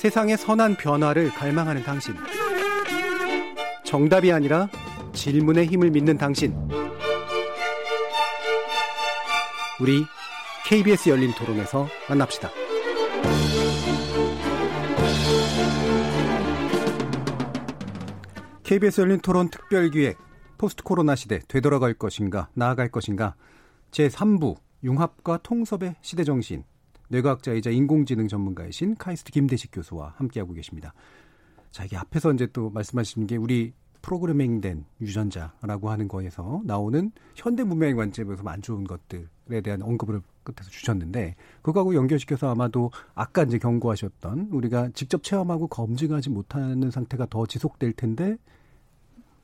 세상의 0.00 0.38
선한 0.38 0.76
변화를 0.76 1.28
갈망하는 1.28 1.82
당신. 1.82 2.14
정답이 3.84 4.32
아니라 4.32 4.66
질문의 5.12 5.66
힘을 5.66 5.90
믿는 5.90 6.16
당신. 6.16 6.56
우리 9.78 10.06
KBS 10.64 11.10
열린 11.10 11.34
토론에서 11.34 11.86
만납시다. 12.08 12.48
KBS 18.62 19.02
열린 19.02 19.20
토론 19.20 19.50
특별기획 19.50 20.16
포스트 20.56 20.82
코로나 20.82 21.14
시대 21.14 21.40
되돌아갈 21.46 21.92
것인가 21.92 22.48
나아갈 22.54 22.90
것인가 22.90 23.34
제3부 23.90 24.56
융합과 24.82 25.40
통섭의 25.42 25.96
시대 26.00 26.24
정신 26.24 26.64
뇌과학자이자 27.10 27.70
인공지능 27.70 28.28
전문가이신 28.28 28.96
카이스트 28.96 29.32
김대식 29.32 29.70
교수와 29.72 30.14
함께하고 30.16 30.52
계십니다. 30.54 30.94
자, 31.70 31.84
이게 31.84 31.96
앞에서 31.96 32.32
이제 32.32 32.46
또 32.52 32.70
말씀하신 32.70 33.26
게 33.26 33.36
우리 33.36 33.72
프로그래밍된 34.02 34.84
유전자라고 35.00 35.90
하는 35.90 36.08
거에서 36.08 36.62
나오는 36.64 37.12
현대 37.34 37.64
문명의 37.64 37.94
관점에서 37.94 38.42
안 38.46 38.62
좋은 38.62 38.84
것들에 38.84 39.60
대한 39.62 39.82
언급을 39.82 40.22
끝에서 40.42 40.70
주셨는데 40.70 41.34
그거하고 41.62 41.94
연결시켜서 41.94 42.50
아마도 42.50 42.90
아까 43.14 43.42
이제 43.42 43.58
경고하셨던 43.58 44.48
우리가 44.52 44.90
직접 44.94 45.22
체험하고 45.22 45.66
검증하지 45.66 46.30
못하는 46.30 46.90
상태가 46.90 47.26
더 47.28 47.44
지속될 47.44 47.92
텐데 47.92 48.36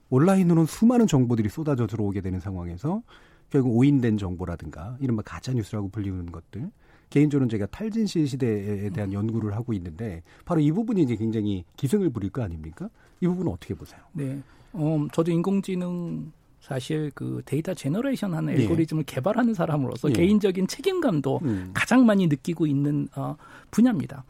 온라인으로는 0.09 0.67
수많은 0.67 1.07
정보들이 1.07 1.49
쏟아져 1.49 1.87
들어오게 1.87 2.21
되는 2.21 2.41
상황에서 2.41 3.03
결국 3.51 3.77
오인된 3.77 4.17
정보라든가 4.19 4.97
이른바 5.01 5.23
가짜 5.23 5.53
뉴스라고 5.53 5.89
불리는 5.89 6.33
것들 6.33 6.71
개인적으로는 7.11 7.49
제가 7.49 7.67
탈진실 7.67 8.27
시대에 8.29 8.91
대한 8.91 9.13
연구를 9.13 9.55
하고 9.55 9.73
있는데 9.73 10.23
바로 10.45 10.61
이 10.61 10.71
부분이 10.73 11.03
이제 11.03 11.17
굉장히 11.17 11.65
기승을 11.77 12.11
부릴 12.11 12.31
거 12.31 12.43
아닙니까? 12.43 12.89
이 13.21 13.27
부분은 13.27 13.53
어떻게 13.53 13.75
보세요? 13.75 14.01
네. 14.13 14.41
어, 14.73 15.07
저도 15.13 15.31
인공지능 15.31 16.33
사실 16.61 17.13
그 17.15 17.43
data 17.45 17.73
generation 17.75 18.35
하는 18.35 18.59
예. 18.59 18.63
알고리즘을 18.63 19.05
예. 19.09 19.15
개발하는 19.15 19.55
사람으로서 19.55 20.09
예. 20.11 20.13
개인적인 20.15 20.67
책임감도 20.67 21.41
음. 21.45 21.71
가장 21.73 22.05
많이 22.05 22.27
느끼고 22.27 22.67
있는 22.67 23.09
어, 23.15 23.37
분야입니다. 23.71 24.25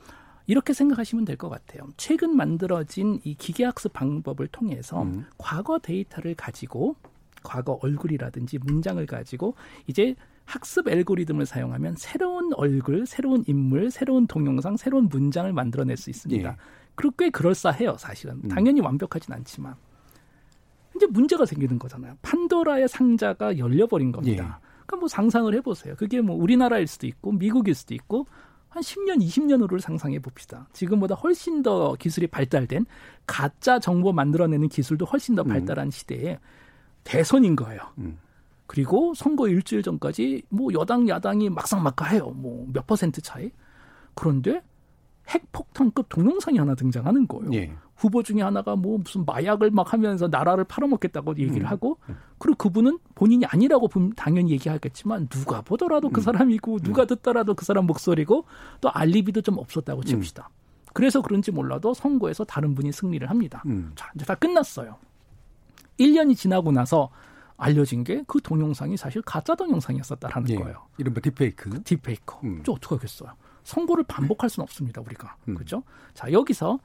이렇게 0.46 0.72
생각하시면 0.74 1.24
될 1.24 1.36
것 1.36 1.48
같아요. 1.48 1.88
최근 1.96 2.36
만들어진 2.36 3.20
이 3.24 3.34
기계학습 3.34 3.92
방법을 3.92 4.48
통해서 4.48 5.02
음. 5.02 5.24
과거 5.38 5.78
데이터를 5.78 6.34
가지고 6.34 6.94
과거 7.42 7.78
얼굴이라든지 7.82 8.58
문장을 8.58 9.04
가지고 9.06 9.54
이제 9.86 10.14
학습 10.47 10.88
알고리즘을 10.88 11.44
사용하면 11.44 11.97
새로운 11.97 12.53
얼굴, 12.55 13.05
새로운 13.07 13.44
인물, 13.47 13.90
새로운 13.90 14.26
동영상, 14.26 14.76
새로운 14.76 15.09
문장을 15.09 15.53
만들어낼 15.53 15.97
수 15.97 16.09
있습니다. 16.09 16.49
예. 16.49 16.57
그리고 16.94 17.14
꽤 17.18 17.30
그럴싸해요, 17.30 17.97
사실은. 17.99 18.40
음. 18.44 18.49
당연히 18.49 18.80
완벽하진 18.80 19.34
않지만. 19.34 19.74
이제 20.94 21.07
문제가 21.07 21.44
생기는 21.44 21.78
거잖아요. 21.78 22.16
판도라의 22.22 22.88
상자가 22.88 23.59
열려버린 23.59 24.12
겁니다. 24.12 24.44
예. 24.44 24.66
그러니까 24.86 24.97
뭐 24.97 25.09
상상을 25.09 25.53
해보세요. 25.55 25.94
그게 25.97 26.20
뭐 26.20 26.36
우리나라일 26.36 26.86
수도 26.86 27.07
있고 27.07 27.32
미국일 27.32 27.74
수도 27.74 27.94
있고 27.94 28.26
한 28.68 28.82
10년, 28.82 29.20
20년 29.20 29.61
후를 29.62 29.80
상상해 29.80 30.18
봅시다. 30.18 30.68
지금보다 30.72 31.14
훨씬 31.16 31.62
더 31.62 31.94
기술이 31.99 32.28
발달된 32.28 32.86
가짜 33.26 33.78
정보 33.78 34.12
만들어내는 34.12 34.68
기술도 34.68 35.07
훨씬 35.07 35.34
더 35.34 35.42
음. 35.42 35.49
발달한 35.49 35.88
음. 35.88 35.90
시대에 35.90 36.38
대선인 37.05 37.57
거예요. 37.57 37.80
음. 37.99 38.18
그리고 38.66 39.14
선거 39.14 39.48
일주일 39.48 39.82
전까지 39.82 40.42
뭐 40.48 40.72
여당 40.74 41.08
야당이 41.08 41.50
막상막하해요. 41.50 42.30
뭐 42.30 42.66
몇 42.72 42.86
퍼센트 42.86 43.20
차이. 43.20 43.50
그런데 44.14 44.62
핵폭탄급 45.28 46.08
동영상이 46.08 46.58
하나 46.58 46.74
등장하는 46.74 47.26
거예요. 47.26 47.50
예. 47.54 47.72
후보 47.96 48.22
중에 48.22 48.42
하나가 48.42 48.76
뭐 48.76 48.98
무슨 48.98 49.24
마약을 49.24 49.70
막 49.70 49.92
하면서 49.92 50.28
나라를 50.28 50.64
팔아먹겠다고 50.64 51.36
얘기를 51.38 51.62
음. 51.62 51.66
하고 51.66 51.98
그리고 52.38 52.56
그분은 52.58 52.98
본인이 53.14 53.44
아니라고 53.46 53.88
당연히 54.14 54.50
얘기하겠지만 54.52 55.28
누가 55.28 55.62
보더라도 55.62 56.10
그 56.10 56.20
음. 56.20 56.22
사람이고 56.22 56.78
누가 56.80 57.02
음. 57.02 57.06
듣더라도 57.08 57.54
그 57.54 57.64
사람 57.64 57.86
목소리고 57.86 58.44
또 58.80 58.90
알리비도 58.90 59.40
좀 59.42 59.58
없었다고 59.58 60.00
음. 60.00 60.04
칩시다. 60.04 60.48
음. 60.50 60.54
그래서 60.92 61.20
그런지 61.22 61.50
몰라도 61.50 61.92
선거에서 61.92 62.44
다른 62.44 62.74
분이 62.74 62.92
승리를 62.92 63.28
합니다. 63.28 63.62
음. 63.66 63.92
자, 63.96 64.10
이제 64.14 64.24
다 64.24 64.34
끝났어요. 64.34 64.96
1년이 65.98 66.36
지나고 66.36 66.70
나서 66.72 67.10
알려진 67.57 68.04
게 68.04 68.22
그 68.26 68.40
동영상이 68.42 68.96
사실 68.96 69.22
가짜 69.22 69.54
동영상이었었다라는 69.54 70.50
예. 70.50 70.54
거예요. 70.57 70.86
이른바 70.98 71.20
딥페이크. 71.20 71.82
딥페이크. 71.84 72.36
음. 72.44 72.62
저 72.64 72.72
어떻게 72.72 72.94
하겠어요? 72.94 73.30
선거를 73.64 74.04
반복할 74.04 74.48
수는 74.50 74.62
없습니다, 74.64 75.00
우리가. 75.00 75.36
음. 75.48 75.54
그렇죠? 75.54 75.82
자, 76.14 76.30
여기서 76.30 76.78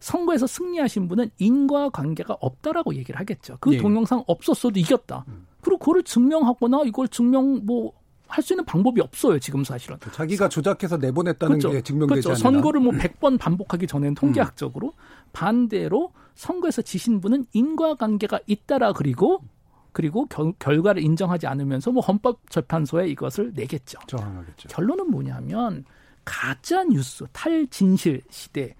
선거에서 0.00 0.46
승리하신 0.46 1.08
분은 1.08 1.30
인과 1.38 1.90
관계가 1.90 2.36
없다라고 2.40 2.94
얘기를 2.94 3.18
하겠죠. 3.20 3.56
그 3.60 3.72
예. 3.74 3.78
동영상 3.78 4.24
없었어도 4.26 4.78
이겼다. 4.80 5.24
음. 5.28 5.46
그리고 5.60 5.78
그걸 5.78 6.02
증명하거나 6.02 6.82
이걸 6.86 7.08
증명 7.08 7.64
뭐 7.64 7.92
할수 8.26 8.52
있는 8.54 8.64
방법이 8.64 9.00
없어요, 9.00 9.38
지금 9.38 9.62
사실은. 9.64 9.96
자기가 10.12 10.48
조작해서 10.48 10.96
내보냈다는 10.96 11.58
그렇죠. 11.58 11.70
게 11.70 11.82
증명되지 11.82 12.22
그렇죠. 12.22 12.30
않나. 12.30 12.38
선거를 12.38 12.80
뭐 12.80 12.92
100번 12.92 13.38
반복하기 13.38 13.86
전에는 13.86 14.14
통계학적으로 14.14 14.88
음. 14.88 14.92
반대로 15.32 16.12
선거에서 16.34 16.82
지신 16.82 17.20
분은 17.20 17.44
인과관계가 17.52 18.40
있다라 18.46 18.92
그리고 18.94 19.40
그리고 19.94 20.26
결, 20.26 20.52
결과를 20.58 21.02
인정하지 21.02 21.46
않으면서 21.46 21.92
뭐 21.92 22.02
헌법재판소에 22.02 23.08
이것을 23.08 23.52
내겠죠. 23.54 23.98
정하겠죠. 24.08 24.68
결론은 24.68 25.08
뭐냐면 25.10 25.84
가짜 26.24 26.84
뉴스 26.84 27.24
탈진실 27.32 28.22
시대 28.28 28.74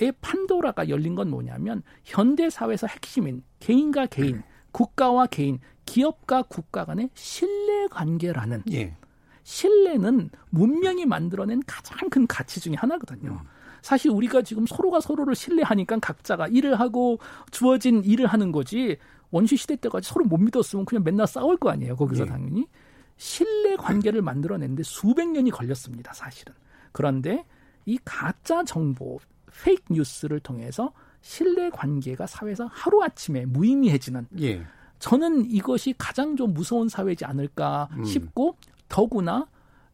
의 0.00 0.12
판도라가 0.20 0.88
열린 0.88 1.14
건 1.14 1.30
뭐냐면 1.30 1.82
현대 2.02 2.50
사회에서 2.50 2.88
핵심인 2.88 3.44
개인과 3.60 4.06
개인, 4.06 4.42
국가와 4.72 5.26
개인, 5.26 5.60
기업과 5.86 6.42
국가 6.42 6.84
간의 6.84 7.10
신뢰 7.14 7.86
관계라는 7.88 8.64
예. 8.72 8.96
신뢰는 9.44 10.30
문명이 10.50 11.06
만들어낸 11.06 11.62
가장 11.66 12.10
큰 12.10 12.26
가치 12.26 12.60
중의 12.60 12.76
하나거든요. 12.76 13.32
음. 13.32 13.48
사실 13.82 14.10
우리가 14.10 14.42
지금 14.42 14.66
서로가 14.66 15.00
서로를 15.00 15.34
신뢰하니까 15.34 15.98
각자가 16.00 16.48
일을 16.48 16.80
하고 16.80 17.18
주어진 17.50 18.02
일을 18.02 18.26
하는 18.26 18.50
거지 18.50 18.96
원시 19.34 19.56
시대 19.56 19.74
때까지 19.74 20.08
서로 20.08 20.24
못 20.24 20.36
믿었으면 20.38 20.84
그냥 20.84 21.02
맨날 21.02 21.26
싸울 21.26 21.56
거 21.56 21.68
아니에요. 21.70 21.96
거기서 21.96 22.22
예. 22.22 22.28
당연히 22.28 22.68
신뢰 23.16 23.74
관계를 23.74 24.22
만들어내는데 24.22 24.84
수백 24.84 25.28
년이 25.28 25.50
걸렸습니다. 25.50 26.12
사실은. 26.12 26.54
그런데 26.92 27.44
이 27.84 27.98
가짜 28.04 28.62
정보 28.62 29.18
페이크 29.64 29.92
뉴스를 29.92 30.38
통해서 30.38 30.92
신뢰 31.20 31.68
관계가 31.70 32.28
사회에서 32.28 32.66
하루 32.70 33.02
아침에 33.02 33.44
무의미해지는 33.46 34.28
예. 34.40 34.64
저는 35.00 35.50
이것이 35.50 35.94
가장 35.98 36.36
좀 36.36 36.54
무서운 36.54 36.88
사회지 36.88 37.24
않을까 37.24 37.88
음. 37.96 38.04
싶고 38.04 38.56
더구나 38.88 39.48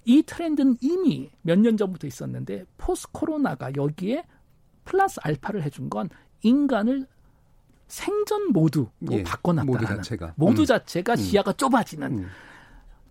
이 0.04 0.22
트렌드는 0.22 0.76
이미 0.82 1.30
몇 1.40 1.58
년 1.58 1.78
전부터 1.78 2.06
있었는데 2.06 2.66
포스 2.76 3.08
코로나가 3.10 3.70
여기에 3.74 4.24
플러스 4.84 5.18
알파를 5.22 5.62
해준 5.62 5.88
건 5.88 6.10
인간을 6.42 7.06
생전 7.90 8.52
모두로 8.52 8.90
예, 9.10 9.22
바꿔놨다는 9.22 9.66
모두 9.66 9.86
자체가, 9.86 10.32
모두 10.36 10.62
음. 10.62 10.66
자체가 10.66 11.12
음. 11.12 11.16
시야가 11.16 11.52
좁아지는 11.54 12.18
음. 12.20 12.26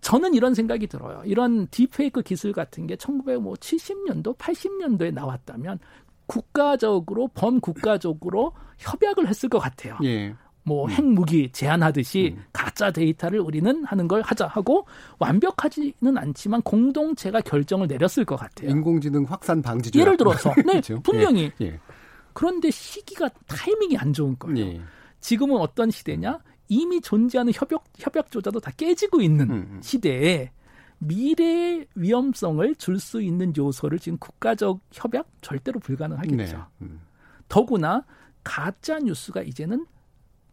저는 0.00 0.34
이런 0.34 0.54
생각이 0.54 0.86
들어요. 0.86 1.22
이런 1.24 1.68
딥페이크 1.68 2.22
기술 2.22 2.52
같은 2.52 2.86
게 2.86 2.96
1970년도, 2.96 4.36
80년도에 4.38 5.12
나왔다면 5.12 5.78
국가적으로 6.26 7.28
범국가적으로 7.34 8.52
협약을 8.78 9.28
했을 9.28 9.48
것 9.48 9.58
같아요. 9.58 9.98
예. 10.04 10.34
뭐 10.62 10.86
음. 10.86 10.90
핵무기 10.90 11.50
제한하듯이 11.52 12.34
음. 12.36 12.44
가짜 12.52 12.90
데이터를 12.90 13.40
우리는 13.40 13.84
하는 13.84 14.08
걸 14.08 14.22
하자 14.22 14.46
하고 14.46 14.86
완벽하지는 15.18 16.16
않지만 16.16 16.62
공동체가 16.62 17.40
결정을 17.40 17.86
내렸을 17.86 18.24
것 18.24 18.36
같아요. 18.36 18.70
인공지능 18.70 19.24
확산 19.24 19.60
방지 19.60 19.90
예를 19.94 20.16
들어서 20.16 20.54
네 20.56 20.62
그렇죠? 20.80 21.00
분명히 21.02 21.50
예. 21.60 21.66
예. 21.66 21.80
그런데 22.32 22.70
시기가 22.70 23.28
타이밍이 23.46 23.96
안 23.96 24.12
좋은 24.12 24.38
거예요. 24.38 24.58
예. 24.58 24.80
지금은 25.20 25.56
어떤 25.56 25.90
시대냐? 25.90 26.38
이미 26.68 27.00
존재하는 27.00 27.52
협약 27.54 27.84
협약조차도 27.98 28.60
다 28.60 28.70
깨지고 28.76 29.20
있는 29.20 29.50
음. 29.50 29.68
음. 29.72 29.80
시대에 29.82 30.50
미래의 30.98 31.86
위험성을 31.94 32.74
줄 32.76 32.98
수 32.98 33.20
있는 33.22 33.52
요소를 33.56 33.98
지금 33.98 34.18
국가적 34.18 34.80
협약 34.92 35.26
절대로 35.40 35.80
불가능하겠죠. 35.80 36.56
네. 36.56 36.64
음. 36.82 37.00
더구나 37.48 38.04
가짜 38.44 38.98
뉴스가 38.98 39.42
이제는 39.42 39.86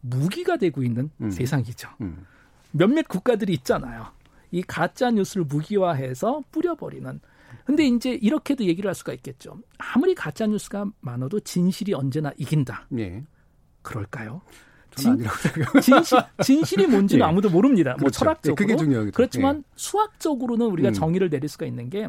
무기가 0.02 0.58
되고 0.58 0.84
있는 0.84 1.10
음. 1.22 1.30
세상이죠. 1.30 1.90
음. 2.02 2.26
몇몇 2.72 3.08
국가들이 3.08 3.54
있잖아요. 3.56 4.08
이 4.52 4.64
가짜 4.64 5.12
뉴스를 5.12 5.46
무기화해서 5.46 6.44
뿌려버리는. 6.52 7.20
근데 7.66 7.86
이제 7.86 8.12
이렇게도 8.12 8.66
얘기를 8.66 8.88
할 8.88 8.96
수가 8.96 9.14
있겠죠. 9.14 9.60
아무리 9.78 10.16
가짜 10.16 10.48
뉴스가 10.48 10.86
많아도 11.02 11.40
진실이 11.40 11.94
언제나 11.94 12.32
이긴다. 12.38 12.88
네. 12.90 13.24
그럴까요? 13.82 14.42
진, 14.96 15.18
진실, 15.82 16.18
진실이 16.44 16.88
뭔지는 16.88 17.22
예. 17.26 17.30
아무도 17.30 17.50
모릅니다. 17.50 17.92
뭐 17.92 17.98
그렇죠. 18.00 18.20
철학적으로. 18.20 18.56
그게 18.56 18.76
중요하겠죠. 18.76 19.16
그렇지만 19.16 19.58
예. 19.58 19.62
수학적으로는 19.76 20.66
우리가 20.68 20.90
음. 20.90 20.94
정의를 20.94 21.30
내릴 21.30 21.48
수가 21.48 21.66
있는 21.66 21.90
게 21.90 22.08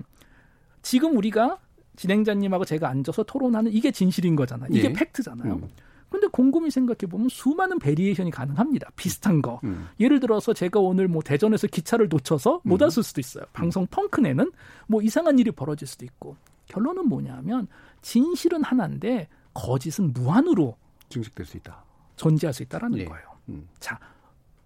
지금 0.83 1.17
우리가 1.17 1.59
진행자님하고 1.97 2.65
제가 2.65 2.89
앉아서 2.89 3.25
토론하는 3.25 3.73
이게 3.73 3.91
진실인 3.91 4.37
거잖아요. 4.37 4.69
이게 4.73 4.89
예. 4.89 4.93
팩트잖아요. 4.93 5.55
음. 5.55 5.69
곰곰이 6.39 6.71
생각해 6.71 7.11
보면 7.11 7.29
수많은 7.29 7.81
variation이 7.81 8.31
가능합니다. 8.31 8.91
비슷한 8.95 9.43
거. 9.43 9.61
음. 9.65 9.89
예를 9.99 10.21
들어서 10.21 10.53
제가 10.53 10.79
오늘 10.79 11.09
뭐 11.09 11.21
대전에서 11.21 11.67
기차를 11.67 12.09
놓쳐서 12.09 12.61
못 12.63 12.81
음. 12.81 12.85
왔을 12.85 13.03
수도 13.03 13.21
있어요. 13.21 13.45
방송 13.53 13.85
펑크 13.89 14.21
내는 14.21 14.53
뭐 14.87 15.03
이상한 15.03 15.37
일이 15.41 15.51
벌어질 15.51 15.89
수도 15.89 16.05
있고. 16.05 16.37
결론은 16.67 17.09
뭐냐면 17.09 17.67
진실은 18.03 18.63
하나인데 18.63 19.27
거짓은 19.53 20.13
무한으로 20.13 20.77
증식될 21.09 21.45
수 21.45 21.57
있다. 21.57 21.83
존재할 22.15 22.55
수 22.55 22.63
있다라는 22.63 22.99
예. 22.99 23.05
거예요. 23.07 23.25
음. 23.49 23.67
자, 23.81 23.99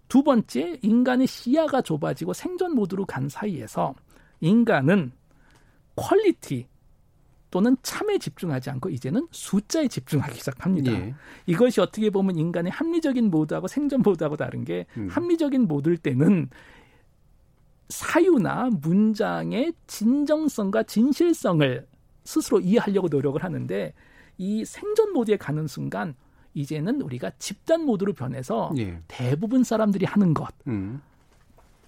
두 0.07 0.21
번째 0.21 0.77
인간의 0.83 1.25
시야가 1.25 1.81
좁아지고 1.81 2.33
생존 2.33 2.75
모드로 2.75 3.07
간 3.07 3.27
사이에서 3.27 3.95
인간은 4.41 5.11
quality 5.95 6.67
또는 7.53 7.77
참에 7.83 8.17
집중하지 8.17 8.71
않고 8.71 8.89
이제는 8.89 9.27
숫자에 9.29 9.87
집중하기 9.87 10.39
시작합니다. 10.39 10.91
예. 10.91 11.13
이것이 11.45 11.81
어떻게 11.81 12.09
보면 12.09 12.35
인간의 12.35 12.71
합리적인 12.71 13.29
모드하고 13.29 13.67
생존 13.67 14.01
모드하고 14.01 14.37
다른 14.37 14.65
게 14.65 14.87
음. 14.97 15.07
합리적인 15.07 15.67
모드일 15.67 15.97
때는 15.97 16.49
사유나 17.89 18.71
문장의 18.81 19.73
진정성과 19.85 20.81
진실성을 20.81 21.85
스스로 22.23 22.59
이해하려고 22.59 23.07
노력을 23.07 23.43
하는데 23.43 23.93
이 24.39 24.65
생존 24.65 25.13
모드에 25.13 25.37
가는 25.37 25.67
순간 25.67 26.15
이제는 26.55 27.01
우리가 27.01 27.33
집단 27.37 27.85
모드로 27.85 28.13
변해서 28.13 28.71
예. 28.79 28.99
대부분 29.07 29.63
사람들이 29.63 30.07
하는 30.07 30.33
것. 30.33 30.47
음. 30.65 31.03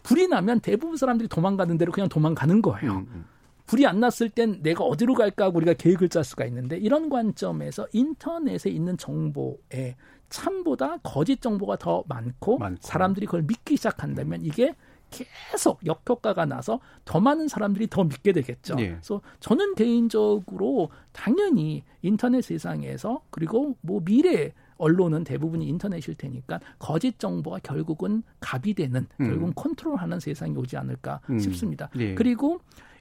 불이 0.04 0.28
나면 0.28 0.60
대부분 0.60 0.96
사람들이 0.96 1.28
도망가는 1.28 1.76
대로 1.80 1.92
그냥 1.92 2.08
도망가는 2.08 2.62
거예요. 2.62 2.98
음, 2.98 3.08
음. 3.10 3.26
불이 3.66 3.86
안 3.88 4.00
났을 4.00 4.30
땐 4.30 4.62
내가 4.62 4.84
어디로 4.84 5.14
갈까 5.14 5.46
하고 5.46 5.58
우리가 5.58 5.74
계획을 5.74 6.10
짤 6.10 6.24
수가 6.24 6.46
있는데 6.46 6.78
이런 6.78 7.10
관점에서 7.10 7.88
인터넷에 7.94 8.70
있는 8.70 8.98
정보에 8.98 9.96
참보다 10.30 10.98
거짓 10.98 11.42
정보가 11.42 11.78
더 11.78 12.04
많고, 12.08 12.58
많고. 12.58 12.78
사람들이 12.82 13.26
그걸 13.26 13.44
믿기 13.44 13.78
시작한다면 13.78 14.42
이게 14.44 14.74
계속 15.10 15.86
역효과가 15.86 16.46
나서 16.46 16.80
더 17.06 17.20
많은 17.20 17.48
사람들이 17.48 17.88
더 17.88 18.04
믿게 18.04 18.34
되겠죠. 18.34 18.76
예. 18.80 18.90
그래서 18.90 19.22
저는 19.40 19.76
개인적으로 19.76 20.90
당연히 21.12 21.84
인터넷 22.02 22.42
세상에서 22.42 23.22
그리고 23.30 23.76
뭐 23.82 24.02
미래 24.04 24.52
언론은 24.78 25.24
대부분이 25.24 25.66
인터넷일 25.68 26.16
테니까 26.16 26.60
거짓 26.80 27.18
정보가 27.18 27.60
결국은 27.60 28.24
갑이 28.42 28.74
되는 28.74 29.08
음. 29.22 29.26
결국은 29.26 29.54
컨트롤하는 29.56 30.20
세상이 30.20 30.56
오지 30.58 30.76
않을까 30.76 31.22
음. 31.30 31.40
싶습니다. 31.40 31.90
예. 31.98 32.14
그리고 32.14 32.60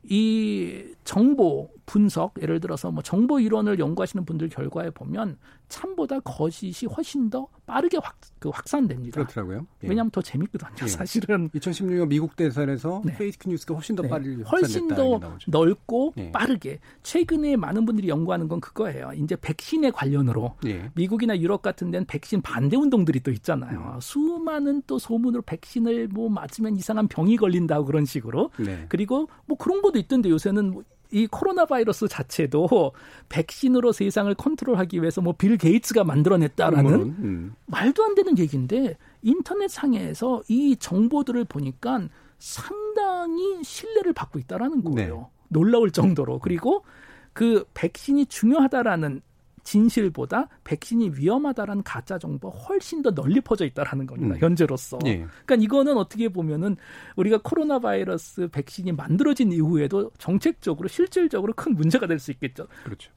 이 0.09 0.85
정보 1.05 1.71
분석 1.87 2.35
예를 2.43 2.61
들어서 2.61 2.91
뭐 2.91 3.03
정보 3.03 3.41
이론을 3.41 3.79
연구하시는 3.79 4.25
분들 4.25 4.49
결과에 4.49 4.91
보면 4.91 5.39
참보다 5.69 6.21
거짓이 6.21 6.87
훨씬 6.87 7.31
더 7.31 7.49
빠르게 7.67 7.99
확, 8.03 8.17
그 8.39 8.51
확산됩니다. 8.51 9.23
그렇더라고요. 9.23 9.67
예. 9.85 9.89
왜냐하면 9.89 10.11
더 10.11 10.21
재밌거든요. 10.21 10.71
예. 10.83 10.87
사실은 10.87 11.49
2016년 11.51 12.09
미국 12.09 12.37
대선에서 12.37 13.03
네. 13.05 13.17
페이크 13.17 13.49
뉴스가 13.49 13.75
훨씬 13.75 13.97
더 13.97 14.03
네. 14.03 14.09
빨리 14.09 14.43
훨씬 14.43 14.89
더 14.89 15.21
넓고 15.47 16.15
예. 16.19 16.33
빠르게 16.33 16.81
최근에 17.03 17.57
많은 17.57 17.87
분들이 17.87 18.09
연구하는 18.09 18.49
건 18.49 18.61
그거예요. 18.61 19.12
이제 19.17 19.37
백신에 19.37 19.91
관련으로 19.91 20.57
예. 20.67 20.91
미국이나 20.95 21.39
유럽 21.39 21.62
같은 21.62 21.91
데는 21.91 22.07
백신 22.07 22.43
반대 22.43 22.77
운동들이 22.77 23.21
또 23.21 23.31
있잖아요. 23.31 23.95
음. 23.95 24.01
수많은 24.01 24.83
또 24.87 24.99
소문으로 24.99 25.43
백신을 25.43 26.09
뭐 26.09 26.29
맞으면 26.29 26.77
이상한 26.77 27.09
병이 27.09 27.37
걸린다고 27.37 27.87
그런 27.87 28.05
식으로 28.05 28.51
네. 28.59 28.87
그리고 28.89 29.29
뭐 29.47 29.57
그런 29.57 29.81
것도 29.81 29.99
있던데 29.99 30.29
요새는 30.29 30.73
뭐 30.73 30.83
이 31.15 31.29
코로나 31.29 31.65
바이러스 31.65 32.09
자체도 32.09 32.93
백신으로 33.29 33.93
세상을 33.93 34.35
컨트롤하기 34.35 35.01
위해서 35.01 35.21
뭐 35.21 35.33
빌 35.33 35.57
게이츠가 35.57 36.03
만들어냈다라는 36.05 36.95
음. 36.95 37.55
말도 37.67 38.05
안 38.05 38.15
되는 38.15 38.37
얘기인데 38.39 38.97
인터넷 39.23 39.69
상에서 39.69 40.43
이 40.49 40.77
정보들을 40.77 41.45
보니까 41.45 42.09
상당히 42.39 43.62
신뢰를 43.62 44.12
받고 44.12 44.39
있다라는 44.41 44.83
거예요. 44.85 45.17
네. 45.19 45.27
놀라울 45.49 45.91
정도로. 45.91 46.41
그리고 46.41 46.85
그 47.33 47.65
백신이 47.75 48.27
중요하다라는 48.27 49.23
진실보다 49.65 50.49
백신이 50.62 51.12
위험하다라는 51.17 51.83
가짜 51.83 52.19
정보가 52.19 52.57
훨씬 52.59 53.03
더 53.03 53.11
널리 53.12 53.41
퍼져 53.41 53.65
있다라는 53.65 54.07
겁니다. 54.07 54.37
음. 54.37 54.39
현재로서. 54.41 54.99
예. 55.07 55.27
그러니까 55.45 55.55
이거는 55.57 55.97
어떻게 55.97 56.29
보면은 56.29 56.77
우리가 57.17 57.41
코로나 57.43 57.79
바이러스 57.79 58.49
백신이 58.49 58.93
만들어진 58.93 59.51
이후에도 59.53 60.11
정책적으로 60.19 60.89
실질적으로 60.89 61.53
큰 61.55 61.75
문제가 61.75 62.07
될 62.07 62.15
수 62.19 62.31
있겠죠. 62.31 62.67
그렇죠. 62.85 63.11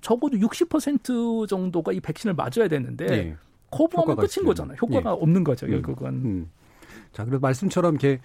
적어도 0.00 0.36
60% 0.38 1.48
정도가 1.48 1.92
이 1.92 2.00
백신을 2.00 2.34
맞아야 2.34 2.68
되는데 2.68 3.06
예. 3.10 3.36
거부하면 3.70 4.16
끝인 4.16 4.28
있어요. 4.28 4.44
거잖아요. 4.46 4.76
효과가 4.80 5.10
예. 5.10 5.14
없는 5.14 5.42
거죠, 5.42 5.66
결국은. 5.66 6.08
음. 6.08 6.24
음. 6.24 6.50
자, 7.12 7.24
그래서 7.24 7.40
말씀처럼 7.40 7.94
이렇게 7.94 8.20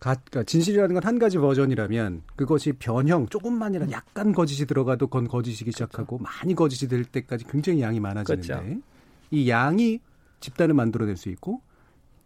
가, 0.00 0.14
그러니까 0.14 0.44
진실이라는 0.44 0.94
건 0.94 1.04
한 1.04 1.18
가지 1.18 1.38
버전이라면 1.38 2.22
그것이 2.36 2.72
변형 2.72 3.28
조금만이라 3.28 3.90
약간 3.90 4.32
거짓이 4.32 4.66
들어가도 4.66 5.06
건 5.08 5.28
거짓이기 5.28 5.72
시작하고 5.72 6.18
그렇죠. 6.18 6.22
많이 6.22 6.54
거짓이 6.54 6.88
될 6.88 7.04
때까지 7.04 7.44
굉장히 7.48 7.82
양이 7.82 8.00
많아지는데 8.00 8.46
그렇죠. 8.46 8.80
이 9.30 9.48
양이 9.48 10.00
집단을 10.40 10.74
만들어낼 10.74 11.16
수 11.16 11.28
있고 11.28 11.60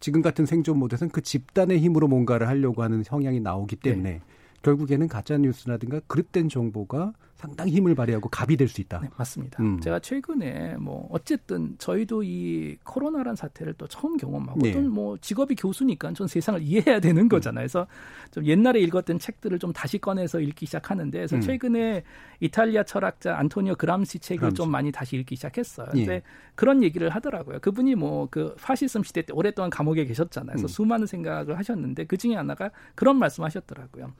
지금 0.00 0.22
같은 0.22 0.46
생존 0.46 0.78
모드에서는 0.78 1.10
그 1.10 1.22
집단의 1.22 1.78
힘으로 1.80 2.08
뭔가를 2.08 2.46
하려고 2.48 2.82
하는 2.82 3.02
성향이 3.02 3.40
나오기 3.40 3.76
때문에 3.76 4.10
네. 4.10 4.20
결국에는 4.62 5.08
가짜 5.08 5.36
뉴스라든가 5.38 6.00
그릇된 6.06 6.48
정보가 6.48 7.12
상당히 7.44 7.72
힘을 7.72 7.94
발휘하고 7.94 8.28
갑이 8.30 8.56
될 8.56 8.68
수 8.68 8.80
있다. 8.80 9.00
네, 9.00 9.08
맞습니다. 9.16 9.62
음. 9.62 9.78
제가 9.80 9.98
최근에 9.98 10.76
뭐 10.78 11.06
어쨌든 11.10 11.76
저희도 11.78 12.22
이 12.22 12.76
코로나란 12.84 13.36
사태를 13.36 13.74
또 13.74 13.86
처음 13.86 14.16
경험하고 14.16 14.60
네. 14.60 14.72
또뭐 14.72 15.18
직업이 15.18 15.54
교수니까 15.54 16.12
전 16.14 16.26
세상을 16.26 16.60
이해해야 16.62 16.98
되는 17.00 17.28
거잖아요. 17.28 17.62
그래서 17.64 17.86
좀 18.30 18.46
옛날에 18.46 18.80
읽었던 18.80 19.18
책들을 19.18 19.58
좀 19.58 19.72
다시 19.72 19.98
꺼내서 19.98 20.40
읽기 20.40 20.66
시작하는데 20.66 21.18
그래서 21.18 21.36
음. 21.36 21.40
최근에 21.42 22.02
이탈리아 22.40 22.82
철학자 22.82 23.36
안토니오 23.36 23.76
그람시 23.76 24.18
책을 24.18 24.38
그람시. 24.40 24.56
좀 24.56 24.70
많이 24.70 24.90
다시 24.90 25.16
읽기 25.16 25.36
시작했어요. 25.36 25.88
예. 25.94 25.98
근데 25.98 26.22
그런 26.54 26.82
얘기를 26.82 27.10
하더라고요. 27.10 27.60
그분이 27.60 27.94
뭐 27.94 28.26
그 28.30 28.54
파시즘 28.60 29.02
시대 29.04 29.22
때 29.22 29.32
오랫동안 29.34 29.70
감옥에 29.70 30.04
계셨잖아요. 30.06 30.56
그래서 30.56 30.64
음. 30.64 30.68
수많은 30.68 31.06
생각을 31.06 31.58
하셨는데 31.58 32.04
그 32.06 32.16
중에 32.16 32.34
하나가 32.34 32.70
그런 32.94 33.18
말씀하셨더라고요. 33.18 34.12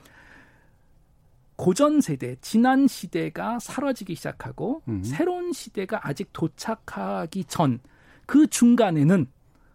고전 1.56 2.00
세대, 2.00 2.36
지난 2.40 2.86
시대가 2.88 3.58
사라지기 3.58 4.14
시작하고 4.14 4.82
음. 4.88 5.02
새로운 5.04 5.52
시대가 5.52 6.00
아직 6.02 6.30
도착하기 6.32 7.44
전 7.44 7.80
그 8.26 8.46
중간에는 8.46 9.26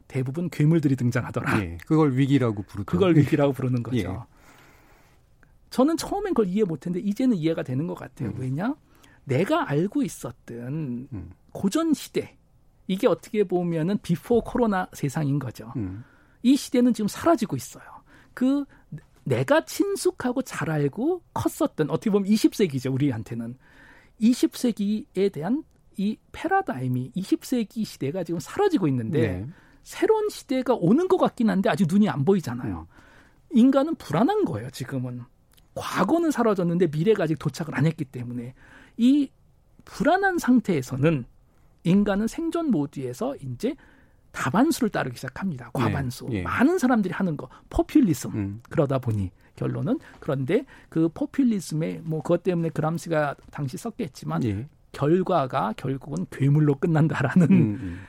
대부분 0.08 0.50
괴물들이 0.50 0.96
등장하더라. 0.96 1.62
예, 1.62 1.78
그걸 1.86 2.18
위기라고 2.18 2.64
부르죠. 2.64 2.86
그걸 2.86 3.16
위기라고 3.16 3.54
부르는 3.54 3.84
거죠. 3.84 3.98
예. 3.98 4.08
저는 5.70 5.98
처음엔 5.98 6.34
그걸 6.34 6.48
이해 6.48 6.64
못했는데 6.64 7.08
이제는 7.08 7.38
이해가 7.38 7.62
되는 7.62 7.86
것 7.86 7.94
같아요. 7.94 8.30
음. 8.30 8.36
왜냐? 8.40 8.76
내가 9.26 9.70
알고 9.70 10.02
있었던 10.02 11.08
음. 11.14 11.32
고전 11.52 11.94
시대 11.94 12.38
이게 12.88 13.08
어떻게 13.08 13.44
보면은 13.44 14.00
before 14.02 14.42
코로나 14.42 14.88
세상인 14.94 15.38
거죠. 15.38 15.72
음. 15.76 16.04
이 16.42 16.56
시대는 16.56 16.94
지금 16.94 17.08
사라지고 17.08 17.56
있어요. 17.56 17.84
그 18.34 18.66
내가 19.30 19.64
친숙하고 19.64 20.42
잘 20.42 20.72
알고 20.72 21.22
컸었던 21.34 21.92
어떻게 21.92 22.10
보면 22.10 22.28
20세기죠 22.28 22.92
우리한테는 22.94 23.56
20세기에 24.20 25.32
대한 25.32 25.64
이 25.98 26.18
패러다임이 26.32 27.12
20세기 27.16 27.86
시대가 27.86 28.24
지금 28.24 28.40
사라지고 28.40 28.88
있는데 28.88 29.22
네. 29.22 29.48
새로운 29.84 30.30
시대가 30.30 30.74
오는 30.74 31.08
것 31.08 31.18
같긴 31.18 31.50
한데 31.50 31.70
아직 31.70 31.88
눈에 31.88 32.10
안 32.10 32.26
보이잖아요. 32.26 32.88
인간은 33.52 33.96
불안한 33.96 34.46
거예요 34.46 34.70
지금은 34.72 35.24
과거는 35.76 36.32
사라졌는데 36.32 36.88
미래가 36.88 37.24
아직 37.24 37.40
도착을 37.40 37.76
안 37.76 37.86
했기 37.86 38.06
때문에 38.06 38.54
이 38.98 39.30
불안한 39.86 40.38
상태에서는 40.40 41.26
인간은 41.84 42.28
생존 42.28 42.72
모드에서 42.72 43.36
이제 43.38 43.76
다반수를 44.40 44.90
따르기 44.90 45.18
시작합니다. 45.18 45.66
네. 45.66 45.72
과반수. 45.74 46.30
예, 46.32 46.38
예. 46.38 46.42
많은 46.44 46.80
사람들이 46.80 47.14
하는 47.14 47.36
거. 47.36 47.50
포퓰리즘. 47.70 48.32
음. 48.34 48.62
그러다 48.70 48.98
보니 48.98 49.32
결론은 49.58 50.00
그런데 50.22 50.64
그 50.88 51.10
포퓰리즘에 51.10 52.02
뭐 52.06 52.22
그것 52.22 52.44
때문에 52.44 52.70
그람스가 52.70 53.36
당시 53.52 53.78
썼겠지만 53.78 54.44
예. 54.46 54.70
결과가 54.94 55.74
결국은 55.76 56.26
괴물로 56.32 56.76
끝난다라는 56.76 57.52
음, 57.52 57.80
음. 57.82 58.00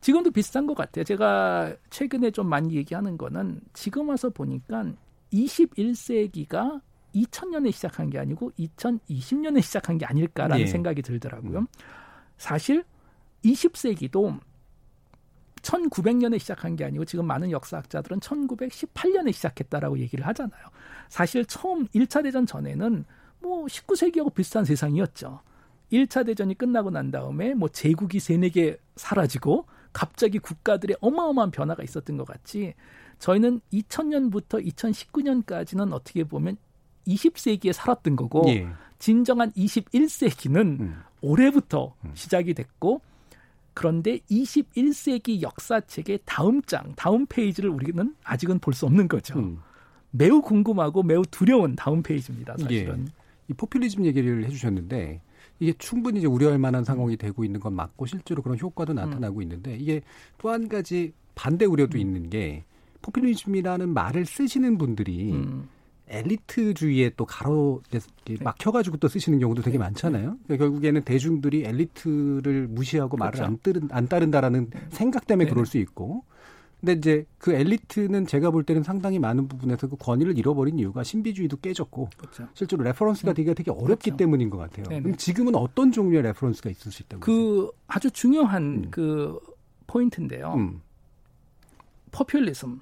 지금도 0.00 0.30
비슷한 0.30 0.66
것 0.66 0.74
같아요. 0.74 1.04
제가 1.04 1.76
최근에 1.90 2.30
좀 2.30 2.48
많이 2.48 2.74
얘기하는 2.74 3.18
거는 3.18 3.60
지금 3.74 4.08
와서 4.08 4.30
보니까 4.30 4.86
21세기가 5.32 6.80
2000년에 7.14 7.72
시작한 7.72 8.08
게 8.08 8.18
아니고 8.18 8.52
2020년에 8.58 9.60
시작한 9.60 9.98
게 9.98 10.06
아닐까라는 10.06 10.60
예. 10.60 10.66
생각이 10.66 11.02
들더라고요. 11.02 11.58
음. 11.58 11.66
사실 12.38 12.84
20세기도 13.44 14.40
1900년에 15.62 16.38
시작한 16.38 16.76
게 16.76 16.84
아니고 16.84 17.04
지금 17.04 17.26
많은 17.26 17.50
역사학자들은 17.50 18.20
1918년에 18.20 19.32
시작했다라고 19.32 19.98
얘기를 19.98 20.26
하잖아요. 20.26 20.62
사실 21.08 21.44
처음 21.44 21.86
1차 21.88 22.22
대전 22.22 22.46
전에는 22.46 23.04
뭐 23.40 23.66
19세기하고 23.66 24.34
비슷한 24.34 24.64
세상이었죠. 24.64 25.40
1차 25.92 26.26
대전이 26.26 26.56
끝나고 26.56 26.90
난 26.90 27.10
다음에 27.10 27.54
뭐 27.54 27.68
제국이 27.68 28.20
세네 28.20 28.50
개 28.50 28.76
사라지고 28.96 29.66
갑자기 29.92 30.38
국가들의 30.38 30.96
어마어마한 31.00 31.50
변화가 31.50 31.82
있었던 31.82 32.16
것 32.16 32.26
같지. 32.26 32.74
저희는 33.18 33.60
2000년부터 33.72 34.64
2019년까지는 34.64 35.92
어떻게 35.92 36.24
보면 36.24 36.56
20세기에 37.06 37.72
살았던 37.72 38.16
거고 38.16 38.44
예. 38.48 38.68
진정한 38.98 39.50
21세기는 39.52 40.80
음. 40.80 41.02
올해부터 41.20 41.94
음. 42.04 42.10
시작이 42.14 42.54
됐고 42.54 43.00
그런데 43.78 44.18
21세기 44.28 45.40
역사책의 45.40 46.18
다음 46.24 46.60
장, 46.62 46.92
다음 46.96 47.24
페이지를 47.26 47.70
우리는 47.70 48.12
아직은 48.24 48.58
볼 48.58 48.74
수 48.74 48.86
없는 48.86 49.06
거죠. 49.06 49.38
음. 49.38 49.60
매우 50.10 50.42
궁금하고 50.42 51.04
매우 51.04 51.22
두려운 51.30 51.76
다음 51.76 52.02
페이지입니다. 52.02 52.56
사실은. 52.58 53.06
예. 53.06 53.12
이 53.48 53.52
포퓰리즘 53.52 54.04
얘기를 54.04 54.44
해주셨는데 54.46 55.20
이게 55.60 55.72
충분히 55.78 56.18
이제 56.18 56.26
우려할 56.26 56.58
만한 56.58 56.82
상황이 56.82 57.16
되고 57.16 57.44
있는 57.44 57.60
건 57.60 57.74
맞고 57.74 58.06
실제로 58.06 58.42
그런 58.42 58.58
효과도 58.58 58.92
음. 58.92 58.96
나타나고 58.96 59.36
음. 59.36 59.42
있는데 59.42 59.76
이게 59.76 60.00
또 60.38 60.50
한 60.50 60.68
가지 60.68 61.12
반대 61.36 61.64
우려도 61.64 61.98
음. 61.98 62.00
있는 62.00 62.30
게 62.30 62.64
포퓰리즘이라는 63.02 63.90
말을 63.90 64.26
쓰시는 64.26 64.76
분들이 64.76 65.30
음. 65.34 65.68
엘리트주의에 66.08 67.12
또 67.16 67.24
가로 67.24 67.82
네. 67.90 68.00
막혀가지고 68.40 68.96
또 68.98 69.08
쓰시는 69.08 69.38
경우도 69.38 69.62
되게 69.62 69.78
네. 69.78 69.84
많잖아요. 69.84 70.36
그러니까 70.44 70.64
결국에는 70.64 71.02
대중들이 71.02 71.64
엘리트를 71.64 72.68
무시하고 72.68 73.16
그렇죠. 73.16 73.42
말을 73.42 73.44
안, 73.44 73.58
따른, 73.62 73.88
안 73.90 74.08
따른다라는 74.08 74.70
네. 74.70 74.80
생각 74.90 75.26
때문에 75.26 75.48
그럴 75.48 75.66
수 75.66 75.78
있고. 75.78 76.24
근데 76.80 76.92
이제 76.92 77.26
그 77.38 77.52
엘리트는 77.52 78.26
제가 78.26 78.52
볼 78.52 78.62
때는 78.62 78.84
상당히 78.84 79.18
많은 79.18 79.48
부분에서 79.48 79.88
그 79.88 79.96
권위를 79.96 80.38
잃어버린 80.38 80.78
이유가 80.78 81.02
신비주의도 81.02 81.56
깨졌고 81.56 82.10
그렇죠. 82.16 82.46
실제로 82.54 82.84
reference가 82.84 83.32
되기가 83.32 83.54
되게 83.54 83.72
어렵기 83.72 84.10
그렇죠. 84.10 84.16
때문인 84.16 84.48
것 84.48 84.58
같아요. 84.58 84.86
네네. 84.86 85.02
그럼 85.02 85.16
지금은 85.16 85.56
어떤 85.56 85.90
종류의 85.90 86.22
reference가 86.22 86.70
있을 86.70 86.92
수 86.92 87.02
있다고? 87.02 87.20
그 87.20 87.68
아주 87.88 88.12
중요한 88.12 88.62
음. 88.62 88.86
그 88.90 89.40
포인트인데요. 89.88 90.54
음. 90.54 90.80
포퓰리즘 92.12 92.80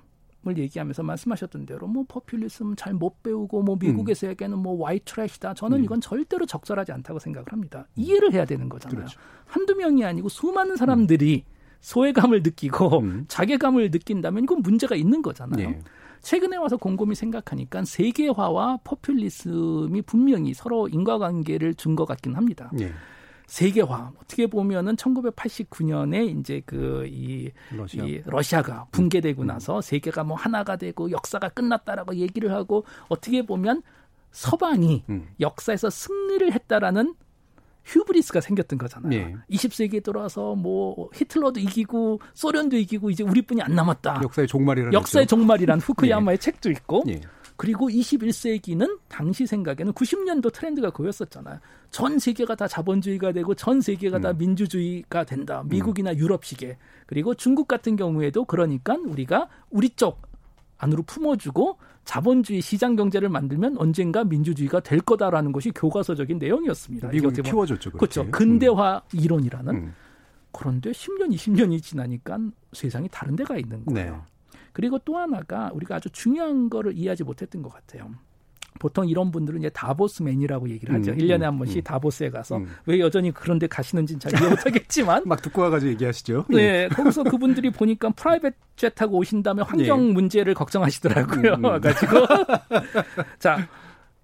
을 0.48 0.58
얘기하면서 0.58 1.02
말씀하셨던 1.02 1.66
대로 1.66 1.86
뭐 1.86 2.04
포퓰리즘 2.08 2.76
잘 2.76 2.94
못 2.94 3.22
배우고 3.22 3.62
뭐 3.62 3.76
미국에서 3.80 4.28
에게는 4.28 4.58
뭐 4.58 4.74
white 4.80 5.12
trash다. 5.12 5.54
저는 5.54 5.78
음. 5.78 5.84
이건 5.84 6.00
절대로 6.00 6.46
적절하지 6.46 6.92
않다고 6.92 7.18
생각을 7.18 7.46
합니다. 7.52 7.86
음. 7.90 8.02
이해를 8.02 8.32
해야 8.32 8.44
되는 8.44 8.68
거잖아요. 8.68 8.96
그렇죠. 8.96 9.18
한두 9.44 9.74
명이 9.74 10.04
아니고 10.04 10.28
수많은 10.28 10.76
사람들이 10.76 11.44
음. 11.46 11.52
소외감을 11.80 12.42
느끼고 12.42 13.00
음. 13.00 13.24
자괴감을 13.28 13.90
느낀다면 13.90 14.44
이건 14.44 14.62
문제가 14.62 14.94
있는 14.96 15.22
거잖아요. 15.22 15.70
네. 15.70 15.78
최근에 16.22 16.56
와서 16.56 16.76
곰곰이 16.76 17.14
생각하니까 17.14 17.84
세계화와 17.84 18.78
포퓰리즘이 18.84 20.02
분명히 20.02 20.54
서로 20.54 20.88
인과관계를 20.88 21.74
준 21.74 21.94
것 21.94 22.04
같긴 22.06 22.34
합니다. 22.34 22.70
네. 22.72 22.90
세계화 23.46 24.12
어떻게 24.20 24.46
보면은 24.46 24.96
1989년에 24.96 26.38
이제 26.38 26.60
그이 26.66 27.52
러시아. 27.70 28.04
이 28.04 28.22
러시아가 28.26 28.86
붕괴되고 28.90 29.42
음. 29.42 29.46
나서 29.46 29.80
세계가 29.80 30.24
뭐 30.24 30.36
하나가 30.36 30.76
되고 30.76 31.10
역사가 31.10 31.50
끝났다라고 31.50 32.16
얘기를 32.16 32.52
하고 32.52 32.84
어떻게 33.08 33.46
보면 33.46 33.82
서방이 34.32 35.04
음. 35.08 35.28
역사에서 35.40 35.90
승리를 35.90 36.52
했다라는 36.52 37.14
휴브리스가 37.86 38.40
생겼던 38.40 38.78
거잖아요. 38.80 39.10
네. 39.10 39.36
20세기에 39.48 40.02
들어와서 40.02 40.56
뭐 40.56 41.08
히틀러도 41.14 41.60
이기고 41.60 42.20
소련도 42.34 42.76
이기고 42.76 43.10
이제 43.10 43.22
우리뿐이 43.22 43.62
안 43.62 43.74
남았다. 43.74 44.20
역사의 44.24 44.48
종말이라는 44.48 44.92
역사의 44.92 45.26
종말이란 45.28 45.78
후쿠야마의 45.80 46.36
네. 46.36 46.40
책도 46.40 46.70
있고. 46.72 47.04
네. 47.06 47.20
그리고 47.56 47.88
21세기는 47.88 48.98
당시 49.08 49.46
생각에는 49.46 49.92
90년도 49.92 50.52
트렌드가 50.52 50.90
그였었잖아요. 50.90 51.58
전 51.90 52.18
세계가 52.18 52.54
다 52.54 52.68
자본주의가 52.68 53.32
되고 53.32 53.54
전 53.54 53.80
세계가 53.80 54.18
음. 54.18 54.22
다 54.22 54.32
민주주의가 54.34 55.24
된다. 55.24 55.62
미국이나 55.66 56.12
음. 56.12 56.16
유럽식의. 56.18 56.76
그리고 57.06 57.34
중국 57.34 57.66
같은 57.66 57.96
경우에도 57.96 58.44
그러니까 58.44 58.94
우리가 58.94 59.48
우리 59.70 59.88
쪽 59.90 60.22
안으로 60.78 61.02
품어주고 61.04 61.78
자본주의 62.04 62.60
시장 62.60 62.94
경제를 62.94 63.28
만들면 63.28 63.78
언젠가 63.78 64.22
민주주의가 64.24 64.80
될 64.80 65.00
거다라는 65.00 65.52
것이 65.52 65.70
교과서적인 65.70 66.38
내용이었습니다. 66.38 67.08
미국이 67.08 67.42
키워줬죠. 67.42 67.92
그렇죠. 67.92 68.22
음. 68.22 68.30
근대화 68.30 69.02
음. 69.14 69.18
이론이라는. 69.18 69.74
음. 69.74 69.94
그런데 70.52 70.90
10년, 70.90 71.34
20년이 71.34 71.82
지나니까 71.82 72.38
세상이 72.72 73.08
다른 73.10 73.36
데가 73.36 73.56
있는 73.56 73.84
거예요. 73.84 74.12
네. 74.12 74.20
그리고 74.76 74.98
또 74.98 75.16
하나가 75.16 75.70
우리가 75.72 75.96
아주 75.96 76.10
중요한 76.10 76.68
거를 76.68 76.92
이해하지 76.98 77.24
못했던 77.24 77.62
것 77.62 77.72
같아요. 77.72 78.10
보통 78.78 79.08
이런 79.08 79.30
분들은 79.30 79.60
이제 79.60 79.70
다보스맨이라고 79.70 80.68
얘기를 80.68 80.94
하죠. 80.94 81.12
음, 81.12 81.16
1년에 81.16 81.40
한 81.44 81.54
음, 81.54 81.58
번씩 81.60 81.78
음, 81.78 81.82
다보스에 81.82 82.28
가서 82.28 82.58
음. 82.58 82.68
왜 82.84 83.00
여전히 83.00 83.32
그런 83.32 83.58
데 83.58 83.66
가시는지는 83.68 84.20
잘 84.20 84.38
이해 84.38 84.50
못하겠지만 84.50 85.22
막 85.24 85.40
듣고 85.40 85.62
와가지고 85.62 85.92
얘기하시죠. 85.92 86.44
네, 86.50 86.58
예. 86.58 86.88
거기서 86.92 87.22
그분들이 87.24 87.70
보니까 87.70 88.10
프라이빗 88.10 88.52
jet 88.76 88.94
타고 88.94 89.16
오신 89.16 89.42
다음에 89.42 89.62
환경 89.62 90.10
예. 90.10 90.12
문제를 90.12 90.52
걱정하시더라고요. 90.52 91.54
음, 91.54 91.64
음. 91.64 91.80
가지고 91.80 92.26
자 93.40 93.66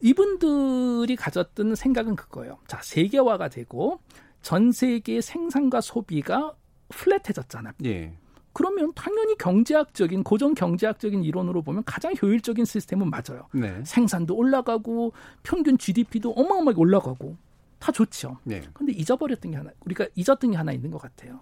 이분들이 0.00 1.16
가졌던 1.16 1.76
생각은 1.76 2.14
그거예요. 2.14 2.58
자 2.66 2.78
세계화가 2.82 3.48
되고 3.48 4.00
전 4.42 4.70
세계 4.70 5.22
생산과 5.22 5.80
소비가 5.80 6.52
플랫해졌잖아 6.90 7.70
요. 7.70 7.72
예. 7.86 8.12
그러면 8.52 8.92
당연히 8.94 9.36
경제학적인 9.38 10.22
고정 10.24 10.54
경제학적인 10.54 11.24
이론으로 11.24 11.62
보면 11.62 11.84
가장 11.84 12.12
효율적인 12.20 12.64
시스템은 12.64 13.10
맞아요. 13.10 13.48
네. 13.52 13.82
생산도 13.84 14.34
올라가고 14.34 15.12
평균 15.42 15.78
GDP도 15.78 16.32
어마어마하게 16.32 16.78
올라가고 16.78 17.36
다 17.78 17.90
좋죠. 17.92 18.38
네. 18.44 18.62
근데 18.74 18.92
잊어버렸던 18.92 19.50
게 19.50 19.56
하나 19.56 19.70
우리가 19.84 20.06
잊었던 20.14 20.50
게 20.50 20.56
하나 20.56 20.72
있는 20.72 20.90
것 20.90 21.00
같아요. 21.00 21.40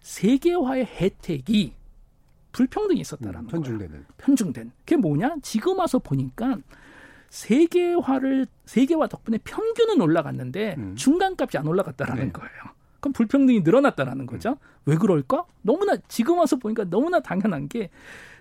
세계화의 0.00 0.86
혜택이 0.86 1.74
불평등이 2.52 3.00
있었다라는 3.00 3.40
음, 3.40 3.46
편중되는. 3.46 4.06
편중된. 4.18 4.72
그게 4.80 4.96
뭐냐? 4.96 5.36
지금 5.42 5.78
와서 5.78 5.98
보니까 5.98 6.58
세계화를 7.30 8.46
세계화 8.66 9.06
덕분에 9.08 9.38
평균은 9.42 10.00
올라갔는데 10.00 10.74
음. 10.78 10.94
중간값이 10.96 11.56
안 11.58 11.66
올라갔다라는 11.66 12.26
네. 12.26 12.32
거예요. 12.32 12.50
그럼 13.02 13.12
불평등이 13.12 13.60
늘어났다라는 13.60 14.26
거죠. 14.26 14.50
음. 14.50 14.56
왜 14.86 14.96
그럴까? 14.96 15.44
너무나 15.60 15.96
지금 16.06 16.38
와서 16.38 16.56
보니까 16.56 16.84
너무나 16.84 17.20
당연한 17.20 17.68
게 17.68 17.90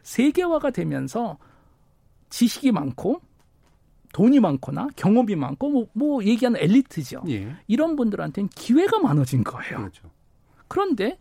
세계화가 0.04 0.70
되면서 0.70 1.38
지식이 2.30 2.72
많고 2.72 3.22
돈이 4.14 4.40
많거나 4.40 4.90
경험이 4.96 5.36
많고 5.36 5.70
뭐, 5.70 5.88
뭐 5.94 6.24
얘기하는 6.24 6.60
엘리트죠. 6.62 7.24
예. 7.30 7.56
이런 7.68 7.96
분들한테는 7.96 8.50
기회가 8.50 9.00
많아진 9.00 9.44
거예요. 9.44 9.78
그렇죠. 9.78 10.10
그런데 10.68 11.18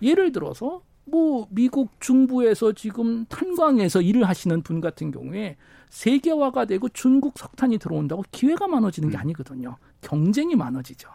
예를 0.00 0.30
들어서 0.30 0.82
뭐 1.04 1.48
미국 1.50 2.00
중부에서 2.00 2.72
지금 2.72 3.24
탄광에서 3.26 4.02
일을 4.02 4.28
하시는 4.28 4.62
분 4.62 4.80
같은 4.80 5.10
경우에 5.10 5.56
세계화가 5.90 6.66
되고 6.66 6.88
중국 6.90 7.38
석탄이 7.38 7.78
들어온다고 7.78 8.22
기회가 8.30 8.68
많아지는 8.68 9.10
게 9.10 9.16
음. 9.16 9.20
아니거든요. 9.20 9.78
경쟁이 10.00 10.54
많아지죠. 10.54 11.08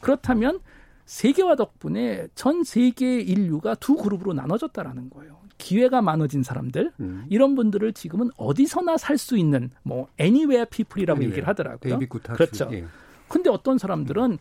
그렇다면 0.00 0.60
세계화 1.06 1.56
덕분에 1.56 2.28
전 2.34 2.62
세계 2.64 3.20
인류가 3.20 3.74
두 3.76 3.96
그룹으로 3.96 4.34
나눠졌다라는 4.34 5.10
거예요. 5.10 5.38
기회가 5.58 6.02
많아진 6.02 6.42
사람들 6.42 6.92
음. 7.00 7.24
이런 7.30 7.54
분들을 7.54 7.92
지금은 7.94 8.30
어디서나 8.36 8.98
살 8.98 9.16
수 9.16 9.38
있는 9.38 9.70
뭐 9.82 10.08
anywhere 10.20 10.66
people이라고 10.68 11.18
anywhere. 11.18 11.30
얘기를 11.32 11.48
하더라고요. 11.48 11.94
그렇죠. 12.36 12.68
예. 12.72 12.84
근데 13.28 13.48
어떤 13.48 13.78
사람들은 13.78 14.38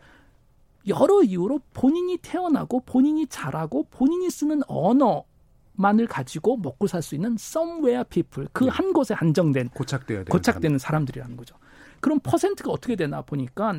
여러 0.88 1.24
이유로 1.24 1.62
본인이 1.74 2.18
태어나고 2.18 2.82
본인이 2.82 3.26
자라고 3.28 3.88
본인이 3.90 4.30
쓰는 4.30 4.62
언어만을 4.68 6.08
가지고 6.08 6.58
먹고 6.58 6.88
살 6.88 7.02
수 7.02 7.16
있는 7.16 7.36
somewhere 7.40 8.04
people 8.10 8.50
그한 8.54 8.88
네. 8.88 8.92
곳에 8.92 9.14
한정된 9.14 9.70
고착되어 9.70 10.26
고착되는 10.26 10.78
사람들이라는 10.78 11.38
거죠. 11.38 11.56
그럼 12.02 12.20
퍼센트가 12.22 12.72
어떻게 12.72 12.96
되나 12.96 13.22
보니까 13.22 13.72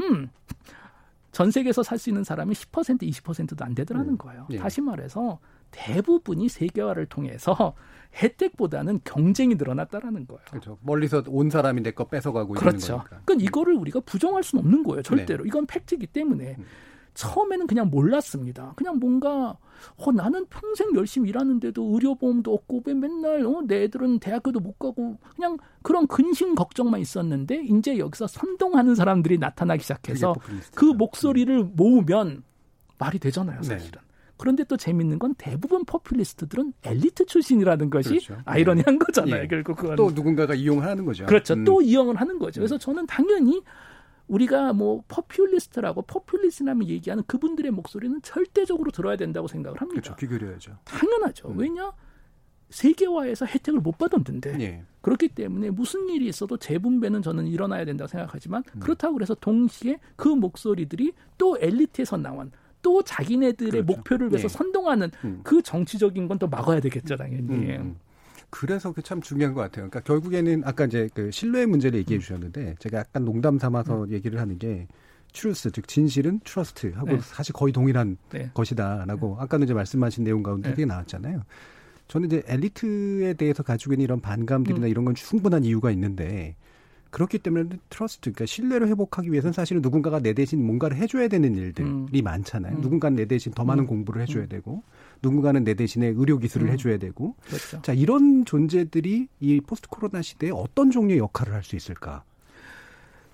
음. 0.00 0.28
전 1.34 1.50
세계에서 1.50 1.82
살 1.82 1.98
수 1.98 2.08
있는 2.10 2.22
사람이 2.24 2.54
10% 2.54 3.02
20%도 3.02 3.64
안 3.64 3.74
되더라는 3.74 4.10
음. 4.10 4.18
거예요. 4.18 4.46
예. 4.50 4.56
다시 4.56 4.80
말해서 4.80 5.40
대부분이 5.72 6.48
세계화를 6.48 7.06
통해서 7.06 7.74
혜택보다는 8.14 9.00
경쟁이 9.02 9.56
늘어났다라는 9.56 10.26
거예요. 10.28 10.40
그렇죠. 10.48 10.78
멀리서 10.82 11.24
온 11.26 11.50
사람이 11.50 11.82
내 11.82 11.90
거 11.90 12.04
뺏어가고 12.04 12.54
그렇죠. 12.54 12.76
있는 12.76 12.98
거니까. 12.98 13.20
그러니까 13.24 13.44
이거를 13.48 13.74
우리가 13.74 14.00
부정할 14.00 14.44
수는 14.44 14.64
없는 14.64 14.84
거예요. 14.84 15.02
절대로. 15.02 15.42
네. 15.42 15.48
이건 15.48 15.66
팩트이기 15.66 16.06
때문에. 16.06 16.54
음. 16.58 16.64
처음에는 17.14 17.66
그냥 17.66 17.90
몰랐습니다. 17.90 18.74
그냥 18.76 18.98
뭔가 18.98 19.56
어, 19.96 20.12
나는 20.12 20.46
평생 20.46 20.94
열심히 20.94 21.28
일하는데도 21.30 21.82
의료보험도 21.94 22.52
없고 22.52 22.82
맨날 22.94 23.44
어, 23.46 23.62
내 23.66 23.84
애들은 23.84 24.18
대학교도 24.18 24.60
못 24.60 24.78
가고 24.78 25.16
그냥 25.34 25.58
그런 25.82 26.06
근심 26.06 26.54
걱정만 26.54 27.00
있었는데 27.00 27.64
이제 27.64 27.98
여기서 27.98 28.26
선동하는 28.26 28.94
사람들이 28.94 29.38
나타나기 29.38 29.82
시작해서 29.82 30.34
그 30.74 30.84
목소리를 30.84 31.64
모으면 31.64 32.42
말이 32.98 33.18
되잖아요, 33.18 33.60
네. 33.60 33.68
사실은. 33.68 34.00
네. 34.00 34.14
그런데 34.36 34.64
또 34.64 34.76
재밌는 34.76 35.20
건 35.20 35.34
대부분 35.38 35.84
포퓰리스트들은 35.84 36.72
엘리트 36.82 37.26
출신이라는 37.26 37.88
것이 37.90 38.08
그렇죠. 38.08 38.36
아이러니한 38.44 38.98
네. 38.98 39.04
거잖아요. 39.04 39.42
예. 39.42 39.46
결국 39.46 39.76
그건. 39.76 39.96
또 39.96 40.10
누군가가 40.10 40.54
이용을 40.54 40.84
하는 40.84 41.04
거죠. 41.04 41.24
그렇죠. 41.26 41.54
음. 41.54 41.64
또 41.64 41.80
이용을 41.80 42.16
하는 42.16 42.38
거죠. 42.38 42.60
그래서 42.60 42.76
저는 42.76 43.06
당연히 43.06 43.62
우리가 44.28 44.72
뭐 44.72 45.02
포퓰리스트라고 45.08 46.02
포퓰리스트라면 46.02 46.88
얘기하는 46.88 47.24
그분들의 47.26 47.70
목소리는 47.70 48.20
절대적으로 48.22 48.90
들어야 48.90 49.16
된다고 49.16 49.46
생각을 49.48 49.80
합니다. 49.80 50.00
그렇죠. 50.00 50.16
귀 50.16 50.26
기울여야죠. 50.26 50.76
당연하죠. 50.84 51.48
음. 51.48 51.58
왜냐? 51.58 51.92
세계화에서 52.70 53.44
혜택을 53.46 53.80
못 53.80 53.98
받았는데 53.98 54.56
예. 54.60 54.82
그렇기 55.00 55.28
때문에 55.28 55.70
무슨 55.70 56.08
일이 56.08 56.26
있어도 56.28 56.56
재분배는 56.56 57.22
저는 57.22 57.46
일어나야 57.46 57.84
된다고 57.84 58.08
생각하지만 58.08 58.64
음. 58.74 58.80
그렇다고 58.80 59.14
그래서 59.14 59.34
동시에 59.34 59.98
그 60.16 60.28
목소리들이 60.28 61.12
또 61.38 61.56
엘리트에서 61.60 62.16
나온 62.16 62.50
또 62.82 63.02
자기네들의 63.02 63.70
그렇죠. 63.70 63.84
목표를 63.86 64.30
위해서 64.30 64.44
예. 64.44 64.48
선동하는 64.48 65.10
음. 65.24 65.40
그 65.44 65.62
정치적인 65.62 66.26
건 66.26 66.38
또 66.38 66.48
막아야 66.48 66.80
되겠죠 66.80 67.16
당연히. 67.16 67.42
음, 67.42 67.70
음. 67.80 67.96
그래서 68.54 68.92
그참 68.92 69.20
중요한 69.20 69.52
것 69.52 69.62
같아요. 69.62 69.90
그러니까 69.90 70.00
결국에는 70.00 70.62
아까 70.64 70.84
이제 70.84 71.08
그 71.12 71.32
신뢰 71.32 71.66
문제를 71.66 71.98
얘기해 71.98 72.20
주셨는데 72.20 72.76
제가 72.78 72.98
약간 72.98 73.24
농담 73.24 73.58
삼아서 73.58 74.04
음. 74.04 74.12
얘기를 74.12 74.38
하는 74.38 74.60
게 74.60 74.86
truth 75.32 75.72
즉 75.72 75.88
진실은 75.88 76.38
trust 76.44 76.92
하고 76.94 77.14
네. 77.14 77.18
사실 77.20 77.52
거의 77.52 77.72
동일한 77.72 78.16
네. 78.30 78.52
것이다라고 78.54 79.36
네. 79.36 79.42
아까는 79.42 79.64
이제 79.64 79.74
말씀하신 79.74 80.22
내용 80.22 80.44
가운데 80.44 80.68
네. 80.68 80.74
그게 80.74 80.84
나왔잖아요. 80.84 81.42
저는 82.06 82.28
이제 82.28 82.42
엘리트에 82.46 83.34
대해서 83.34 83.64
가지고 83.64 83.94
있는 83.94 84.04
이런 84.04 84.20
반감들이나 84.20 84.86
음. 84.86 84.88
이런 84.88 85.04
건 85.04 85.16
충분한 85.16 85.64
이유가 85.64 85.90
있는데 85.90 86.54
그렇기 87.14 87.38
때문에 87.38 87.68
trust, 87.90 88.32
그러니까 88.32 88.44
신뢰를 88.46 88.88
회복하기 88.88 89.30
위해서는 89.30 89.52
사실은 89.52 89.80
누군가가 89.82 90.18
내 90.18 90.32
대신 90.32 90.66
뭔가를 90.66 90.96
해줘야 90.96 91.28
되는 91.28 91.54
일들이 91.54 91.86
음. 91.86 92.08
많잖아요. 92.24 92.74
음. 92.74 92.80
누군가는 92.80 93.14
내 93.14 93.24
대신 93.24 93.52
더 93.52 93.64
많은 93.64 93.84
음. 93.84 93.86
공부를 93.86 94.22
해줘야 94.22 94.42
음. 94.42 94.48
되고, 94.48 94.82
누군가는 95.22 95.62
내 95.62 95.74
대신에 95.74 96.08
의료 96.08 96.38
기술을 96.38 96.66
음. 96.66 96.72
해줘야 96.72 96.98
되고, 96.98 97.36
그렇죠. 97.46 97.80
자 97.82 97.92
이런 97.92 98.44
존재들이 98.44 99.28
이 99.38 99.60
post 99.60 99.88
코로나 99.88 100.22
시대에 100.22 100.50
어떤 100.50 100.90
종류의 100.90 101.20
역할을 101.20 101.54
할 101.54 101.62
수 101.62 101.76
있을까? 101.76 102.24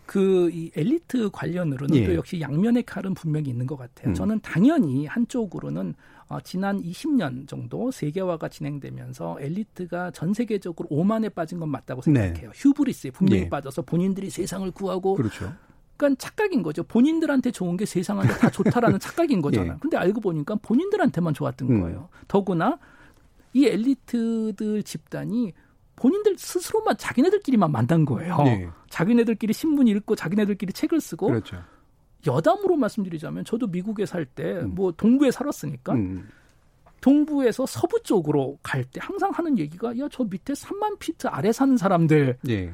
그이 0.04 0.72
엘리트 0.76 1.30
관련으로는 1.30 1.96
예. 1.96 2.06
또 2.06 2.14
역시 2.16 2.40
양면의 2.40 2.82
칼은 2.82 3.14
분명히 3.14 3.48
있는 3.48 3.66
것 3.66 3.76
같아요. 3.76 4.10
음. 4.10 4.14
저는 4.14 4.40
당연히 4.42 5.06
한쪽으로는 5.06 5.94
어, 6.18 6.19
지난 6.38 6.80
20년 6.80 7.48
정도 7.48 7.90
세계화가 7.90 8.48
진행되면서 8.48 9.38
엘리트가 9.40 10.12
전 10.12 10.32
세계적으로 10.32 10.86
오만에 10.90 11.28
빠진 11.28 11.58
건 11.58 11.70
맞다고 11.70 12.02
생각해요. 12.02 12.34
네. 12.34 12.48
휴브리스에 12.54 13.10
분명히 13.10 13.42
예. 13.42 13.48
빠져서 13.48 13.82
본인들이 13.82 14.30
세상을 14.30 14.70
구하고 14.70 15.16
그렇죠. 15.16 15.52
그러니까 15.96 16.18
착각인 16.18 16.62
거죠. 16.62 16.84
본인들한테 16.84 17.50
좋은 17.50 17.76
게 17.76 17.84
세상한테 17.84 18.34
다 18.34 18.48
좋다라는 18.50 19.00
착각인 19.00 19.42
거잖아요. 19.42 19.72
예. 19.72 19.76
근데 19.80 19.96
알고 19.96 20.20
보니까 20.20 20.54
본인들한테만 20.62 21.34
좋았던 21.34 21.68
음. 21.68 21.80
거예요. 21.80 22.08
더구나 22.28 22.78
이 23.52 23.66
엘리트들 23.66 24.84
집단이 24.84 25.52
본인들 25.96 26.36
스스로만 26.38 26.96
자기네들끼리만 26.96 27.70
만난 27.72 28.04
거예요. 28.04 28.36
네. 28.44 28.68
자기네들끼리 28.88 29.52
신문 29.52 29.88
읽고 29.88 30.14
자기네들끼리 30.14 30.72
책을 30.72 31.00
쓰고 31.00 31.26
그렇죠. 31.26 31.62
여담으로 32.26 32.76
말씀드리자면 32.76 33.44
저도 33.44 33.66
미국에 33.68 34.06
살 34.06 34.24
때뭐 34.24 34.88
음. 34.88 34.92
동부에 34.96 35.30
살았으니까 35.30 35.92
음. 35.94 36.28
동부에서 37.00 37.64
서부 37.66 38.02
쪽으로 38.02 38.58
갈 38.62 38.84
때 38.84 39.00
항상 39.02 39.30
하는 39.30 39.58
얘기가 39.58 39.96
야 39.98 40.08
저 40.10 40.24
밑에 40.24 40.52
3만 40.52 40.98
피트 40.98 41.28
아래 41.28 41.52
사는 41.52 41.76
사람들 41.76 42.38
네. 42.42 42.72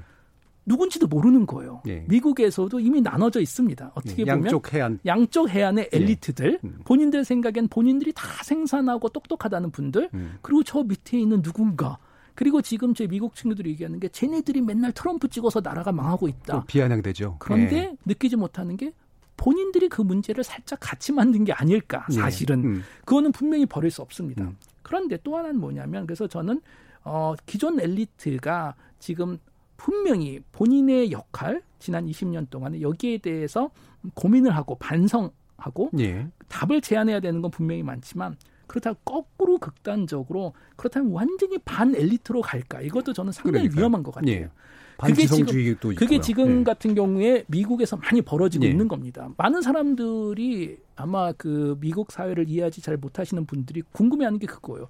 누군지도 0.68 1.06
모르는 1.06 1.46
거예요. 1.46 1.80
네. 1.84 2.04
미국에서도 2.08 2.80
이미 2.80 3.00
나눠져 3.00 3.40
있습니다. 3.40 3.92
어떻게 3.94 4.24
네. 4.24 4.32
보면 4.32 4.46
양쪽 4.46 4.72
해안 4.74 4.98
양쪽 5.06 5.48
해안의 5.48 5.90
네. 5.90 5.96
엘리트들 5.96 6.58
음. 6.64 6.80
본인들 6.84 7.24
생각엔 7.24 7.68
본인들이 7.68 8.12
다 8.14 8.24
생산하고 8.42 9.08
똑똑하다는 9.10 9.70
분들 9.70 10.10
음. 10.14 10.38
그리고 10.42 10.64
저 10.64 10.82
밑에 10.82 11.20
있는 11.20 11.40
누군가 11.42 11.98
그리고 12.34 12.60
지금 12.62 12.94
제 12.94 13.06
미국 13.06 13.36
친구들이 13.36 13.70
얘기하는 13.70 14.00
게 14.00 14.08
쟤네들이 14.08 14.60
맨날 14.60 14.90
트럼프 14.92 15.28
찍어서 15.28 15.60
나라가 15.60 15.92
망하고 15.92 16.26
있다. 16.26 16.64
비아냥되죠. 16.66 17.36
그런데 17.38 17.76
예. 17.76 17.96
느끼지 18.04 18.34
못하는 18.36 18.76
게 18.76 18.92
본인들이 19.36 19.88
그 19.88 20.02
문제를 20.02 20.44
살짝 20.44 20.78
같이 20.80 21.12
만든 21.12 21.44
게 21.44 21.52
아닐까 21.52 22.06
예. 22.10 22.14
사실은 22.14 22.62
예. 22.62 22.66
음. 22.68 22.84
그거는 23.04 23.32
분명히 23.32 23.66
버릴 23.66 23.90
수 23.90 24.02
없습니다. 24.02 24.44
음. 24.44 24.56
그런데 24.82 25.18
또 25.22 25.36
하나는 25.36 25.60
뭐냐면 25.60 26.06
그래서 26.06 26.26
저는 26.26 26.60
어 27.04 27.34
기존 27.44 27.80
엘리트가 27.80 28.74
지금 28.98 29.38
분명히 29.76 30.40
본인의 30.52 31.12
역할 31.12 31.62
지난 31.78 32.06
20년 32.06 32.48
동안에 32.50 32.80
여기에 32.80 33.18
대해서 33.18 33.70
고민을 34.14 34.56
하고 34.56 34.76
반성하고 34.76 35.90
예. 35.98 36.26
답을 36.48 36.80
제안해야 36.80 37.20
되는 37.20 37.42
건 37.42 37.50
분명히 37.50 37.82
많지만 37.82 38.36
그렇다고 38.66 38.98
거꾸로 39.04 39.58
극단적으로 39.58 40.52
그렇다면 40.76 41.12
완전히 41.12 41.58
반 41.58 41.94
엘리트로 41.94 42.40
갈까? 42.40 42.80
이것도 42.80 43.12
저는 43.12 43.32
상당히 43.32 43.68
그러니까요. 43.68 43.78
위험한 43.78 44.02
것 44.02 44.14
같아요. 44.14 44.32
예. 44.32 44.50
그게 44.98 45.26
지금 45.26 45.94
그게 45.94 46.20
지금 46.20 46.58
네. 46.58 46.64
같은 46.64 46.94
경우에 46.94 47.44
미국에서 47.48 47.96
많이 47.96 48.22
벌어지고 48.22 48.64
네. 48.64 48.70
있는 48.70 48.88
겁니다. 48.88 49.28
많은 49.36 49.60
사람들이 49.62 50.78
아마 50.96 51.32
그 51.32 51.76
미국 51.80 52.10
사회를 52.12 52.48
이해하지 52.48 52.80
잘 52.80 52.96
못하시는 52.96 53.44
분들이 53.46 53.82
궁금해하는 53.92 54.38
게 54.38 54.46
그거예요. 54.46 54.88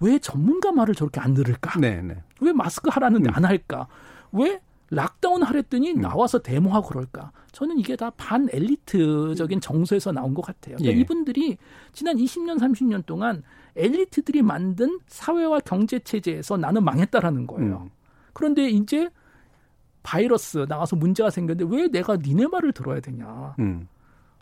왜 0.00 0.18
전문가 0.18 0.72
말을 0.72 0.94
저렇게 0.94 1.20
안 1.20 1.34
들을까? 1.34 1.78
네, 1.80 2.02
네. 2.02 2.16
왜 2.40 2.52
마스크 2.52 2.88
하라는데 2.92 3.30
음. 3.30 3.34
안 3.34 3.44
할까? 3.44 3.88
왜 4.32 4.60
락다운 4.90 5.42
하랬더니 5.42 5.92
음. 5.92 6.00
나와서 6.00 6.38
데모하고 6.40 6.88
그럴까? 6.88 7.32
저는 7.52 7.78
이게 7.78 7.96
다 7.96 8.10
반 8.16 8.48
엘리트적인 8.52 9.60
정서에서 9.60 10.12
나온 10.12 10.34
것 10.34 10.42
같아요. 10.42 10.76
그러니까 10.76 10.96
예. 10.96 11.00
이분들이 11.00 11.56
지난 11.92 12.16
20년, 12.16 12.58
30년 12.58 13.06
동안 13.06 13.42
엘리트들이 13.76 14.42
만든 14.42 14.98
사회와 15.06 15.60
경제 15.60 15.98
체제에서 15.98 16.56
나는 16.56 16.84
망했다라는 16.84 17.46
거예요. 17.46 17.82
음. 17.84 17.90
그런데 18.32 18.68
이제 18.68 19.08
바이러스 20.02 20.66
나가서 20.68 20.96
문제가 20.96 21.30
생겼는데 21.30 21.74
왜 21.74 21.88
내가 21.88 22.16
니네 22.16 22.48
말을 22.48 22.72
들어야 22.72 23.00
되냐? 23.00 23.54
음. 23.58 23.88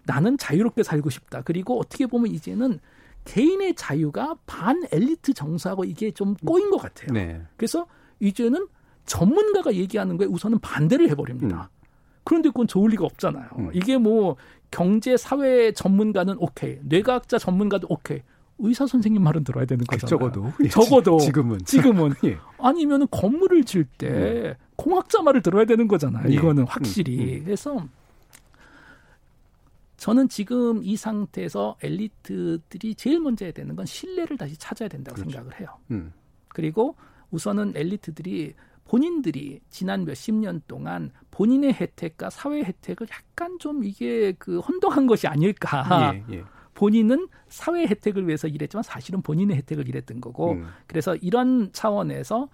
나는 0.04 0.38
자유롭게 0.38 0.82
살고 0.82 1.10
싶다. 1.10 1.42
그리고 1.42 1.78
어떻게 1.78 2.06
보면 2.06 2.32
이제는 2.32 2.80
개인의 3.24 3.74
자유가 3.74 4.34
반 4.46 4.82
엘리트 4.90 5.34
정서하고 5.34 5.84
이게 5.84 6.10
좀 6.10 6.34
꼬인 6.46 6.70
것 6.70 6.78
같아요. 6.78 7.12
네. 7.12 7.42
그래서 7.56 7.86
이제는 8.18 8.66
전문가가 9.06 9.74
얘기하는 9.74 10.16
거에 10.16 10.26
우선은 10.26 10.58
반대를 10.60 11.08
해버립니다. 11.10 11.70
음. 11.72 11.80
그런데 12.24 12.48
그건 12.48 12.66
좋을 12.66 12.90
리가 12.90 13.04
없잖아요. 13.04 13.48
음. 13.58 13.70
이게 13.72 13.98
뭐 13.98 14.36
경제 14.70 15.16
사회 15.16 15.72
전문가는 15.72 16.34
오케이, 16.38 16.78
뇌과학자 16.82 17.38
전문가도 17.38 17.86
오케이. 17.90 18.22
의사 18.62 18.86
선생님 18.86 19.22
말은 19.22 19.44
들어야 19.44 19.64
되는 19.64 19.84
거잖아요. 19.84 20.08
적어도 20.08 20.52
적어도 20.70 21.18
지금은 21.18 21.58
지금은 21.64 22.12
예. 22.24 22.38
아니면은 22.58 23.06
건물을 23.10 23.64
질때 23.64 24.08
음. 24.08 24.54
공학자 24.76 25.22
말을 25.22 25.42
들어야 25.42 25.64
되는 25.64 25.88
거잖아요. 25.88 26.28
예. 26.28 26.34
이거는 26.34 26.66
확실히. 26.66 27.38
음. 27.38 27.44
그래서 27.44 27.84
저는 29.96 30.28
지금 30.28 30.82
이 30.82 30.96
상태에서 30.96 31.76
엘리트들이 31.82 32.94
제일 32.94 33.20
먼저 33.20 33.44
해야 33.44 33.52
되는 33.52 33.76
건 33.76 33.84
신뢰를 33.84 34.38
다시 34.38 34.56
찾아야 34.56 34.88
된다고 34.88 35.16
그렇죠. 35.16 35.30
생각을 35.30 35.60
해요. 35.60 35.68
음. 35.90 36.12
그리고 36.48 36.96
우선은 37.30 37.74
엘리트들이 37.76 38.54
본인들이 38.86 39.60
지난 39.70 40.04
몇십 40.04 40.34
년 40.34 40.62
동안 40.66 41.12
본인의 41.30 41.74
혜택과 41.74 42.30
사회 42.30 42.62
혜택을 42.62 43.06
약간 43.12 43.58
좀 43.60 43.84
이게 43.84 44.32
그 44.38 44.58
혼동한 44.58 45.06
것이 45.06 45.28
아닐까. 45.28 46.12
예, 46.14 46.36
예. 46.38 46.44
본인은 46.74 47.28
사회 47.48 47.86
혜택을 47.86 48.26
위해서 48.26 48.48
일했지만 48.48 48.82
사실은 48.82 49.22
본인의 49.22 49.56
혜택을 49.58 49.88
일했던 49.88 50.20
거고 50.20 50.52
음. 50.52 50.66
그래서 50.86 51.16
이런 51.16 51.70
차원에서 51.72 52.48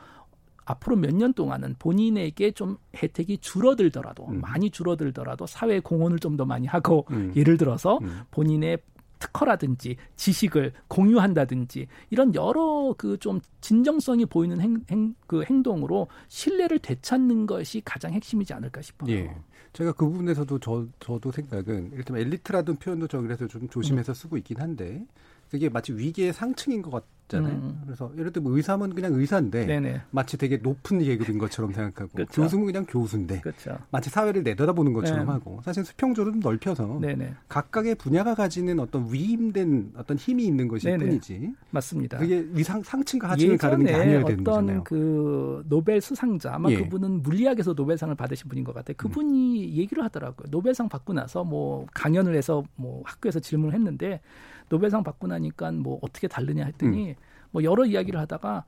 앞으로 0.65 0.97
몇 0.97 1.13
년 1.15 1.33
동안은 1.33 1.77
본인에게 1.79 2.51
좀 2.51 2.77
혜택이 3.01 3.39
줄어들더라도 3.39 4.27
음. 4.29 4.41
많이 4.41 4.71
줄어들더라도 4.71 5.47
사회 5.47 5.79
공헌을 5.81 6.19
좀 6.19 6.37
더 6.37 6.45
많이 6.45 6.67
하고 6.67 7.07
음. 7.13 7.33
예를 7.37 7.57
들어서 7.57 7.99
음. 8.03 8.23
본인의 8.33 8.79
특허라든지 9.19 9.97
지식을 10.17 10.73
공유한다든지 10.89 11.87
이런 12.11 12.35
여러 12.35 12.95
그 12.99 13.17
좀 13.19 13.41
진정성이 13.63 14.27
보이는 14.27 14.61
행, 14.61 14.85
행, 14.91 15.15
그 15.27 15.43
행동으로 15.45 16.09
신뢰를 16.29 16.81
되찾는 16.81 17.47
것이 17.47 17.81
가장 17.85 18.13
핵심이지 18.13 18.53
않을까 18.53 18.83
싶어요. 18.83 19.11
예. 19.13 19.35
제가 19.77 19.93
그 19.93 20.07
부분에서도 20.07 20.59
저, 20.61 20.87
저도 21.01 21.31
생각은 21.31 21.91
일단 21.93 22.17
엘리트라는 22.17 22.77
표현도 22.77 23.09
저 23.09 23.21
그래서 23.21 23.47
좀 23.47 23.69
조심해서 23.69 24.13
음. 24.13 24.15
쓰고 24.15 24.39
있긴 24.39 24.59
한데 24.59 25.05
그게 25.51 25.69
마치 25.69 25.93
위기의 25.93 26.33
상층인 26.33 26.83
것 26.83 26.91
같잖아요. 26.91 27.55
음. 27.55 27.81
그래서 27.85 28.11
예를 28.19 28.33
들면 28.33 28.49
뭐 28.49 28.57
의사면 28.57 28.95
그냥 28.95 29.15
의사인데 29.15 29.67
네네. 29.67 30.03
마치 30.11 30.37
되게 30.37 30.57
높은 30.57 30.99
계급인 30.99 31.39
것처럼 31.39 31.73
생각하고 31.73 32.11
그렇죠. 32.13 32.43
교수는 32.43 32.67
그냥 32.67 32.85
교수인데 32.87 33.41
그렇죠. 33.41 33.79
마치 33.91 34.11
사회를 34.11 34.43
내려다보는 34.43 34.93
것처럼 34.93 35.27
네. 35.27 35.33
하고 35.33 35.61
사실 35.65 35.85
수평조를 35.85 36.33
좀 36.33 36.41
넓혀서 36.41 36.99
네네. 37.01 37.35
각각의 37.49 37.97
분야가 37.97 38.35
가지는 38.35 38.81
어떤 38.81 39.13
위임된 39.13 39.93
어떤 39.97 40.17
힘이 40.17 40.47
있는 40.47 40.69
것일 40.69 40.93
네네. 40.93 41.05
뿐이지. 41.05 41.53
맞습니다. 41.71 42.19
그게 42.19 42.47
위상 42.51 42.83
상층과 42.83 43.31
하층을 43.31 43.57
가르는 43.57 43.87
게 43.87 43.95
아니어야 43.95 44.25
되는 44.25 44.45
거잖아요. 44.45 44.81
어떤 44.81 44.85
그 44.85 45.65
노벨 45.69 46.01
수상자 46.01 46.55
아마 46.55 46.71
예. 46.71 46.77
그분은 46.77 47.23
물리학에서 47.23 47.73
노벨상을 47.73 48.15
받으신 48.15 48.49
분인 48.49 48.65
것 48.65 48.75
같아요. 48.75 48.95
그분이 48.97 49.65
음. 49.65 49.77
얘기를 49.77 50.03
하더라고요. 50.05 50.49
노벨상 50.51 50.89
받고 50.89 51.13
나서 51.13 51.45
뭐 51.45 51.87
강연을 51.95 52.35
해서 52.35 52.65
뭐 52.75 53.03
학교에서 53.05 53.41
질문을 53.41 53.75
했는데 53.75 54.21
노벨상 54.69 55.03
받고 55.05 55.27
나니까 55.27 55.73
뭐 55.73 55.99
어떻게 56.03 56.29
다르냐 56.29 56.65
했더니 56.65 57.11
음. 57.11 57.15
뭐 57.51 57.63
여러 57.65 57.85
이야기를 57.85 58.19
하다가 58.21 58.65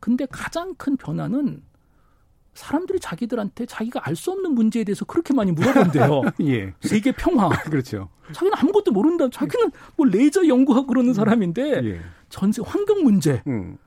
근데 0.00 0.26
가장 0.30 0.74
큰 0.74 0.96
변화는 0.96 1.62
사람들이 2.54 3.00
자기들한테 3.00 3.64
자기가 3.66 4.06
알 4.06 4.14
수 4.14 4.30
없는 4.30 4.52
문제에 4.52 4.84
대해서 4.84 5.04
그렇게 5.06 5.32
많이 5.32 5.52
물어본대요. 5.52 6.22
예. 6.42 6.74
세계 6.80 7.12
평화. 7.12 7.48
그렇죠. 7.64 8.10
자기는 8.32 8.52
아무것도 8.58 8.92
모른다. 8.92 9.28
자기는 9.30 9.70
뭐 9.96 10.06
레이저 10.06 10.46
연구하고 10.46 10.86
그러는 10.86 11.14
사람인데 11.14 11.84
예. 11.84 12.00
전 12.28 12.42
세계 12.42 12.60
환경 12.64 13.02
문제. 13.04 13.42
음. 13.46 13.78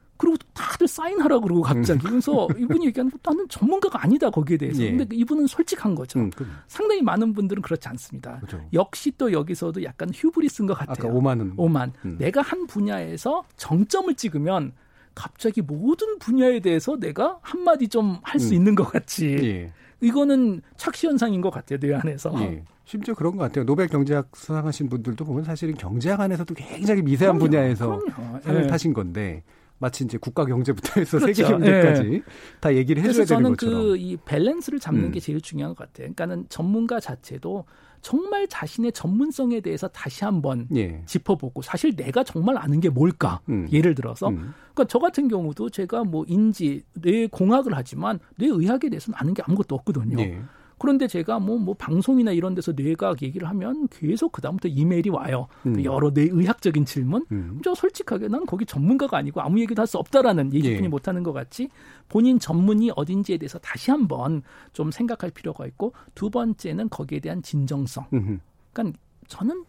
다들 0.85 0.87
사인하라 0.87 1.39
그러고 1.39 1.61
갑자기 1.61 2.05
음. 2.05 2.11
그래서 2.11 2.47
이분이 2.57 2.85
얘기하는 2.87 3.11
거 3.11 3.17
나는 3.23 3.47
전문가가 3.49 4.01
아니다 4.03 4.29
거기에 4.29 4.57
대해서 4.57 4.81
예. 4.83 4.91
근데 4.95 5.15
이분은 5.15 5.47
솔직한 5.47 5.95
거죠 5.95 6.19
음, 6.19 6.31
상당히 6.67 7.01
많은 7.01 7.33
분들은 7.33 7.61
그렇지 7.61 7.87
않습니다 7.89 8.37
그렇죠. 8.39 8.61
역시 8.73 9.11
또 9.17 9.31
여기서도 9.31 9.83
약간 9.83 10.09
hubris인 10.13 10.67
것 10.67 10.75
같아요 10.75 11.07
아까 11.07 11.07
오만은 11.07 11.53
오만 11.57 11.91
음. 12.05 12.17
내가 12.19 12.41
한 12.41 12.67
분야에서 12.67 13.43
정점을 13.57 14.13
찍으면 14.15 14.73
갑자기 15.13 15.61
모든 15.61 16.19
분야에 16.19 16.59
대해서 16.59 16.97
내가 16.97 17.39
한마디 17.41 17.87
좀 17.87 18.17
할수 18.21 18.49
음. 18.49 18.53
있는 18.53 18.75
것 18.75 18.85
같이 18.85 19.37
예. 19.43 19.71
이거는 20.01 20.61
착시 20.77 21.07
현상인 21.07 21.41
것 21.41 21.49
같아요 21.49 21.79
내 21.79 21.93
안에서 21.93 22.31
예. 22.41 22.63
심지어 22.87 23.15
그런 23.15 23.35
것 23.35 23.41
같아요. 23.41 23.65
노벨 23.65 23.87
경제학 23.87 24.29
수상하신 24.35 24.89
분들도 24.89 25.25
보면 25.25 25.43
사실은 25.43 25.73
경제학 25.73 26.21
안에서도 26.21 26.53
굉장히 26.53 27.01
미세한 27.01 27.39
그럼요, 27.39 27.49
분야에서 27.49 27.97
그럼요. 27.99 28.39
상을 28.43 28.63
예. 28.63 28.67
타신 28.67 28.93
건데 28.93 29.41
마치 29.77 30.03
이제 30.05 30.17
국가 30.17 30.45
경제부터 30.45 30.99
해서 31.01 31.19
그렇죠. 31.19 31.33
세계 31.33 31.49
경제까지 31.49 32.03
네. 32.09 32.21
다 32.61 32.73
얘기를 32.75 33.03
해줘야 33.03 33.25
되는 33.25 33.43
것처럼. 33.51 33.55
저는 33.55 33.87
그 33.89 33.97
이 33.97 34.17
밸런스를 34.25 34.79
잡는 34.79 35.05
음. 35.05 35.11
게 35.11 35.19
제일 35.19 35.41
중요한 35.41 35.75
것 35.75 35.85
같아요. 35.87 36.13
그러니까는 36.13 36.45
전문가 36.49 36.99
자체도 36.99 37.65
정말 38.01 38.47
자신의 38.47 38.91
전문성에 38.91 39.61
대해서 39.61 39.87
다시 39.87 40.23
한번 40.23 40.67
예. 40.75 41.01
짚어보고 41.07 41.61
사실 41.63 41.95
내가 41.95 42.23
정말 42.23 42.55
아는 42.57 42.79
게 42.79 42.87
뭘까? 42.89 43.41
음. 43.49 43.67
예를 43.71 43.95
들어서 43.95 44.29
음. 44.29 44.53
그러니까 44.73 44.85
저 44.87 44.99
같은 44.99 45.27
경우도 45.27 45.69
제가 45.71 46.03
뭐 46.03 46.23
인지 46.27 46.83
뇌 46.93 47.27
공학을 47.27 47.75
하지만 47.75 48.19
뇌 48.37 48.47
의학에 48.47 48.89
대해서는 48.89 49.17
아는 49.19 49.33
게 49.33 49.41
아무것도 49.45 49.73
없거든요. 49.75 50.19
예. 50.21 50.39
그런데 50.77 51.07
제가 51.07 51.39
뭐, 51.39 51.57
뭐 51.57 51.73
방송이나 51.73 52.31
이런 52.31 52.53
데서 52.53 52.73
뇌과학 52.73 53.21
얘기를 53.21 53.47
하면 53.49 53.87
계속 53.87 54.31
그다음부터 54.33 54.67
이메일이 54.67 55.09
와요. 55.09 55.47
음. 55.65 55.83
여러 55.83 56.09
뇌의학적인 56.09 56.85
질문. 56.85 57.25
음. 57.31 57.59
저 57.63 57.73
솔직하게 57.73 58.27
난 58.27 58.45
거기 58.45 58.65
전문가가 58.65 59.17
아니고 59.17 59.41
아무 59.41 59.59
얘기도 59.59 59.81
할 59.81 59.85
수 59.85 59.97
없다라는 59.99 60.51
얘기뿐이 60.53 60.85
예. 60.85 60.87
못하는 60.87 61.21
것 61.21 61.31
같이 61.31 61.69
본인 62.09 62.39
전문이 62.39 62.91
어딘지에 62.95 63.37
대해서 63.37 63.59
다시 63.59 63.91
한번 63.91 64.41
좀 64.73 64.89
생각할 64.91 65.29
필요가 65.29 65.65
있고 65.67 65.93
두 66.15 66.29
번째는 66.29 66.89
거기에 66.89 67.19
대한 67.19 67.41
진정성. 67.41 68.07
음흠. 68.11 68.37
그러니까 68.73 68.99
저는 69.27 69.63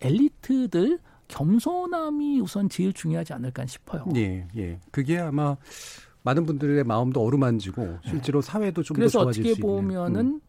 엘리트들 0.00 0.98
겸손함이 1.28 2.40
우선 2.40 2.68
제일 2.68 2.92
중요하지 2.92 3.34
않을까 3.34 3.66
싶어요. 3.66 4.04
예, 4.16 4.46
예. 4.56 4.80
그게 4.90 5.18
아마 5.18 5.56
많은 6.22 6.46
분들의 6.46 6.84
마음도 6.84 7.22
어루만지고 7.22 7.98
실제로 8.04 8.40
사회도 8.40 8.82
좀더 8.82 9.08
좋아질 9.08 9.44
수 9.44 9.50
있는. 9.50 9.54
그래서 9.54 9.58
어떻게 9.58 9.62
보면은 9.62 10.20
음. 10.26 10.40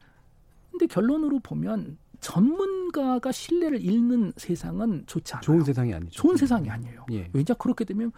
근데 0.79 0.93
결론으로 0.93 1.39
보면 1.39 1.97
전문가가 2.21 3.33
신뢰를 3.33 3.81
잃는 3.83 4.31
세상은 4.37 5.03
좋지 5.07 5.33
않아요. 5.33 5.41
좋은 5.41 5.61
세상이 5.61 5.93
아니죠. 5.93 6.21
좋은 6.21 6.37
세상이 6.37 6.69
아니에요. 6.69 7.05
예. 7.11 7.29
왜냐 7.33 7.53
그렇게 7.57 7.83
되면 7.83 8.13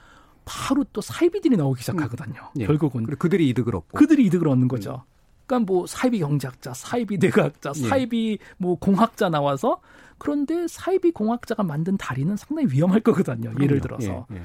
바로 0.46 0.86
또 0.94 1.02
사이비들이 1.02 1.58
나오기 1.58 1.82
시작하거든요. 1.82 2.52
음. 2.56 2.62
예. 2.62 2.68
결국은 2.68 3.06
그들이 3.08 3.50
이득을 3.50 3.76
얻고 3.76 3.98
그들이 3.98 4.26
이득을 4.26 4.48
얻는 4.48 4.68
거죠. 4.68 5.04
그러니까 5.48 5.72
뭐 5.72 5.88
사이비 5.88 6.20
경제학자, 6.20 6.74
사이비 6.74 7.18
뇌과학자, 7.18 7.74
예. 7.78 7.88
사이비 7.88 8.38
뭐 8.58 8.76
공학자 8.76 9.30
나와서 9.30 9.82
그런데 10.20 10.68
사이비 10.68 11.12
공학자가 11.12 11.64
만든 11.64 11.98
다리는 11.98 12.36
상당히 12.38 12.72
위험할 12.72 13.00
거거든요. 13.02 13.50
그럼요. 13.50 13.64
예를 13.64 13.82
들어서. 13.82 14.28
예. 14.34 14.44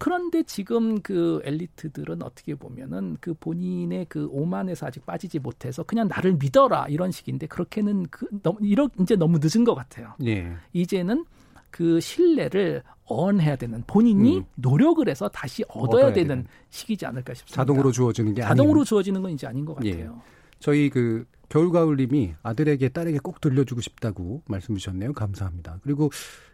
예. 0.00 0.04
그런데 0.04 0.42
지금 0.42 1.00
그 1.02 1.40
엘리트들은 1.44 2.22
어떻게 2.22 2.54
보면은 2.54 3.18
그 3.20 3.34
본인의 3.34 4.06
그 4.08 4.28
오만에서 4.30 4.86
아직 4.86 5.04
빠지지 5.04 5.38
못해서 5.38 5.82
그냥 5.82 6.08
나를 6.08 6.36
믿어라 6.40 6.86
이런 6.88 7.10
식인데 7.10 7.46
그렇게는 7.46 8.06
그 8.10 8.26
너무 8.42 8.58
이러 8.62 8.88
이제 9.00 9.14
너무 9.14 9.38
늦은 9.40 9.64
것 9.64 9.74
같아요. 9.74 10.14
예. 10.24 10.52
이제는 10.72 11.24
그 11.70 12.00
신뢰를 12.00 12.82
언해야 13.04 13.56
되는 13.56 13.82
본인이 13.86 14.38
음. 14.38 14.44
노력을 14.56 15.06
해서 15.08 15.28
다시 15.28 15.64
얻어야, 15.68 15.84
얻어야 15.84 16.12
되는, 16.12 16.28
되는, 16.28 16.46
시기지 16.70 17.06
않을까 17.06 17.34
싶습니다. 17.34 17.56
자동으로 17.62 17.92
주어지는 17.92 18.34
게 18.34 18.42
자동으로 18.42 18.80
아닌... 18.80 18.84
주어지는 18.84 19.22
건 19.22 19.30
이제 19.32 19.46
아닌 19.46 19.64
것 19.64 19.76
예. 19.84 19.92
같아요. 19.92 20.14
예. 20.16 20.30
저희 20.58 20.90
그 20.90 21.24
겨울가을님이 21.50 22.34
아들에게 22.42 22.88
딸에게 22.88 23.18
꼭 23.22 23.40
들려주고 23.40 23.80
싶다고 23.82 24.42
말씀 24.46 24.74
주셨네요. 24.76 25.12
감사합니다. 25.12 25.78
그리고 25.82 26.10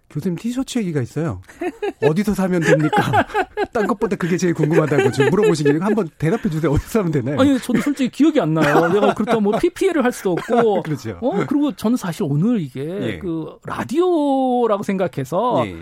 교수님 0.09 0.37
티셔츠 0.37 0.79
얘기가 0.79 1.03
있어요. 1.03 1.43
어디서 2.03 2.35
사면 2.35 2.63
됩니까? 2.63 3.27
딴 3.73 3.87
것보다 3.87 4.17
그게 4.17 4.37
제일 4.37 4.55
궁금하다고 4.55 5.11
지금 5.13 5.31
물어보시길래 5.31 5.81
한번 5.81 6.09
대답해 6.19 6.49
주세요. 6.49 6.73
어디서 6.73 6.89
사면 6.89 7.13
되나요? 7.13 7.41
아니, 7.41 7.59
저도 7.59 7.81
솔직히 7.81 8.11
기억이 8.11 8.41
안 8.41 8.55
나요. 8.55 8.89
내가 8.93 9.15
그렇다고 9.15 9.41
뭐 9.41 9.59
PPL을 9.59 10.05
할 10.05 10.13
수도 10.13 10.33
없고. 10.33 10.83
그렇죠. 10.83 11.19
어, 11.21 11.45
그리고 11.47 11.73
저는 11.73 11.97
사실 11.97 12.23
오늘 12.25 12.61
이게 12.61 12.83
예. 12.85 13.19
그 13.19 13.59
라디오라고 13.65 14.83
생각해서 14.83 15.67
예. 15.67 15.77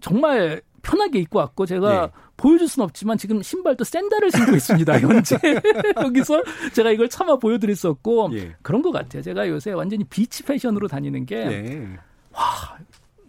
정말 0.00 0.62
편하게 0.82 1.20
입고 1.20 1.38
왔고 1.38 1.66
제가 1.66 2.04
예. 2.04 2.10
보여줄 2.36 2.68
수는 2.68 2.84
없지만 2.84 3.18
지금 3.18 3.42
신발도 3.42 3.84
샌들을 3.84 4.30
신고 4.30 4.54
있습니다. 4.54 4.98
현재 5.00 5.36
여기서 6.02 6.42
제가 6.72 6.90
이걸 6.92 7.08
차마 7.08 7.36
보여드릴 7.36 7.74
수 7.76 7.88
없고 7.88 8.30
예. 8.34 8.54
그런 8.62 8.82
것 8.82 8.90
같아요. 8.92 9.22
제가 9.22 9.48
요새 9.48 9.72
완전히 9.72 10.04
비치 10.04 10.42
패션으로 10.44 10.86
다니는 10.88 11.26
게 11.26 11.36
예. 11.36 11.98
와, 12.32 12.42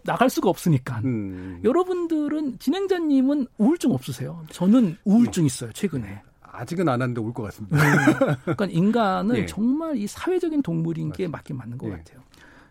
나갈 0.04 0.30
수가 0.30 0.48
없으니까. 0.48 1.00
음. 1.04 1.60
여러분들은 1.64 2.58
진행자님은 2.58 3.46
우울증 3.58 3.92
없으세요? 3.92 4.44
저는 4.50 4.96
우울증 5.04 5.44
있어요 5.44 5.72
최근에. 5.72 6.22
아직은 6.52 6.88
안 6.88 7.00
하는데 7.00 7.20
올 7.20 7.32
것 7.32 7.42
같습니다. 7.44 7.76
음. 7.76 8.34
그러니까 8.42 8.66
인간은 8.66 9.36
예. 9.36 9.46
정말 9.46 9.96
이 9.96 10.06
사회적인 10.06 10.62
동물인 10.62 11.12
게 11.12 11.26
맞긴 11.28 11.56
맞는 11.56 11.78
것 11.78 11.86
예. 11.88 11.92
같아요. 11.92 12.20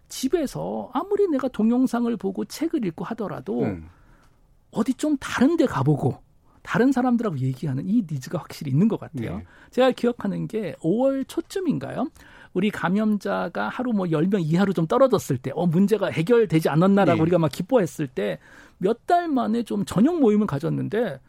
집에서 0.07 0.89
아무리 0.93 1.27
내가 1.27 1.47
동영상을 1.47 2.15
보고 2.17 2.43
책을 2.45 2.84
읽고 2.86 3.05
하더라도 3.05 3.61
음. 3.63 3.88
어디 4.72 4.93
좀 4.93 5.17
다른 5.17 5.57
데 5.57 5.65
가보고 5.65 6.17
다른 6.61 6.91
사람들하고 6.91 7.39
얘기하는 7.39 7.88
이 7.88 8.03
니즈가 8.09 8.38
확실히 8.39 8.72
있는 8.72 8.88
것 8.88 8.99
같아요. 8.99 9.38
예. 9.41 9.45
제가 9.72 9.91
기억하는 9.91 10.47
게 10.47 10.76
5월 10.82 11.28
초쯤인가요? 11.28 12.09
우리 12.53 12.70
감염자가 12.70 13.70
하루 13.70 13.93
뭐 13.93 14.07
10명 14.07 14.41
이하로 14.43 14.74
좀 14.74 14.86
떨어졌을 14.88 15.38
때, 15.38 15.51
어, 15.55 15.65
문제가 15.67 16.07
해결되지 16.07 16.67
않았나라고 16.70 17.17
네. 17.17 17.22
우리가 17.22 17.38
막 17.39 17.51
기뻐했을 17.51 18.07
때, 18.07 18.39
몇 18.80 18.99
달 19.05 19.28
만에 19.28 19.63
좀 19.63 19.86
저녁 19.86 20.20
모임을 20.20 20.47
가졌는데, 20.47 21.20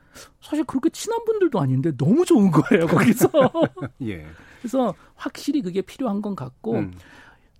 사실 0.41 0.65
그렇게 0.65 0.89
친한 0.91 1.23
분들도 1.25 1.61
아닌데 1.61 1.93
너무 1.97 2.25
좋은 2.25 2.51
거예요, 2.51 2.87
거기서. 2.87 3.29
예. 4.03 4.27
그래서 4.61 4.95
확실히 5.15 5.63
그게 5.63 5.83
필요한 5.83 6.21
것 6.23 6.35
같고, 6.35 6.77
음. 6.77 6.93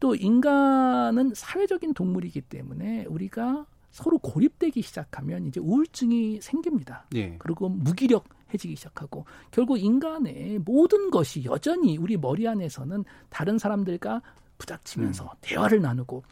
또 0.01 0.15
인간은 0.15 1.33
사회적인 1.35 1.93
동물이기 1.95 2.41
때문에 2.43 3.05
우리가 3.09 3.67
서로 3.91 4.19
고립되기 4.19 4.83
시작하면 4.83 5.47
이제 5.47 5.61
우울증이 5.61 6.41
생깁니다. 6.41 7.07
예. 7.15 7.37
그리고 7.39 7.69
무기력 7.69 8.25
해지기 8.53 8.77
시작하고 8.77 9.25
결국 9.51 9.79
인간의 9.79 10.61
모든 10.65 11.11
것이 11.11 11.45
여전히 11.45 11.97
우리 11.99 12.17
머리 12.17 12.47
안에서는 12.49 13.05
다른 13.29 13.59
사람들과 13.59 14.23
부닥치면서 14.59 15.25
음. 15.25 15.29
대화를 15.41 15.81
나누고 15.81 16.23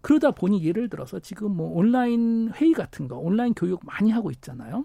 그러다 0.00 0.32
보니 0.32 0.64
예를 0.64 0.88
들어서 0.88 1.18
지금 1.20 1.56
뭐 1.56 1.70
온라인 1.70 2.50
회의 2.54 2.72
같은 2.72 3.08
거 3.08 3.16
온라인 3.16 3.54
교육 3.54 3.80
많이 3.84 4.10
하고 4.10 4.30
있잖아요. 4.30 4.84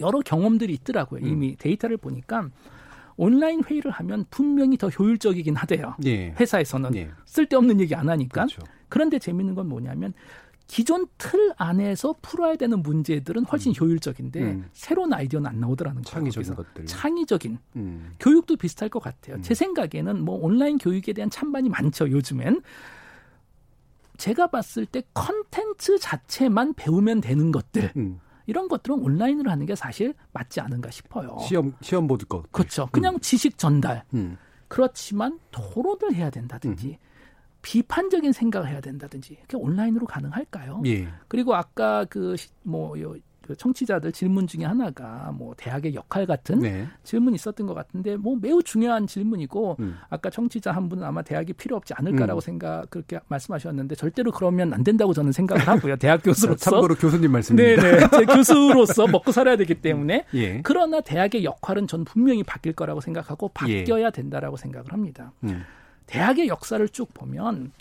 여러 0.00 0.20
경험들이 0.20 0.72
있더라고요. 0.74 1.22
음. 1.22 1.28
이미 1.28 1.56
데이터를 1.56 1.96
보니까 1.96 2.48
온라인 3.16 3.62
회의를 3.62 3.90
하면 3.90 4.24
분명히 4.30 4.76
더 4.76 4.88
효율적이긴 4.88 5.54
하대요. 5.54 5.96
예. 6.04 6.30
회사에서는 6.30 6.94
예. 6.96 7.10
쓸데없는 7.26 7.80
얘기 7.80 7.94
안 7.94 8.08
하니까. 8.08 8.46
그렇죠. 8.46 8.62
그런데 8.88 9.18
재밌는 9.18 9.54
건 9.54 9.68
뭐냐면 9.68 10.14
기존 10.66 11.06
틀 11.18 11.52
안에서 11.56 12.14
풀어야 12.22 12.56
되는 12.56 12.82
문제들은 12.82 13.44
훨씬 13.44 13.72
음. 13.72 13.74
효율적인데 13.80 14.42
음. 14.42 14.70
새로운 14.72 15.12
아이디어는 15.12 15.48
안 15.50 15.60
나오더라는 15.60 16.02
거예요. 16.02 16.12
창의적인 16.12 16.54
것들. 16.54 16.86
창의적인. 16.86 17.58
음. 17.76 18.12
교육도 18.18 18.56
비슷할 18.56 18.88
것 18.88 19.00
같아요. 19.00 19.40
제 19.42 19.52
음. 19.52 19.54
생각에는 19.54 20.24
뭐 20.24 20.36
온라인 20.36 20.78
교육에 20.78 21.12
대한 21.12 21.30
찬반이 21.30 21.68
많죠. 21.68 22.10
요즘엔. 22.10 22.62
제가 24.16 24.46
봤을 24.48 24.86
때 24.86 25.02
컨텐츠 25.14 25.98
자체만 25.98 26.74
배우면 26.74 27.20
되는 27.20 27.52
것들. 27.52 27.92
음. 27.96 28.20
이런 28.46 28.68
것들은 28.68 28.98
온라인으로 28.98 29.50
하는 29.50 29.66
게 29.66 29.74
사실 29.74 30.14
맞지 30.32 30.60
않은가 30.60 30.90
싶어요. 30.90 31.36
시험 31.46 31.74
시험 31.80 32.06
보드 32.06 32.26
거. 32.26 32.42
그렇죠. 32.50 32.88
그냥 32.92 33.18
지식 33.20 33.56
전달. 33.56 34.04
그렇지만 34.68 35.38
토론을 35.50 36.14
해야 36.14 36.30
된다든지 36.30 36.98
비판적인 37.62 38.32
생각을 38.32 38.68
해야 38.68 38.80
된다든지 38.80 39.34
이렇게 39.34 39.56
온라인으로 39.56 40.06
가능할까요? 40.06 40.82
예. 40.86 41.08
그리고 41.28 41.54
아까 41.54 42.04
그뭐 42.06 42.96
그 43.42 43.56
청취자들 43.56 44.12
질문 44.12 44.46
중에 44.46 44.64
하나가 44.64 45.32
뭐 45.36 45.54
대학의 45.56 45.94
역할 45.94 46.26
같은 46.26 46.60
네. 46.60 46.86
질문이 47.02 47.34
있었던 47.34 47.66
것 47.66 47.74
같은데 47.74 48.16
뭐 48.16 48.36
매우 48.40 48.62
중요한 48.62 49.06
질문이고 49.06 49.76
음. 49.80 49.96
아까 50.08 50.30
청취자 50.30 50.72
한 50.72 50.88
분은 50.88 51.04
아마 51.04 51.22
대학이 51.22 51.52
필요 51.54 51.76
없지 51.76 51.92
않을까라고 51.94 52.38
음. 52.38 52.40
생각 52.40 52.88
그렇게 52.88 53.18
말씀하셨는데 53.28 53.96
절대로 53.96 54.30
그러면 54.30 54.72
안 54.72 54.84
된다고 54.84 55.12
저는 55.12 55.32
생각을 55.32 55.66
하고요 55.66 55.96
대학 56.02 56.22
교수로서 56.22 56.70
참고로 56.70 56.94
교수님 56.94 57.32
말씀입니다. 57.32 57.82
네네 57.82 58.08
제 58.10 58.24
교수로서 58.24 59.06
먹고 59.08 59.32
살아야 59.32 59.56
되기 59.56 59.74
때문에 59.74 60.24
예. 60.34 60.60
그러나 60.62 61.00
대학의 61.00 61.44
역할은 61.44 61.86
전 61.88 62.04
분명히 62.04 62.42
바뀔 62.44 62.72
거라고 62.72 63.00
생각하고 63.00 63.48
바뀌어야 63.48 64.06
예. 64.06 64.10
된다라고 64.10 64.56
생각을 64.56 64.92
합니다. 64.92 65.32
음. 65.44 65.64
대학의 66.06 66.48
역사를 66.48 66.86
쭉 66.88 67.12
보면 67.14 67.72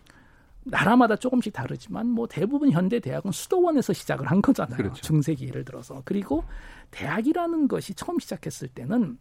나라마다 0.63 1.15
조금씩 1.15 1.53
다르지만 1.53 2.07
뭐 2.07 2.27
대부분 2.27 2.71
현대 2.71 2.99
대학은 2.99 3.31
수도원에서 3.31 3.93
시작을 3.93 4.29
한 4.29 4.41
거잖아요. 4.41 4.77
그렇죠. 4.77 5.01
중세기 5.01 5.47
예를 5.47 5.65
들어서. 5.65 6.01
그리고 6.05 6.43
대학이라는 6.91 7.67
것이 7.67 7.93
처음 7.95 8.19
시작했을 8.19 8.67
때는 8.67 9.17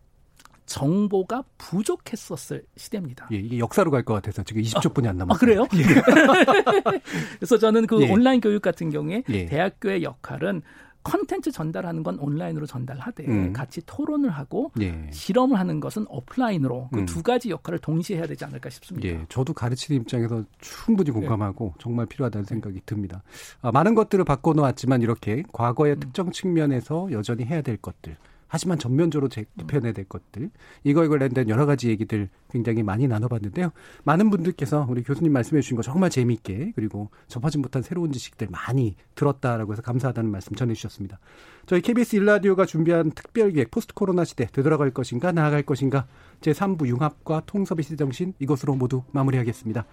정보가 0.66 1.42
부족했었을 1.58 2.62
시대입니다. 2.76 3.28
예, 3.32 3.36
이게 3.38 3.58
역사로 3.58 3.90
갈 3.90 4.04
것 4.04 4.14
같아서 4.14 4.42
지금 4.44 4.62
20초뿐이 4.62 5.06
안 5.08 5.16
남았어요. 5.16 5.34
아, 5.34 5.38
그래요? 5.38 5.66
예. 5.74 7.00
그래서 7.40 7.58
저는 7.58 7.86
그 7.86 8.00
예. 8.02 8.10
온라인 8.10 8.40
교육 8.40 8.62
같은 8.62 8.90
경우에 8.90 9.24
예. 9.30 9.46
대학교의 9.46 10.02
역할은 10.02 10.62
컨텐츠 11.02 11.50
전달하는 11.50 12.02
건 12.02 12.18
온라인으로 12.18 12.66
전달하되 12.66 13.24
음. 13.26 13.52
같이 13.52 13.80
토론을 13.86 14.30
하고 14.30 14.70
예. 14.80 15.08
실험을 15.10 15.58
하는 15.58 15.80
것은 15.80 16.06
오프라인으로 16.08 16.88
그두 16.92 17.20
음. 17.20 17.22
가지 17.22 17.50
역할을 17.50 17.78
동시에 17.78 18.18
해야 18.18 18.26
되지 18.26 18.44
않을까 18.44 18.68
싶습니다. 18.70 19.08
예, 19.08 19.24
저도 19.28 19.54
가르치는 19.54 20.02
입장에서 20.02 20.44
충분히 20.60 21.10
공감하고 21.10 21.72
예. 21.74 21.78
정말 21.80 22.06
필요하다는 22.06 22.44
생각이 22.44 22.82
듭니다. 22.84 23.22
아, 23.62 23.72
많은 23.72 23.94
것들을 23.94 24.24
바꿔놓았지만 24.24 25.02
이렇게 25.02 25.42
과거의 25.52 25.94
음. 25.94 26.00
특정 26.00 26.30
측면에서 26.30 27.08
여전히 27.12 27.44
해야 27.44 27.62
될 27.62 27.76
것들 27.78 28.16
하지만 28.50 28.78
전면적으로 28.78 29.28
재편해야 29.28 29.92
될 29.92 30.04
것들 30.04 30.50
이거에 30.82 31.06
관련된 31.06 31.48
여러 31.48 31.66
가지 31.66 31.88
얘기들 31.88 32.28
굉장히 32.50 32.82
많이 32.82 33.06
나눠봤는데요. 33.06 33.70
많은 34.02 34.28
분들께서 34.28 34.86
우리 34.90 35.04
교수님 35.04 35.32
말씀해 35.32 35.62
주신 35.62 35.76
거 35.76 35.82
정말 35.82 36.10
재미있게 36.10 36.72
그리고 36.74 37.10
접하지 37.28 37.58
못한 37.58 37.80
새로운 37.82 38.10
지식들 38.10 38.48
많이 38.50 38.96
들었다라고 39.14 39.72
해서 39.72 39.82
감사하다는 39.82 40.30
말씀 40.30 40.54
전해주셨습니다. 40.56 41.20
저희 41.66 41.80
KBS 41.80 42.16
일라디오가 42.16 42.66
준비한 42.66 43.12
특별기획 43.12 43.70
포스트 43.70 43.94
코로나 43.94 44.24
시대 44.24 44.46
되돌아갈 44.46 44.90
것인가 44.90 45.30
나아갈 45.30 45.62
것인가 45.62 46.08
제3부 46.40 46.88
융합과 46.88 47.42
통섭의 47.46 47.84
시정신 47.84 48.34
이것으로 48.40 48.74
모두 48.74 49.04
마무리하겠습니다. 49.12 49.86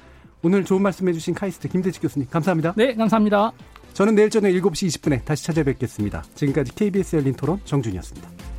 오늘 0.44 0.64
좋은 0.64 0.82
말씀 0.82 1.08
해 1.08 1.14
주신 1.14 1.34
카이스트 1.34 1.68
김대식 1.68 2.02
교수님 2.02 2.28
감사합니다. 2.30 2.74
네 2.78 2.94
감사합니다. 2.96 3.52
저는 3.94 4.16
내일 4.16 4.30
저녁 4.30 4.50
7시 4.50 4.88
20분에 4.88 5.26
다시 5.26 5.44
찾아뵙겠습니다. 5.46 6.24
지금까지 6.36 6.76
KBS 6.76 7.16
열린 7.16 7.34
토론 7.34 7.60
정준이었습니다. 7.66 8.57